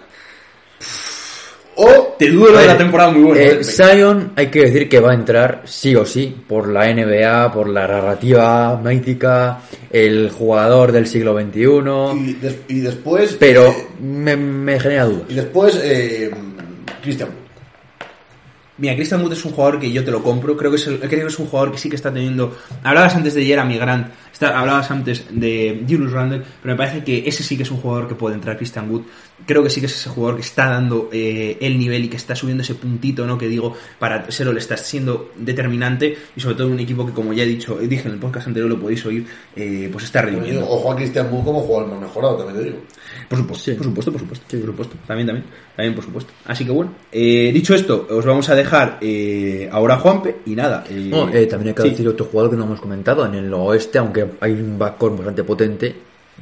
O. 1.81 2.17
Te 2.19 2.29
de 2.29 2.35
la 2.37 2.51
Vale, 2.51 2.75
temporada 2.75 3.11
muy 3.13 3.23
buena. 3.23 3.41
eh, 3.41 3.63
Zion 3.63 4.33
hay 4.35 4.49
que 4.49 4.63
decir 4.63 4.89
que 4.89 4.99
va 4.99 5.13
a 5.13 5.15
entrar 5.15 5.63
sí 5.65 5.95
o 5.95 6.05
sí 6.05 6.35
por 6.49 6.69
la 6.69 6.89
NBA, 6.93 7.53
por 7.53 7.69
la 7.69 7.87
narrativa 7.87 8.77
mítica, 8.83 9.61
el 9.91 10.31
jugador 10.31 10.91
del 10.91 11.07
siglo 11.07 11.39
XXI, 11.39 11.61
Y, 12.17 12.33
des- 12.35 12.59
y 12.67 12.81
después. 12.81 13.37
pero 13.39 13.69
eh, 13.69 13.87
me, 14.03 14.37
me 14.37 14.81
genera 14.81 15.05
dudas. 15.05 15.23
y 15.29 15.35
después, 15.35 15.81
eh, 15.85 16.31
Christian 17.03 17.29
Wood. 17.29 17.38
Mira, 18.79 18.95
Christian 18.95 19.23
Wood 19.23 19.33
es 19.33 19.45
un 19.45 19.53
jugador 19.53 19.79
que 19.81 19.91
yo 19.93 20.05
te 20.05 20.11
lo 20.11 20.23
compro. 20.23 20.57
Creo 20.57 20.71
que 20.71 20.77
es, 20.77 20.87
el- 20.87 20.99
creo 21.01 21.11
que 21.23 21.27
es 21.27 21.39
un 21.39 21.47
jugador 21.47 21.73
que 21.73 21.79
sí 21.79 21.89
que 21.91 21.97
está 21.97 22.13
teniendo. 22.13 22.57
Hablabas 22.85 23.15
antes 23.17 23.35
de 23.35 23.45
Jeremy 23.45 23.77
Grant, 23.77 24.09
está- 24.33 24.59
hablabas 24.59 24.91
antes 24.91 25.25
de 25.31 25.85
Julius 25.89 26.13
Randle, 26.13 26.43
pero 26.63 26.75
me 26.75 26.79
parece 26.79 27.03
que 27.05 27.25
ese 27.27 27.43
sí 27.43 27.57
que 27.57 27.65
es 27.65 27.71
un 27.71 27.79
jugador 27.79 28.07
que 28.09 28.15
puede 28.15 28.37
entrar, 28.37 28.57
Christian 28.57 28.91
Wood. 28.91 29.03
Creo 29.47 29.63
que 29.63 29.71
sí 29.71 29.81
que 29.81 29.87
es 29.87 29.95
ese 29.95 30.09
jugador 30.11 30.37
que 30.37 30.43
está 30.43 30.69
dando 30.69 31.09
eh, 31.13 31.57
el 31.61 31.79
nivel 31.79 32.05
y 32.05 32.09
que 32.09 32.17
está 32.17 32.35
subiendo 32.37 32.63
ese 32.63 32.75
puntito, 32.75 33.27
¿no? 33.27 33.37
Que 33.39 33.49
digo, 33.49 33.75
para 33.99 34.31
ser 34.31 34.47
le 34.49 34.59
está 34.59 34.77
siendo 34.77 35.31
determinante 35.37 36.17
y 36.37 36.41
sobre 36.41 36.55
todo 36.57 36.69
en 36.69 36.75
un 36.75 36.81
equipo 36.81 37.05
que, 37.07 37.13
como 37.13 37.33
ya 37.33 37.43
he 37.43 37.47
dicho, 37.47 37.77
dije 37.79 38.07
en 38.09 38.15
el 38.15 38.19
podcast 38.21 38.47
anterior, 38.49 38.71
lo 38.71 38.81
podéis 38.81 39.05
oír, 39.07 39.27
eh, 39.57 39.89
pues 39.93 40.05
está 40.05 40.23
redimiendo. 40.23 40.69
Ojo 40.69 40.93
a 40.93 40.97
Christian 40.97 41.33
Wood 41.33 41.45
como 41.45 41.61
jugador 41.61 41.91
más 41.91 42.01
mejorado, 42.01 42.37
también 42.37 42.59
te 42.59 42.65
digo. 42.65 42.79
Por 43.29 43.39
supuesto, 43.39 43.65
Sí. 43.65 43.73
por 43.73 43.85
supuesto, 43.85 44.13
por 44.13 44.21
supuesto, 44.21 44.47
por 44.59 44.67
supuesto. 44.67 44.97
También, 45.07 45.27
también, 45.27 45.47
también, 45.77 45.95
por 45.95 46.05
supuesto. 46.05 46.33
Así 46.47 46.65
que 46.65 46.71
bueno, 46.71 46.95
eh, 47.13 47.51
dicho 47.53 47.75
esto, 47.75 48.07
os 48.11 48.25
vamos 48.25 48.49
a 48.49 48.55
dejar 48.55 48.68
eh, 49.01 49.69
ahora 49.73 49.95
a 49.95 49.99
Juanpe 49.99 50.39
y 50.47 50.55
nada. 50.55 50.85
eh, 50.89 51.09
No, 51.11 51.29
eh, 51.29 51.47
también 51.47 51.69
hay 51.69 51.75
que 51.75 51.83
sí. 51.83 51.91
decir 51.91 52.09
otro 52.09 52.27
jugador 52.27 52.51
que 52.53 52.57
no 52.57 52.65
hemos 52.65 52.81
comentado. 52.81 53.25
En 53.27 53.35
el 53.35 53.53
oeste, 53.55 53.99
aunque 53.99 54.27
hay 54.41 54.53
un 54.53 54.79
backcourt 54.79 55.17
bastante 55.17 55.45
potente, 55.45 55.97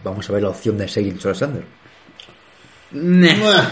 vamos 0.05 0.29
a 0.29 0.33
ver 0.33 0.43
la 0.43 0.51
opción 0.51 0.77
de 0.79 0.89
Seguin 0.89 1.19
Alexander. 1.25 1.63
Nah. 2.93 3.63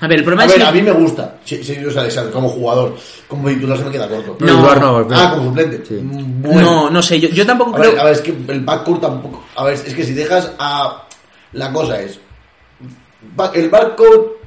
A 0.00 0.06
ver, 0.06 0.18
el 0.18 0.24
problema 0.24 0.42
A 0.44 0.46
es 0.46 0.52
ver, 0.52 0.60
que... 0.62 0.68
a 0.68 0.72
mí 0.72 0.80
me 0.82 0.92
gusta 0.92 1.38
Sirius 1.44 1.96
Alexander 1.96 2.32
como 2.32 2.48
jugador. 2.48 2.94
Como 3.26 3.48
titular 3.48 3.76
se 3.78 3.84
me 3.84 3.90
queda 3.90 4.08
corto. 4.08 4.36
No. 4.38 4.64
Ah, 4.70 5.32
como 5.34 5.48
suplente. 5.48 5.84
Sí. 5.84 5.94
Mm, 5.94 6.42
Bueno. 6.42 6.60
No, 6.60 6.90
no 6.90 7.02
sé, 7.02 7.18
yo, 7.18 7.28
yo 7.30 7.44
tampoco 7.44 7.74
A 7.74 7.80
creo... 7.80 7.90
ver, 7.92 8.00
a 8.00 8.04
ver, 8.04 8.12
es 8.12 8.20
que 8.20 8.30
el 8.48 8.60
backcourt 8.60 9.00
tampoco. 9.00 9.44
A 9.56 9.64
ver, 9.64 9.74
es 9.74 9.92
que 9.94 10.04
si 10.04 10.14
dejas 10.14 10.52
a. 10.58 11.04
La 11.54 11.72
cosa 11.72 12.00
es. 12.00 12.20
El 13.54 13.68
backcourt 13.70 14.37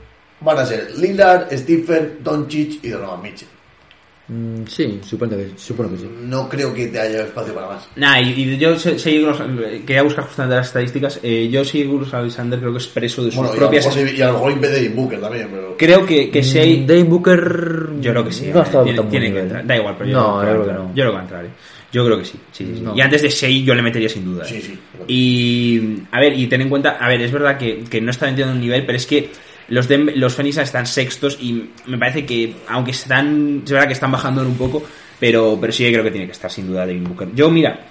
van 0.42 0.58
a 0.60 0.66
ser 0.66 0.92
Lillard, 0.98 1.48
Stephen, 1.58 2.18
Doncic 2.24 2.84
y 2.84 2.90
Donovan 2.90 3.22
Mitchell. 3.22 3.48
Mm, 4.28 4.64
sí, 4.66 5.00
supongo 5.04 5.36
que, 5.36 5.52
supongo 5.58 5.92
que 5.92 5.98
sí. 5.98 6.10
No 6.22 6.48
creo 6.48 6.74
que 6.74 6.88
te 6.88 7.00
haya 7.00 7.24
espacio 7.24 7.54
para 7.54 7.68
más. 7.68 7.90
Nah, 7.98 8.18
y, 8.22 8.30
y 8.32 8.58
yo 8.58 8.80
sé- 8.80 8.98
quería 9.86 10.04
buscar 10.04 10.24
justamente 10.26 10.56
las 10.56 10.68
estadísticas. 10.68 11.20
Eh, 11.22 11.50
yo 11.52 11.66
los 12.00 12.14
Alexander, 12.14 12.58
creo 12.58 12.72
que 12.72 12.78
es 12.78 12.88
preso 12.88 13.26
de 13.26 13.32
sus 13.32 13.38
Bueno, 13.40 13.52
y 13.54 13.58
a, 13.58 13.60
lo 13.60 13.60
propias... 13.68 13.86
mejor, 13.88 14.10
sí- 14.10 14.16
y 14.16 14.22
a 14.22 14.28
lo 14.28 14.34
mejor 14.34 14.52
impede 14.54 14.90
Booker 14.90 15.20
también, 15.20 15.50
pero. 15.52 15.76
Creo 15.78 16.06
que, 16.06 16.30
que 16.32 16.42
Shea... 16.44 16.66
Mm, 16.66 16.86
Dave 16.86 17.04
Booker. 17.04 17.88
Yo 18.00 18.12
creo 18.12 18.24
que 18.24 18.32
sí. 18.32 18.50
No 18.54 18.60
ha 18.60 18.62
eh, 18.62 18.66
estado 18.66 18.84
tiene, 18.86 18.98
tan 19.00 19.10
buen 19.10 19.22
tiene 19.22 19.34
que 19.36 19.40
entrar. 19.42 19.68
Da 19.68 19.76
igual, 19.76 19.96
pero 19.98 20.10
yo, 20.12 20.18
no, 20.22 20.40
creo, 20.40 20.54
yo 20.54 20.62
que 20.62 20.62
creo 20.62 20.62
a 20.62 20.64
que 20.64 20.70
entrar. 20.70 20.80
no. 20.80 20.96
Yo 20.96 21.04
creo 21.04 21.06
que 21.10 21.14
va 21.14 21.20
a 21.20 21.24
entrar. 21.24 21.46
eh. 21.46 21.50
Yo 21.92 22.06
creo 22.06 22.18
que 22.20 22.26
sí. 22.26 22.40
sí, 22.54 22.66
sí, 22.68 22.74
sí. 22.76 22.82
No. 22.82 22.96
Y 22.96 23.02
antes 23.02 23.22
de 23.22 23.30
Shea 23.30 23.50
yo 23.66 23.76
le 23.76 23.82
metería 23.82 24.08
sin 24.08 24.24
duda. 24.24 24.46
eh. 24.46 24.48
Sí, 24.50 24.62
sí. 24.62 24.80
Y, 25.08 26.04
a 26.10 26.22
ver, 26.22 26.40
y 26.40 26.48
ten 26.48 26.62
en 26.62 26.70
cuenta, 26.70 26.92
a 26.92 27.10
ver, 27.10 27.20
es 27.22 27.32
verdad 27.34 27.58
que, 27.58 27.84
que 27.84 28.00
no 28.00 28.12
están 28.12 28.30
entiendo 28.30 28.54
un 28.54 28.62
nivel, 28.62 28.86
pero 28.86 28.96
es 28.98 29.06
que 29.06 29.30
los, 29.72 29.90
Dem- 29.90 30.14
los 30.16 30.36
Phoenix 30.36 30.58
están 30.58 30.86
sextos 30.86 31.38
y 31.42 31.70
me 31.88 31.98
parece 31.98 32.26
que, 32.26 32.54
aunque 32.68 32.92
están, 32.92 33.64
es 33.66 33.72
verdad 33.72 33.88
que 33.88 33.94
están 33.94 34.12
bajando 34.12 34.42
un 34.44 34.56
poco, 34.56 34.84
pero, 35.20 35.58
pero 35.60 35.74
sí 35.74 35.86
creo 35.92 36.04
que 36.04 36.12
tiene 36.12 36.28
que 36.28 36.34
estar 36.34 36.52
sin 36.52 36.68
duda 36.68 36.86
Devin 36.86 37.04
Booker. 37.06 37.30
Yo, 37.34 37.50
mira, 37.50 37.88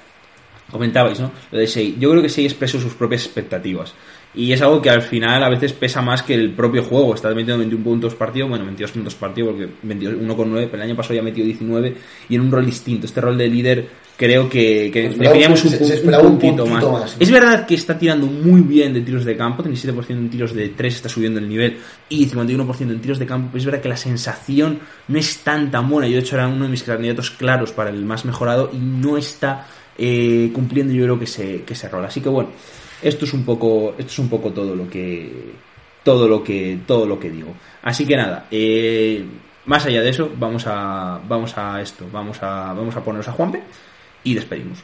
comentabais, 0.70 1.18
¿no? 1.20 1.32
Lo 1.50 1.58
de 1.58 1.66
Shea. 1.66 1.94
Yo 1.98 2.10
creo 2.10 2.22
que 2.22 2.28
Shea 2.28 2.44
expresó 2.44 2.78
sus 2.78 2.94
propias 2.94 3.24
expectativas. 3.24 3.94
Y 4.32 4.52
es 4.52 4.62
algo 4.62 4.80
que 4.80 4.88
al 4.90 5.02
final 5.02 5.42
a 5.42 5.48
veces 5.48 5.72
pesa 5.72 6.00
más 6.02 6.22
que 6.22 6.34
el 6.34 6.52
propio 6.52 6.84
juego. 6.84 7.14
Está 7.14 7.30
metiendo 7.30 7.58
21 7.58 7.82
puntos 7.82 8.14
partido, 8.14 8.46
bueno, 8.46 8.64
22 8.64 8.92
puntos 8.92 9.14
partido, 9.16 9.48
porque 9.48 9.68
21 9.82 10.36
con 10.36 10.50
9, 10.50 10.68
pero 10.70 10.82
el 10.82 10.88
año 10.88 10.96
pasado 10.96 11.14
ya 11.16 11.22
metió 11.22 11.44
19 11.44 11.96
y 12.28 12.34
en 12.36 12.40
un 12.42 12.52
rol 12.52 12.64
distinto. 12.64 13.06
Este 13.06 13.20
rol 13.20 13.36
de 13.36 13.48
líder 13.48 13.88
creo 14.20 14.50
que, 14.50 14.90
Se 15.12 15.18
un- 15.48 15.56
se- 15.70 15.78
se 15.86 15.94
más. 16.66 17.16
Es 17.18 17.30
verdad 17.30 17.66
que 17.66 17.74
está 17.74 17.98
tirando 17.98 18.26
muy 18.26 18.60
bien 18.60 18.92
de 18.92 19.00
tiros 19.00 19.24
de 19.24 19.34
campo, 19.34 19.62
37% 19.62 20.10
en 20.10 20.28
tiros 20.28 20.52
de 20.54 20.68
3 20.68 20.94
está 20.94 21.08
subiendo 21.08 21.40
el 21.40 21.48
nivel 21.48 21.78
y 22.10 22.26
51% 22.26 22.92
en 22.92 23.00
tiros 23.00 23.18
de 23.18 23.24
campo. 23.24 23.56
Es 23.56 23.64
verdad 23.64 23.80
que 23.80 23.88
la 23.88 23.96
sensación 23.96 24.78
no 25.08 25.18
es 25.18 25.38
tan 25.38 25.70
tan 25.70 25.88
buena. 25.88 26.06
Yo 26.06 26.16
de 26.16 26.20
hecho 26.20 26.36
era 26.36 26.48
uno 26.48 26.64
de 26.64 26.70
mis 26.70 26.82
candidatos 26.82 27.30
claros 27.30 27.72
para 27.72 27.88
el 27.88 28.04
más 28.04 28.26
mejorado 28.26 28.68
y 28.72 28.76
no 28.76 29.16
está 29.16 29.66
eh, 29.96 30.50
cumpliendo 30.52 30.92
yo 30.92 31.04
creo 31.04 31.18
que 31.18 31.24
ese, 31.24 31.62
que 31.62 31.72
ese 31.72 31.88
rol. 31.88 32.04
Así 32.04 32.20
que 32.20 32.28
bueno, 32.28 32.50
esto 33.02 33.24
es 33.24 33.32
un 33.32 33.44
poco, 33.44 33.94
esto 33.98 34.12
es 34.12 34.18
un 34.18 34.28
poco 34.28 34.50
todo 34.50 34.74
lo 34.76 34.86
que 34.88 35.32
todo 36.04 36.28
lo 36.28 36.44
que 36.44 36.78
todo 36.86 37.06
lo 37.06 37.18
que 37.18 37.30
digo. 37.30 37.54
Así 37.82 38.04
que 38.06 38.16
nada, 38.16 38.46
eh, 38.50 39.24
más 39.66 39.84
allá 39.86 40.02
de 40.02 40.10
eso, 40.10 40.30
vamos 40.38 40.64
a 40.66 41.20
vamos 41.28 41.56
a 41.56 41.80
esto, 41.80 42.06
vamos 42.12 42.38
a 42.42 42.72
vamos 42.74 42.94
a 42.96 43.00
ponernos 43.02 43.28
a 43.28 43.32
Juanpe 43.32 43.62
y 44.24 44.34
despedimos. 44.34 44.82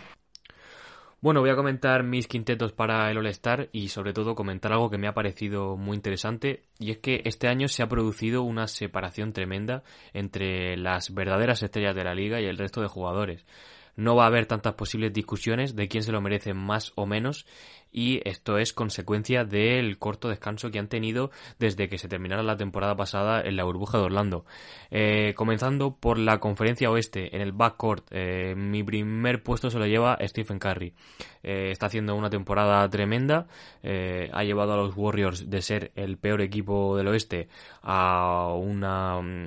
Bueno, 1.23 1.41
voy 1.41 1.51
a 1.51 1.57
comentar 1.57 2.03
mis 2.05 2.29
quintetos 2.29 2.73
para 2.73 3.11
el 3.11 3.19
All-Star 3.19 3.69
y 3.73 3.89
sobre 3.89 4.13
todo 4.13 4.35
comentar 4.35 4.73
algo 4.73 4.91
que 4.91 4.99
me 4.99 5.09
ha 5.09 5.15
parecido 5.15 5.77
muy 5.77 5.97
interesante 5.97 6.65
y 6.79 6.91
es 6.91 6.99
que 6.99 7.23
este 7.25 7.49
año 7.49 7.69
se 7.69 7.83
ha 7.83 7.89
producido 7.89 8.43
una 8.43 8.69
separación 8.69 9.33
tremenda 9.33 9.83
entre 10.13 10.77
las 10.77 11.15
verdaderas 11.15 11.63
estrellas 11.63 11.97
de 11.97 12.05
la 12.05 12.15
liga 12.15 12.41
y 12.41 12.45
el 12.45 12.59
resto 12.59 12.83
de 12.83 12.89
jugadores. 12.89 13.47
No 13.97 14.15
va 14.15 14.25
a 14.25 14.27
haber 14.27 14.45
tantas 14.45 14.75
posibles 14.75 15.13
discusiones 15.13 15.75
de 15.75 15.89
quién 15.89 16.03
se 16.03 16.13
lo 16.13 16.21
merece 16.21 16.53
más 16.53 16.93
o 16.97 17.07
menos 17.07 17.47
y 17.93 18.21
esto 18.29 18.59
es 18.59 18.73
consecuencia 18.73 19.45
del 19.45 19.99
corto 19.99 20.29
descanso 20.29 20.71
que 20.71 20.79
han 20.79 20.89
tenido 20.89 21.31
desde 21.59 21.89
que 21.89 21.99
se 21.99 22.09
terminara 22.09 22.43
la 22.43 22.57
temporada 22.57 22.97
pasada 22.97 23.41
en 23.41 23.57
la 23.57 23.65
burbuja 23.65 23.99
de 23.99 24.05
Orlando. 24.05 24.45
Eh, 24.91 25.35
comenzando 25.35 25.97
por 25.97 26.19
la 26.19 26.39
conferencia 26.39 26.91
oeste, 26.91 27.35
en 27.35 27.43
el 27.43 27.53
backcourt, 27.53 28.07
eh, 28.11 28.55
mi 28.57 28.83
primer 28.83 29.43
puesto 29.43 29.71
se 29.71 29.79
lo 29.79 29.87
lleva 29.87 30.19
Stephen 30.23 30.59
Curry. 30.59 30.95
Eh, 31.43 31.71
está 31.71 31.87
haciendo 31.87 32.15
una 32.15 32.31
temporada 32.31 32.89
tremenda, 32.91 33.47
ha 33.83 34.43
llevado 34.43 34.73
a 34.73 34.77
los 34.77 34.97
Warriors 34.97 35.49
de 35.49 35.63
ser 35.63 35.93
el 35.95 36.19
peor 36.19 36.41
equipo 36.41 36.97
del 36.97 37.09
oeste 37.09 37.49
a 37.83 38.53
una... 38.55 39.47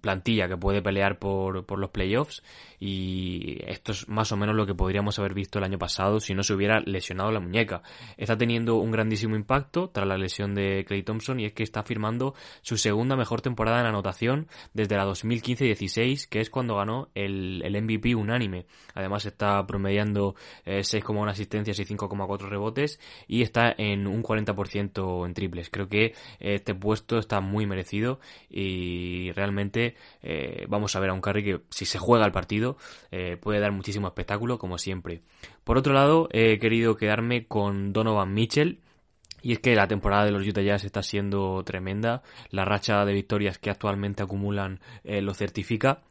plantilla 0.00 0.48
que 0.48 0.56
puede 0.56 0.82
pelear 0.82 1.18
por, 1.18 1.64
por 1.66 1.78
los 1.78 1.90
playoffs 1.90 2.42
y 2.80 3.58
esto 3.66 3.92
es 3.92 4.08
más 4.08 4.32
o 4.32 4.36
menos 4.38 4.56
lo 4.56 4.66
que 4.66 4.74
podríamos 4.74 5.18
haber 5.18 5.34
visto 5.34 5.58
el 5.58 5.64
año 5.64 5.78
pasado 5.78 6.18
si 6.18 6.34
no 6.34 6.42
se 6.42 6.54
hubiera 6.54 6.80
lesionado 6.80 7.30
la 7.30 7.38
muñeca. 7.40 7.82
Está 8.16 8.38
teniendo 8.38 8.76
un 8.76 8.90
grandísimo 8.90 9.36
impacto 9.36 9.90
tras 9.90 10.08
la 10.08 10.16
lesión 10.16 10.54
de 10.54 10.84
Clay 10.86 11.02
Thompson 11.02 11.40
y 11.40 11.44
es 11.44 11.52
que 11.52 11.62
está 11.62 11.82
firmando 11.82 12.34
su 12.62 12.78
segunda 12.78 13.16
mejor 13.16 13.42
temporada 13.42 13.80
en 13.80 13.86
anotación 13.86 14.48
desde 14.72 14.96
la 14.96 15.04
2015-16 15.06 16.26
que 16.28 16.40
es 16.40 16.48
cuando 16.48 16.76
ganó 16.76 17.10
el, 17.14 17.62
el, 17.64 17.82
MVP 17.82 18.14
unánime. 18.14 18.64
Además 18.94 19.26
está 19.26 19.66
promediando 19.66 20.34
eh, 20.64 20.80
6,1 20.80 21.30
asistencias 21.30 21.78
y 21.78 21.84
5,4 21.84 22.48
rebotes 22.48 22.98
y 23.28 23.42
está 23.42 23.74
en 23.76 24.06
un 24.06 24.22
40% 24.22 25.26
en 25.26 25.34
triples. 25.34 25.68
Creo 25.68 25.88
que 25.88 26.14
este 26.38 26.74
puesto 26.74 27.18
está 27.18 27.40
muy 27.40 27.66
merecido 27.66 28.20
y 28.48 29.32
realmente 29.32 29.89
eh, 30.22 30.66
vamos 30.68 30.94
a 30.96 31.00
ver 31.00 31.10
a 31.10 31.12
un 31.12 31.20
Curry 31.20 31.44
que 31.44 31.60
si 31.70 31.84
se 31.84 31.98
juega 31.98 32.26
el 32.26 32.32
partido 32.32 32.76
eh, 33.10 33.36
puede 33.40 33.60
dar 33.60 33.72
muchísimo 33.72 34.08
espectáculo 34.08 34.58
como 34.58 34.78
siempre. 34.78 35.22
Por 35.64 35.78
otro 35.78 35.92
lado, 35.92 36.28
he 36.32 36.58
querido 36.58 36.96
quedarme 36.96 37.46
con 37.46 37.92
Donovan 37.92 38.32
Mitchell. 38.34 38.80
Y 39.42 39.52
es 39.52 39.58
que 39.60 39.74
la 39.74 39.88
temporada 39.88 40.26
de 40.26 40.32
los 40.32 40.46
Utah 40.46 40.60
Jazz 40.60 40.84
está 40.84 41.02
siendo 41.02 41.62
tremenda. 41.64 42.22
La 42.50 42.64
racha 42.66 43.04
de 43.06 43.14
victorias 43.14 43.58
que 43.58 43.70
actualmente 43.70 44.22
acumulan 44.22 44.80
eh, 45.02 45.22
lo 45.22 45.32
certifica. 45.32 46.02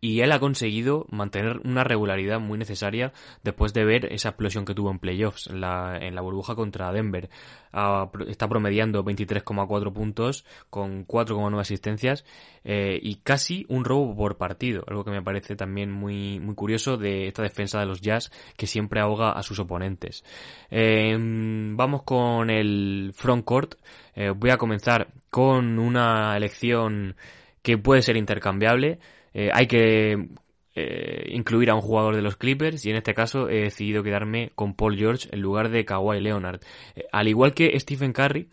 Y 0.00 0.20
él 0.20 0.32
ha 0.32 0.40
conseguido 0.40 1.06
mantener 1.10 1.60
una 1.64 1.84
regularidad 1.84 2.40
muy 2.40 2.56
necesaria 2.56 3.12
después 3.42 3.74
de 3.74 3.84
ver 3.84 4.12
esa 4.12 4.30
explosión 4.30 4.64
que 4.64 4.74
tuvo 4.74 4.90
en 4.90 4.98
playoffs, 4.98 5.46
en 5.48 5.60
la, 5.60 5.98
en 6.00 6.14
la 6.14 6.22
burbuja 6.22 6.54
contra 6.54 6.90
Denver. 6.90 7.28
Uh, 7.72 8.08
está 8.28 8.48
promediando 8.48 9.04
23,4 9.04 9.92
puntos 9.92 10.46
con 10.70 11.06
4,9 11.06 11.60
asistencias 11.60 12.24
eh, 12.62 12.98
y 13.02 13.16
casi 13.16 13.66
un 13.68 13.84
robo 13.84 14.16
por 14.16 14.38
partido, 14.38 14.84
algo 14.86 15.04
que 15.04 15.10
me 15.10 15.22
parece 15.22 15.54
también 15.54 15.90
muy, 15.90 16.40
muy 16.40 16.54
curioso 16.54 16.96
de 16.96 17.26
esta 17.26 17.42
defensa 17.42 17.80
de 17.80 17.86
los 17.86 18.00
Jazz 18.00 18.30
que 18.56 18.66
siempre 18.66 19.00
ahoga 19.00 19.32
a 19.32 19.42
sus 19.42 19.58
oponentes. 19.58 20.24
Eh, 20.70 21.14
vamos 21.18 22.04
con 22.04 22.48
el 22.48 23.12
frontcourt. 23.14 23.74
Eh, 24.14 24.30
voy 24.30 24.50
a 24.50 24.56
comenzar 24.56 25.08
con 25.28 25.78
una 25.78 26.36
elección 26.36 27.16
que 27.62 27.78
puede 27.78 28.02
ser 28.02 28.16
intercambiable. 28.16 28.98
Eh, 29.34 29.50
hay 29.52 29.66
que 29.66 30.28
eh, 30.76 31.28
incluir 31.30 31.70
a 31.70 31.74
un 31.74 31.80
jugador 31.80 32.16
de 32.16 32.22
los 32.22 32.36
Clippers 32.36 32.84
y 32.84 32.90
en 32.90 32.96
este 32.96 33.14
caso 33.14 33.48
he 33.48 33.62
decidido 33.62 34.02
quedarme 34.02 34.50
con 34.54 34.74
Paul 34.74 34.96
George 34.96 35.28
en 35.30 35.40
lugar 35.40 35.68
de 35.68 35.84
Kawhi 35.84 36.20
Leonard. 36.20 36.60
Eh, 36.94 37.04
al 37.12 37.28
igual 37.28 37.54
que 37.54 37.78
Stephen 37.78 38.12
Curry, 38.12 38.48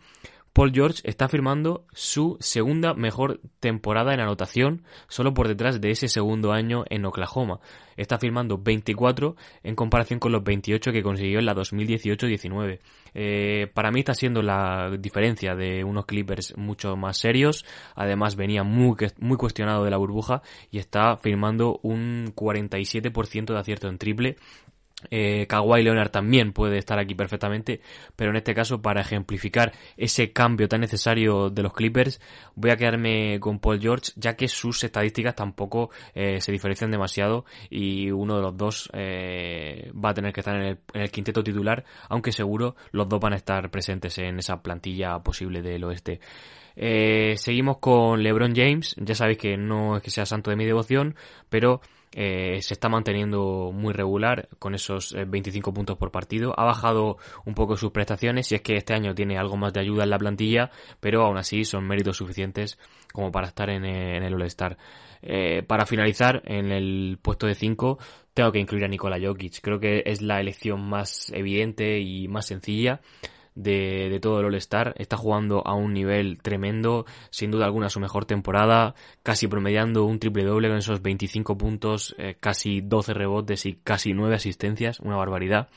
Paul 0.52 0.72
George 0.72 1.00
está 1.04 1.28
firmando 1.28 1.86
su 1.92 2.36
segunda 2.40 2.92
mejor 2.92 3.40
temporada 3.58 4.12
en 4.12 4.20
anotación, 4.20 4.82
solo 5.08 5.32
por 5.32 5.48
detrás 5.48 5.80
de 5.80 5.90
ese 5.90 6.08
segundo 6.08 6.52
año 6.52 6.84
en 6.90 7.06
Oklahoma. 7.06 7.60
Está 7.96 8.18
firmando 8.18 8.58
24 8.58 9.34
en 9.62 9.74
comparación 9.74 10.20
con 10.20 10.30
los 10.30 10.44
28 10.44 10.92
que 10.92 11.02
consiguió 11.02 11.38
en 11.38 11.46
la 11.46 11.54
2018-19. 11.54 12.80
Eh, 13.14 13.70
para 13.72 13.90
mí 13.90 14.00
está 14.00 14.12
siendo 14.12 14.42
la 14.42 14.90
diferencia 14.98 15.54
de 15.54 15.84
unos 15.84 16.04
Clippers 16.04 16.54
mucho 16.58 16.96
más 16.96 17.16
serios. 17.16 17.64
Además 17.94 18.36
venía 18.36 18.62
muy, 18.62 18.94
muy 19.20 19.36
cuestionado 19.38 19.84
de 19.84 19.90
la 19.90 19.96
burbuja 19.96 20.42
y 20.70 20.78
está 20.78 21.16
firmando 21.16 21.80
un 21.82 22.32
47% 22.34 23.52
de 23.52 23.58
acierto 23.58 23.88
en 23.88 23.96
triple 23.98 24.36
eh, 25.10 25.46
Kawhi 25.48 25.82
Leonard 25.82 26.10
también 26.10 26.52
puede 26.52 26.78
estar 26.78 26.98
aquí 26.98 27.14
perfectamente, 27.14 27.80
pero 28.16 28.30
en 28.30 28.36
este 28.36 28.54
caso 28.54 28.82
para 28.82 29.00
ejemplificar 29.00 29.72
ese 29.96 30.32
cambio 30.32 30.68
tan 30.68 30.80
necesario 30.80 31.50
de 31.50 31.62
los 31.62 31.72
Clippers 31.72 32.20
voy 32.54 32.70
a 32.70 32.76
quedarme 32.76 33.38
con 33.40 33.58
Paul 33.58 33.80
George 33.80 34.12
ya 34.16 34.34
que 34.36 34.48
sus 34.48 34.82
estadísticas 34.84 35.34
tampoco 35.34 35.90
eh, 36.14 36.40
se 36.40 36.52
diferencian 36.52 36.90
demasiado 36.90 37.44
y 37.70 38.10
uno 38.10 38.36
de 38.36 38.42
los 38.42 38.56
dos 38.56 38.90
eh, 38.92 39.90
va 39.92 40.10
a 40.10 40.14
tener 40.14 40.32
que 40.32 40.40
estar 40.40 40.56
en 40.56 40.62
el, 40.62 40.78
en 40.94 41.02
el, 41.02 41.10
quinteto 41.10 41.42
titular, 41.42 41.84
aunque 42.08 42.32
seguro 42.32 42.76
los 42.90 43.08
dos 43.08 43.20
van 43.20 43.32
a 43.32 43.36
estar 43.36 43.70
presentes 43.70 44.18
en 44.18 44.38
esa 44.38 44.62
plantilla 44.62 45.18
posible 45.20 45.62
del 45.62 45.84
oeste. 45.84 46.20
Eh, 46.76 47.34
seguimos 47.36 47.78
con 47.78 48.22
LeBron 48.22 48.54
James, 48.54 48.94
ya 48.98 49.14
sabéis 49.14 49.38
que 49.38 49.56
no 49.56 49.96
es 49.96 50.02
que 50.02 50.10
sea 50.10 50.26
santo 50.26 50.50
de 50.50 50.56
mi 50.56 50.64
devoción, 50.64 51.14
pero 51.48 51.80
eh, 52.14 52.60
se 52.60 52.74
está 52.74 52.88
manteniendo 52.88 53.70
muy 53.72 53.92
regular 53.92 54.48
con 54.58 54.74
esos 54.74 55.14
25 55.14 55.70
eh, 55.70 55.72
puntos 55.72 55.96
por 55.96 56.10
partido. 56.10 56.54
Ha 56.58 56.64
bajado 56.64 57.16
un 57.44 57.54
poco 57.54 57.76
sus 57.76 57.90
prestaciones 57.90 58.52
y 58.52 58.56
es 58.56 58.62
que 58.62 58.76
este 58.76 58.94
año 58.94 59.14
tiene 59.14 59.38
algo 59.38 59.56
más 59.56 59.72
de 59.72 59.80
ayuda 59.80 60.04
en 60.04 60.10
la 60.10 60.18
plantilla, 60.18 60.70
pero 61.00 61.24
aún 61.24 61.38
así 61.38 61.64
son 61.64 61.86
méritos 61.86 62.16
suficientes 62.18 62.78
como 63.12 63.32
para 63.32 63.48
estar 63.48 63.70
en, 63.70 63.84
en 63.84 64.22
el 64.22 64.34
All-Star. 64.34 64.76
Eh, 65.22 65.62
para 65.62 65.86
finalizar, 65.86 66.42
en 66.44 66.72
el 66.72 67.18
puesto 67.22 67.46
de 67.46 67.54
5 67.54 67.98
tengo 68.34 68.50
que 68.50 68.58
incluir 68.58 68.84
a 68.84 68.88
Nikola 68.88 69.18
Jokic. 69.20 69.60
Creo 69.60 69.78
que 69.78 70.02
es 70.04 70.20
la 70.20 70.40
elección 70.40 70.82
más 70.88 71.30
evidente 71.32 72.00
y 72.00 72.28
más 72.28 72.46
sencilla 72.46 73.00
de, 73.54 74.18
todo 74.20 74.40
el 74.40 74.46
All-Star. 74.46 74.94
Está 74.96 75.16
jugando 75.16 75.66
a 75.66 75.74
un 75.74 75.92
nivel 75.92 76.38
tremendo, 76.42 77.06
sin 77.30 77.50
duda 77.50 77.66
alguna 77.66 77.88
su 77.88 78.00
mejor 78.00 78.24
temporada, 78.24 78.94
casi 79.22 79.48
promediando 79.48 80.04
un 80.04 80.18
triple 80.18 80.44
doble 80.44 80.68
con 80.68 80.78
esos 80.78 81.02
25 81.02 81.56
puntos, 81.56 82.14
eh, 82.18 82.36
casi 82.38 82.80
12 82.80 83.14
rebotes 83.14 83.66
y 83.66 83.74
casi 83.74 84.12
9 84.12 84.34
asistencias, 84.34 85.00
una 85.00 85.16
barbaridad. 85.16 85.68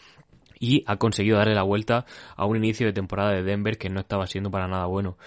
Y 0.60 0.84
ha 0.88 0.98
conseguido 0.98 1.38
darle 1.38 1.54
la 1.54 1.64
vuelta 1.64 2.06
a 2.36 2.46
un 2.46 2.56
inicio 2.58 2.88
de 2.88 2.94
temporada 2.94 3.32
de 3.32 3.44
Denver 3.44 3.78
que 3.78 3.90
no 3.90 4.00
estaba 4.00 4.26
siendo 4.28 4.52
para 4.52 4.68
nada 4.68 4.86
bueno. 4.86 5.18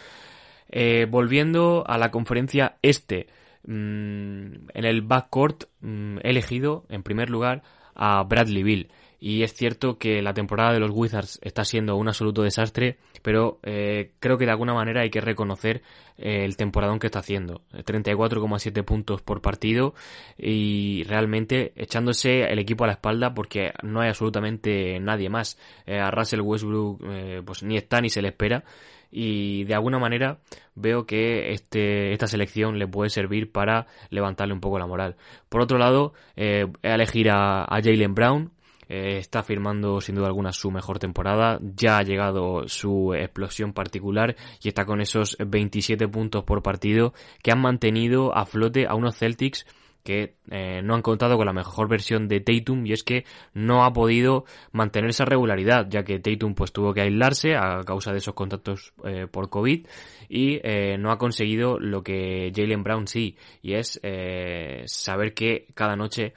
Eh, 0.70 1.06
volviendo 1.08 1.84
a 1.86 1.96
la 1.98 2.10
conferencia 2.10 2.76
este, 2.82 3.26
mmm, 3.64 4.68
en 4.74 4.84
el 4.84 5.02
backcourt 5.02 5.64
mmm, 5.80 6.18
he 6.18 6.30
elegido 6.30 6.84
en 6.88 7.02
primer 7.02 7.30
lugar 7.30 7.62
a 7.94 8.22
Bradley 8.22 8.62
Bill. 8.62 8.90
Y 9.20 9.42
es 9.42 9.52
cierto 9.52 9.98
que 9.98 10.22
la 10.22 10.32
temporada 10.32 10.72
de 10.72 10.78
los 10.78 10.90
Wizards 10.92 11.40
está 11.42 11.64
siendo 11.64 11.96
un 11.96 12.08
absoluto 12.08 12.42
desastre, 12.42 12.98
pero 13.22 13.58
eh, 13.64 14.12
creo 14.20 14.38
que 14.38 14.44
de 14.44 14.52
alguna 14.52 14.74
manera 14.74 15.02
hay 15.02 15.10
que 15.10 15.20
reconocer 15.20 15.82
eh, 16.16 16.44
el 16.44 16.56
temporadón 16.56 17.00
que 17.00 17.06
está 17.08 17.18
haciendo. 17.18 17.62
34,7 17.72 18.84
puntos 18.84 19.22
por 19.22 19.40
partido 19.40 19.94
y 20.36 21.02
realmente 21.04 21.72
echándose 21.74 22.42
el 22.42 22.58
equipo 22.60 22.84
a 22.84 22.86
la 22.86 22.92
espalda 22.94 23.34
porque 23.34 23.72
no 23.82 24.00
hay 24.00 24.08
absolutamente 24.08 25.00
nadie 25.00 25.28
más. 25.28 25.58
Eh, 25.86 25.98
a 25.98 26.10
Russell 26.10 26.40
Westbrook 26.40 27.02
eh, 27.04 27.42
pues 27.44 27.62
ni 27.64 27.76
está 27.76 28.00
ni 28.00 28.10
se 28.10 28.22
le 28.22 28.28
espera 28.28 28.64
y 29.10 29.64
de 29.64 29.74
alguna 29.74 29.98
manera 29.98 30.38
veo 30.74 31.06
que 31.06 31.52
este, 31.52 32.12
esta 32.12 32.26
selección 32.26 32.78
le 32.78 32.86
puede 32.86 33.10
servir 33.10 33.50
para 33.50 33.86
levantarle 34.10 34.54
un 34.54 34.60
poco 34.60 34.78
la 34.78 34.86
moral. 34.86 35.16
Por 35.48 35.62
otro 35.62 35.78
lado, 35.78 36.12
eh, 36.36 36.66
elegir 36.82 37.30
a, 37.30 37.64
a 37.64 37.82
Jalen 37.82 38.14
Brown, 38.14 38.52
eh, 38.88 39.18
está 39.18 39.42
firmando 39.42 40.00
sin 40.00 40.14
duda 40.14 40.26
alguna 40.28 40.52
su 40.52 40.70
mejor 40.70 40.98
temporada, 40.98 41.58
ya 41.60 41.98
ha 41.98 42.02
llegado 42.02 42.68
su 42.68 43.14
explosión 43.14 43.72
particular 43.72 44.36
y 44.62 44.68
está 44.68 44.84
con 44.84 45.00
esos 45.00 45.36
27 45.38 46.08
puntos 46.08 46.44
por 46.44 46.62
partido 46.62 47.12
que 47.42 47.52
han 47.52 47.60
mantenido 47.60 48.36
a 48.36 48.46
flote 48.46 48.86
a 48.86 48.94
unos 48.94 49.16
Celtics 49.18 49.66
que 50.08 50.36
eh, 50.50 50.80
no 50.82 50.94
han 50.94 51.02
contado 51.02 51.36
con 51.36 51.44
la 51.44 51.52
mejor 51.52 51.86
versión 51.86 52.28
de 52.28 52.40
Tatum 52.40 52.86
y 52.86 52.92
es 52.92 53.02
que 53.04 53.24
no 53.52 53.84
ha 53.84 53.92
podido 53.92 54.46
mantener 54.72 55.10
esa 55.10 55.26
regularidad 55.26 55.86
ya 55.90 56.02
que 56.02 56.18
Tatum 56.18 56.54
pues 56.54 56.72
tuvo 56.72 56.94
que 56.94 57.02
aislarse 57.02 57.56
a 57.56 57.82
causa 57.84 58.12
de 58.12 58.18
esos 58.18 58.32
contactos 58.32 58.94
eh, 59.04 59.26
por 59.30 59.50
COVID 59.50 59.86
y 60.30 60.60
eh, 60.62 60.96
no 60.98 61.10
ha 61.10 61.18
conseguido 61.18 61.78
lo 61.78 62.02
que 62.02 62.50
Jalen 62.54 62.82
Brown 62.82 63.06
sí 63.06 63.36
y 63.60 63.74
es 63.74 64.00
eh, 64.02 64.84
saber 64.86 65.34
que 65.34 65.66
cada 65.74 65.94
noche 65.94 66.32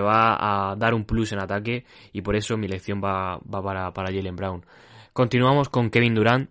va 0.00 0.70
a 0.70 0.76
dar 0.76 0.94
un 0.94 1.04
plus 1.04 1.32
en 1.32 1.40
ataque 1.40 1.84
y 2.12 2.22
por 2.22 2.36
eso 2.36 2.56
mi 2.56 2.66
elección 2.66 3.00
va, 3.02 3.38
va 3.38 3.62
para, 3.62 3.92
para 3.92 4.12
Jalen 4.12 4.36
Brown. 4.36 4.64
Continuamos 5.12 5.70
con 5.70 5.88
Kevin 5.88 6.14
Durant. 6.14 6.50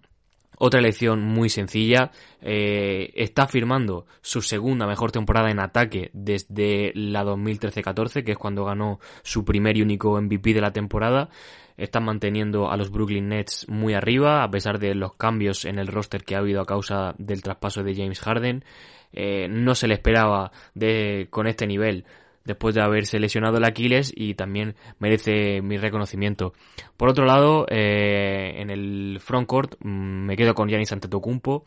Otra 0.58 0.80
elección 0.80 1.22
muy 1.22 1.50
sencilla. 1.50 2.12
Eh, 2.42 3.12
está 3.16 3.46
firmando 3.48 4.08
su 4.22 4.42
segunda 4.42 4.88
mejor 4.88 5.12
temporada 5.12 5.52
en 5.52 5.60
ataque 5.60 6.10
desde 6.14 6.92
la 6.96 7.24
2013-14, 7.24 8.24
que 8.24 8.32
es 8.32 8.38
cuando 8.38 8.66
ganó 8.66 9.00
su 9.22 9.44
primer 9.44 9.78
y 9.78 9.82
único 9.82 10.20
MVP 10.20 10.54
de 10.54 10.62
la 10.62 10.72
temporada. 10.72 11.30
Están 11.78 12.06
manteniendo 12.06 12.72
a 12.72 12.78
los 12.78 12.90
Brooklyn 12.90 13.28
Nets 13.28 13.68
muy 13.68 13.94
arriba, 13.94 14.44
a 14.44 14.50
pesar 14.50 14.80
de 14.80 14.96
los 14.96 15.14
cambios 15.16 15.66
en 15.66 15.78
el 15.78 15.88
roster 15.88 16.24
que 16.24 16.36
ha 16.36 16.40
habido 16.40 16.62
a 16.62 16.66
causa 16.66 17.14
del 17.18 17.44
traspaso 17.44 17.84
de 17.84 17.96
James 17.96 18.22
Harden. 18.22 18.64
Eh, 19.12 19.48
no 19.50 19.76
se 19.76 19.88
le 19.88 19.94
esperaba 19.94 20.52
de, 20.74 21.28
con 21.30 21.48
este 21.48 21.68
nivel 21.68 22.06
después 22.46 22.74
de 22.76 22.82
haberse 22.82 23.20
lesionado 23.20 23.58
el 23.58 23.66
Aquiles 23.66 24.14
y 24.16 24.36
también 24.36 24.76
merece 25.00 25.62
mi 25.62 25.78
reconocimiento. 25.78 26.54
Por 26.96 27.10
otro 27.10 27.26
lado, 27.26 27.66
eh, 27.70 28.62
en 28.62 28.70
el 28.70 29.20
frontcourt 29.20 29.76
mmm, 29.80 30.26
me 30.26 30.38
quedo 30.38 30.54
con 30.54 30.70
Giannis 30.70 30.94
Antetokounmpo. 30.94 31.66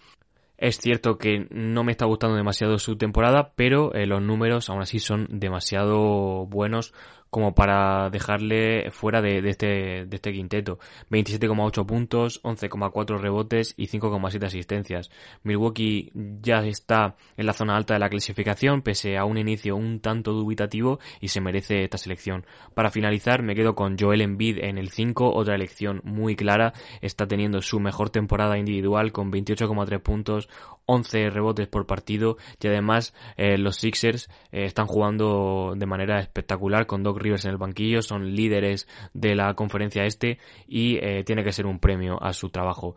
Es 0.56 0.78
cierto 0.78 1.18
que 1.18 1.46
no 1.50 1.84
me 1.84 1.92
está 1.92 2.04
gustando 2.06 2.36
demasiado 2.36 2.78
su 2.78 2.96
temporada, 2.96 3.52
pero 3.54 3.94
eh, 3.94 4.06
los 4.06 4.20
números 4.20 4.68
aún 4.68 4.80
así 4.82 4.98
son 4.98 5.26
demasiado 5.30 6.46
buenos 6.46 6.94
como 7.30 7.54
para 7.54 8.10
dejarle 8.10 8.90
fuera 8.90 9.20
de, 9.20 9.38
este, 9.48 10.06
de 10.06 10.16
este 10.16 10.32
quinteto. 10.32 10.78
27,8 11.10 11.86
puntos, 11.86 12.42
11,4 12.42 13.18
rebotes 13.18 13.74
y 13.76 13.88
5,7 13.88 14.46
asistencias. 14.46 15.10
Milwaukee 15.42 16.10
ya 16.40 16.58
está 16.60 17.16
en 17.36 17.46
la 17.46 17.52
zona 17.52 17.76
alta 17.76 17.94
de 17.94 18.00
la 18.00 18.08
clasificación, 18.08 18.82
pese 18.82 19.16
a 19.16 19.24
un 19.24 19.38
inicio 19.38 19.76
un 19.76 20.00
tanto 20.00 20.32
dubitativo 20.32 20.98
y 21.20 21.28
se 21.28 21.40
merece 21.40 21.84
esta 21.84 21.98
selección. 21.98 22.46
Para 22.74 22.90
finalizar, 22.90 23.42
me 23.42 23.54
quedo 23.54 23.74
con 23.74 23.98
Joel 23.98 24.22
Embiid 24.22 24.58
en 24.58 24.78
el 24.78 24.90
5, 24.90 25.32
otra 25.34 25.54
elección 25.54 26.00
muy 26.04 26.36
clara. 26.36 26.72
Está 27.00 27.26
teniendo 27.26 27.60
su 27.62 27.80
mejor 27.80 28.10
temporada 28.10 28.58
individual 28.58 29.12
con 29.12 29.30
28,3 29.30 30.00
puntos, 30.00 30.48
11 30.86 31.30
rebotes 31.30 31.68
por 31.68 31.86
partido 31.86 32.38
y 32.60 32.66
además 32.66 33.14
eh, 33.36 33.58
los 33.58 33.76
Sixers 33.76 34.28
eh, 34.52 34.64
están 34.64 34.86
jugando 34.86 35.74
de 35.76 35.86
manera 35.86 36.18
espectacular 36.20 36.86
con 36.86 37.02
Rivers 37.18 37.44
en 37.44 37.52
el 37.52 37.56
banquillo, 37.56 38.02
son 38.02 38.34
líderes 38.34 38.88
de 39.14 39.34
la 39.34 39.54
conferencia 39.54 40.04
este 40.04 40.38
y 40.66 40.96
eh, 40.96 41.24
tiene 41.24 41.44
que 41.44 41.52
ser 41.52 41.66
un 41.66 41.78
premio 41.78 42.22
a 42.22 42.32
su 42.32 42.50
trabajo. 42.50 42.94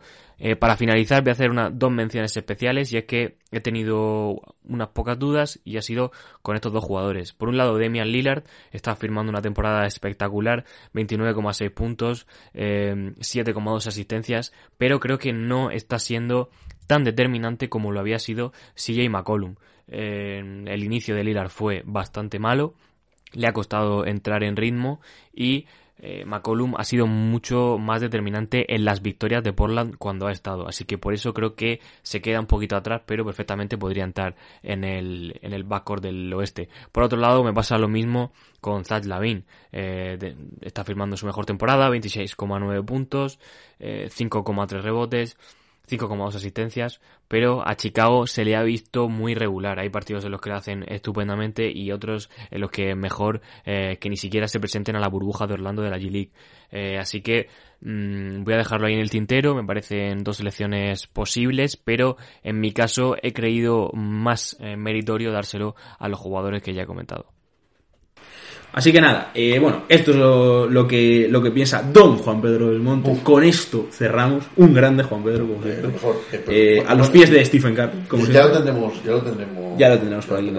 para 0.58 0.76
finalizar 0.76 1.22
voy 1.22 1.30
a 1.30 1.32
hacer 1.32 1.50
una, 1.50 1.70
dos 1.70 1.92
menciones 1.92 2.36
especiales 2.36 2.92
y 2.92 2.96
es 2.96 3.04
que 3.04 3.36
he 3.52 3.60
tenido 3.60 4.40
unas 4.64 4.88
pocas 4.88 5.18
dudas 5.18 5.60
y 5.64 5.76
ha 5.76 5.82
sido 5.82 6.10
con 6.42 6.56
estos 6.56 6.72
dos 6.72 6.82
jugadores. 6.82 7.32
Por 7.32 7.48
un 7.48 7.56
lado 7.56 7.76
Demian 7.76 8.08
Lillard 8.08 8.44
está 8.72 8.96
firmando 8.96 9.30
una 9.30 9.42
temporada 9.42 9.86
espectacular, 9.86 10.64
29,6 10.94 11.70
puntos, 11.72 12.26
7,2 12.54 13.86
asistencias, 13.86 14.52
pero 14.78 14.98
creo 14.98 15.18
que 15.18 15.32
no 15.32 15.70
está 15.70 15.98
siendo 15.98 16.50
tan 16.86 17.04
determinante 17.04 17.68
como 17.68 17.92
lo 17.92 18.00
había 18.00 18.18
sido 18.18 18.52
CJ 18.74 19.08
McCollum. 19.08 19.56
el 19.88 20.84
inicio 20.84 21.14
de 21.14 21.24
Lillard 21.24 21.48
fue 21.48 21.82
bastante 21.86 22.38
malo, 22.38 22.74
le 23.32 23.46
ha 23.46 23.52
costado 23.52 24.06
entrar 24.06 24.42
en 24.44 24.56
ritmo 24.56 25.00
y 25.34 25.66
eh, 26.04 26.24
McCollum 26.24 26.74
ha 26.76 26.82
sido 26.82 27.06
mucho 27.06 27.78
más 27.78 28.00
determinante 28.00 28.74
en 28.74 28.84
las 28.84 29.02
victorias 29.02 29.44
de 29.44 29.52
Portland 29.52 29.96
cuando 29.98 30.26
ha 30.26 30.32
estado. 30.32 30.66
Así 30.66 30.84
que 30.84 30.98
por 30.98 31.14
eso 31.14 31.32
creo 31.32 31.54
que 31.54 31.80
se 32.02 32.20
queda 32.20 32.40
un 32.40 32.46
poquito 32.46 32.74
atrás, 32.74 33.02
pero 33.06 33.24
perfectamente 33.24 33.78
podría 33.78 34.02
entrar 34.02 34.34
en 34.64 34.82
el, 34.82 35.38
en 35.42 35.52
el 35.52 35.62
backcourt 35.62 36.02
del 36.02 36.34
oeste. 36.34 36.68
Por 36.90 37.04
otro 37.04 37.20
lado, 37.20 37.44
me 37.44 37.52
pasa 37.52 37.78
lo 37.78 37.86
mismo 37.86 38.32
con 38.60 38.84
Zach 38.84 39.04
Lavin. 39.04 39.44
Eh, 39.70 40.34
está 40.60 40.82
firmando 40.82 41.16
su 41.16 41.24
mejor 41.24 41.46
temporada, 41.46 41.88
26,9 41.88 42.84
puntos, 42.84 43.38
5,3 43.78 44.78
eh, 44.78 44.82
rebotes. 44.82 45.36
5,2 45.98 46.34
asistencias, 46.34 47.00
pero 47.28 47.66
a 47.66 47.76
Chicago 47.76 48.26
se 48.26 48.44
le 48.44 48.56
ha 48.56 48.62
visto 48.62 49.08
muy 49.08 49.34
regular. 49.34 49.78
Hay 49.78 49.90
partidos 49.90 50.24
en 50.24 50.30
los 50.30 50.40
que 50.40 50.50
lo 50.50 50.56
hacen 50.56 50.84
estupendamente 50.88 51.70
y 51.70 51.92
otros 51.92 52.30
en 52.50 52.60
los 52.60 52.70
que 52.70 52.94
mejor 52.94 53.40
eh, 53.64 53.98
que 54.00 54.08
ni 54.08 54.16
siquiera 54.16 54.48
se 54.48 54.60
presenten 54.60 54.96
a 54.96 55.00
la 55.00 55.08
burbuja 55.08 55.46
de 55.46 55.54
Orlando 55.54 55.82
de 55.82 55.90
la 55.90 55.98
G-League. 55.98 56.30
Eh, 56.70 56.98
así 56.98 57.20
que 57.20 57.48
mmm, 57.80 58.44
voy 58.44 58.54
a 58.54 58.58
dejarlo 58.58 58.86
ahí 58.86 58.94
en 58.94 59.00
el 59.00 59.10
tintero, 59.10 59.54
me 59.54 59.64
parecen 59.64 60.24
dos 60.24 60.38
selecciones 60.38 61.06
posibles, 61.06 61.76
pero 61.76 62.16
en 62.42 62.60
mi 62.60 62.72
caso 62.72 63.16
he 63.22 63.32
creído 63.32 63.90
más 63.92 64.56
eh, 64.60 64.76
meritorio 64.76 65.32
dárselo 65.32 65.74
a 65.98 66.08
los 66.08 66.18
jugadores 66.18 66.62
que 66.62 66.72
ya 66.72 66.82
he 66.82 66.86
comentado. 66.86 67.26
Así 68.72 68.90
que 68.90 69.02
nada, 69.02 69.30
eh, 69.34 69.58
bueno, 69.58 69.82
esto 69.86 70.12
es 70.12 70.16
lo, 70.16 70.88
que, 70.88 71.26
lo 71.28 71.42
que 71.42 71.50
piensa 71.50 71.82
Don 71.82 72.16
Juan 72.16 72.40
Pedro 72.40 72.70
del 72.70 72.80
Monte. 72.80 73.18
Con 73.22 73.44
esto 73.44 73.88
cerramos. 73.92 74.44
Un 74.56 74.72
grande 74.72 75.02
Juan 75.02 75.22
Pedro, 75.22 75.46
como 75.46 75.62
eh, 75.66 75.82
eh, 76.48 76.84
a 76.86 76.94
los 76.94 77.10
pies 77.10 77.30
de 77.30 77.44
Stephen 77.44 77.74
Curry. 77.74 78.04
Como 78.08 78.26
ya, 78.26 78.46
lo 78.46 78.52
tendremos, 78.52 79.04
ya 79.04 79.10
lo 79.12 79.20
tendremos. 79.20 79.78
Ya 79.78 79.88
lo 79.90 79.98
tendremos 79.98 80.24
por 80.24 80.38
aquí. 80.38 80.52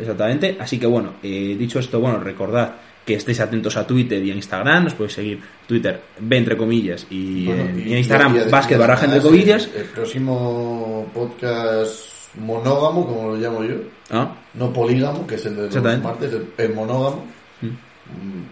exactamente. 0.00 0.56
Así 0.60 0.78
que 0.78 0.86
bueno, 0.86 1.14
dicho 1.22 1.80
esto, 1.80 1.98
bueno, 1.98 2.20
recordad 2.20 2.72
que 3.04 3.14
estéis 3.14 3.40
atentos 3.40 3.76
a 3.76 3.84
Twitter 3.84 4.24
y 4.24 4.30
a 4.30 4.34
Instagram. 4.34 4.84
Nos 4.84 4.94
podéis 4.94 5.14
seguir 5.14 5.40
Twitter, 5.66 6.00
ve 6.20 6.36
entre 6.36 6.56
comillas, 6.56 7.04
y, 7.10 7.50
en 7.50 7.96
Instagram, 7.96 8.48
básquet 8.48 8.78
barraja 8.78 9.06
entre 9.06 9.20
comillas. 9.20 9.68
El, 9.74 9.86
próximo 9.86 11.10
podcast 11.12 12.36
monógamo, 12.38 13.04
como 13.04 13.30
lo 13.30 13.36
llamo 13.36 13.64
yo. 13.64 13.74
¿Ah? 14.10 14.36
No 14.54 14.72
polígamo, 14.72 15.26
que 15.26 15.34
es 15.34 15.46
el 15.46 15.56
de 15.56 15.62
los 15.62 16.02
martes, 16.02 16.32
el 16.58 16.74
monógamo 16.74 17.24
Mm, 17.24 17.39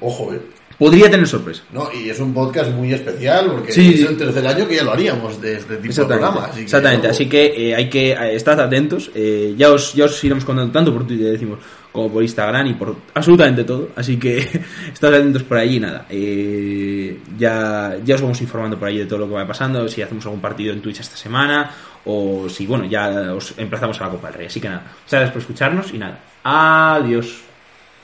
ojo, 0.01 0.33
eh. 0.35 0.41
Podría 0.79 1.11
tener 1.11 1.27
sorpresa. 1.27 1.65
No, 1.73 1.89
y 1.93 2.09
es 2.09 2.21
un 2.21 2.33
podcast 2.33 2.71
muy 2.71 2.93
especial 2.93 3.51
porque 3.51 3.73
es 3.73 3.79
el 3.79 4.17
tercer 4.17 4.47
año 4.47 4.69
que 4.69 4.77
ya 4.77 4.85
lo 4.85 4.93
haríamos 4.93 5.41
de 5.41 5.57
este 5.57 5.77
tipo 5.79 5.93
de 5.93 6.07
programa. 6.07 6.51
Exactamente, 6.57 7.09
así 7.09 7.29
que 7.29 7.71
eh, 7.71 7.75
hay 7.75 7.91
que 7.91 8.13
eh, 8.13 8.37
estar 8.37 8.61
atentos. 8.61 9.11
Eh, 9.13 9.55
ya, 9.59 9.73
os, 9.73 9.93
ya 9.95 10.05
os 10.05 10.23
iremos 10.23 10.45
contando 10.45 10.71
tanto 10.73 10.95
por 10.95 11.05
Twitter, 11.05 11.33
decimos, 11.33 11.59
como 11.91 12.13
por 12.13 12.23
Instagram 12.23 12.69
y 12.69 12.75
por 12.75 12.95
absolutamente 13.13 13.65
todo. 13.65 13.89
Así 13.97 14.19
que 14.19 14.39
estad 14.93 15.13
atentos 15.13 15.43
por 15.43 15.59
allí, 15.59 15.81
nada. 15.81 16.07
ya, 16.09 17.97
ya 18.05 18.15
os 18.15 18.23
vamos 18.23 18.41
informando 18.41 18.79
por 18.79 18.87
allí 18.87 18.99
de 18.99 19.07
todo 19.07 19.19
lo 19.19 19.27
que 19.27 19.35
va 19.35 19.49
pasando, 19.49 19.89
si 19.89 20.01
hacemos 20.01 20.25
algún 20.27 20.41
partido 20.41 20.73
en 20.73 20.81
Twitch 20.81 21.01
esta 21.01 21.17
semana 21.17 21.73
o 22.05 22.49
si, 22.49 22.69
bueno, 22.69 22.85
ya 22.85 23.35
os 23.35 23.53
emplazamos 23.59 24.01
a 24.01 24.05
la 24.05 24.11
Copa 24.11 24.29
del 24.29 24.37
Rey. 24.37 24.47
Así 24.47 24.61
que 24.61 24.69
nada, 24.69 24.83
muchas 24.83 25.11
gracias 25.11 25.31
por 25.33 25.43
escucharnos 25.43 25.93
y 25.93 25.99
nada, 25.99 26.21
adiós. 26.45 27.48